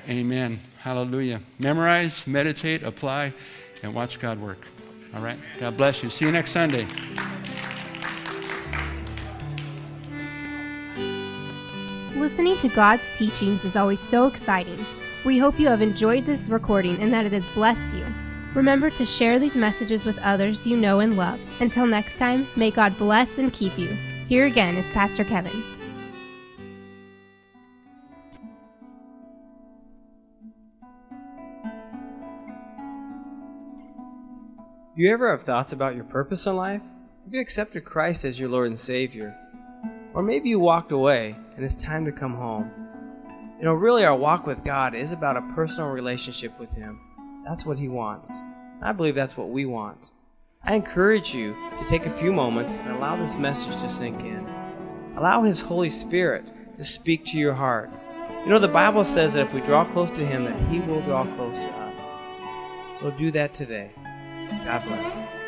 Amen. 0.08 0.60
Hallelujah. 0.80 1.40
Memorize, 1.58 2.26
meditate, 2.26 2.82
apply, 2.82 3.32
and 3.82 3.94
watch 3.94 4.20
God 4.20 4.40
work. 4.40 4.58
All 5.14 5.22
right? 5.22 5.38
God 5.60 5.76
bless 5.76 6.02
you. 6.02 6.10
See 6.10 6.24
you 6.24 6.32
next 6.32 6.52
Sunday. 6.52 6.86
Listening 12.32 12.56
to 12.60 12.74
God's 12.74 13.02
teachings 13.14 13.62
is 13.66 13.76
always 13.76 14.00
so 14.00 14.26
exciting. 14.26 14.82
We 15.22 15.36
hope 15.36 15.60
you 15.60 15.68
have 15.68 15.82
enjoyed 15.82 16.24
this 16.24 16.48
recording 16.48 16.98
and 17.02 17.12
that 17.12 17.26
it 17.26 17.32
has 17.32 17.46
blessed 17.48 17.94
you. 17.94 18.06
Remember 18.54 18.88
to 18.88 19.04
share 19.04 19.38
these 19.38 19.54
messages 19.54 20.06
with 20.06 20.16
others 20.20 20.66
you 20.66 20.78
know 20.78 21.00
and 21.00 21.14
love. 21.14 21.38
Until 21.60 21.86
next 21.86 22.16
time, 22.16 22.46
may 22.56 22.70
God 22.70 22.96
bless 22.96 23.36
and 23.36 23.52
keep 23.52 23.78
you. 23.78 23.88
Here 24.28 24.46
again 24.46 24.78
is 24.78 24.90
Pastor 24.92 25.24
Kevin. 25.24 25.62
You 34.96 35.12
ever 35.12 35.30
have 35.32 35.42
thoughts 35.42 35.74
about 35.74 35.96
your 35.96 36.04
purpose 36.04 36.46
in 36.46 36.56
life? 36.56 36.82
Have 37.24 37.34
you 37.34 37.42
accepted 37.42 37.84
Christ 37.84 38.24
as 38.24 38.40
your 38.40 38.48
Lord 38.48 38.68
and 38.68 38.78
Savior? 38.78 39.36
Or 40.14 40.22
maybe 40.22 40.50
you 40.50 40.58
walked 40.58 40.92
away 40.92 41.36
and 41.56 41.64
it's 41.64 41.76
time 41.76 42.04
to 42.04 42.12
come 42.12 42.34
home. 42.34 42.70
You 43.58 43.64
know, 43.64 43.74
really, 43.74 44.04
our 44.04 44.16
walk 44.16 44.46
with 44.46 44.64
God 44.64 44.94
is 44.94 45.12
about 45.12 45.36
a 45.36 45.54
personal 45.54 45.90
relationship 45.90 46.58
with 46.58 46.72
Him. 46.72 47.00
That's 47.46 47.64
what 47.64 47.78
He 47.78 47.88
wants. 47.88 48.32
I 48.82 48.92
believe 48.92 49.14
that's 49.14 49.36
what 49.36 49.50
we 49.50 49.64
want. 49.64 50.10
I 50.64 50.74
encourage 50.74 51.34
you 51.34 51.56
to 51.76 51.84
take 51.84 52.06
a 52.06 52.10
few 52.10 52.32
moments 52.32 52.76
and 52.78 52.88
allow 52.90 53.16
this 53.16 53.36
message 53.36 53.80
to 53.80 53.88
sink 53.88 54.22
in. 54.22 54.46
Allow 55.16 55.44
His 55.44 55.60
Holy 55.60 55.90
Spirit 55.90 56.52
to 56.74 56.84
speak 56.84 57.24
to 57.26 57.38
your 57.38 57.54
heart. 57.54 57.90
You 58.42 58.48
know, 58.48 58.58
the 58.58 58.68
Bible 58.68 59.04
says 59.04 59.34
that 59.34 59.46
if 59.46 59.54
we 59.54 59.60
draw 59.60 59.84
close 59.84 60.10
to 60.12 60.26
Him, 60.26 60.44
that 60.44 60.68
He 60.68 60.80
will 60.80 61.00
draw 61.02 61.24
close 61.36 61.58
to 61.58 61.70
us. 61.70 62.16
So 62.98 63.10
do 63.12 63.30
that 63.30 63.54
today. 63.54 63.92
God 64.64 64.84
bless. 64.84 65.41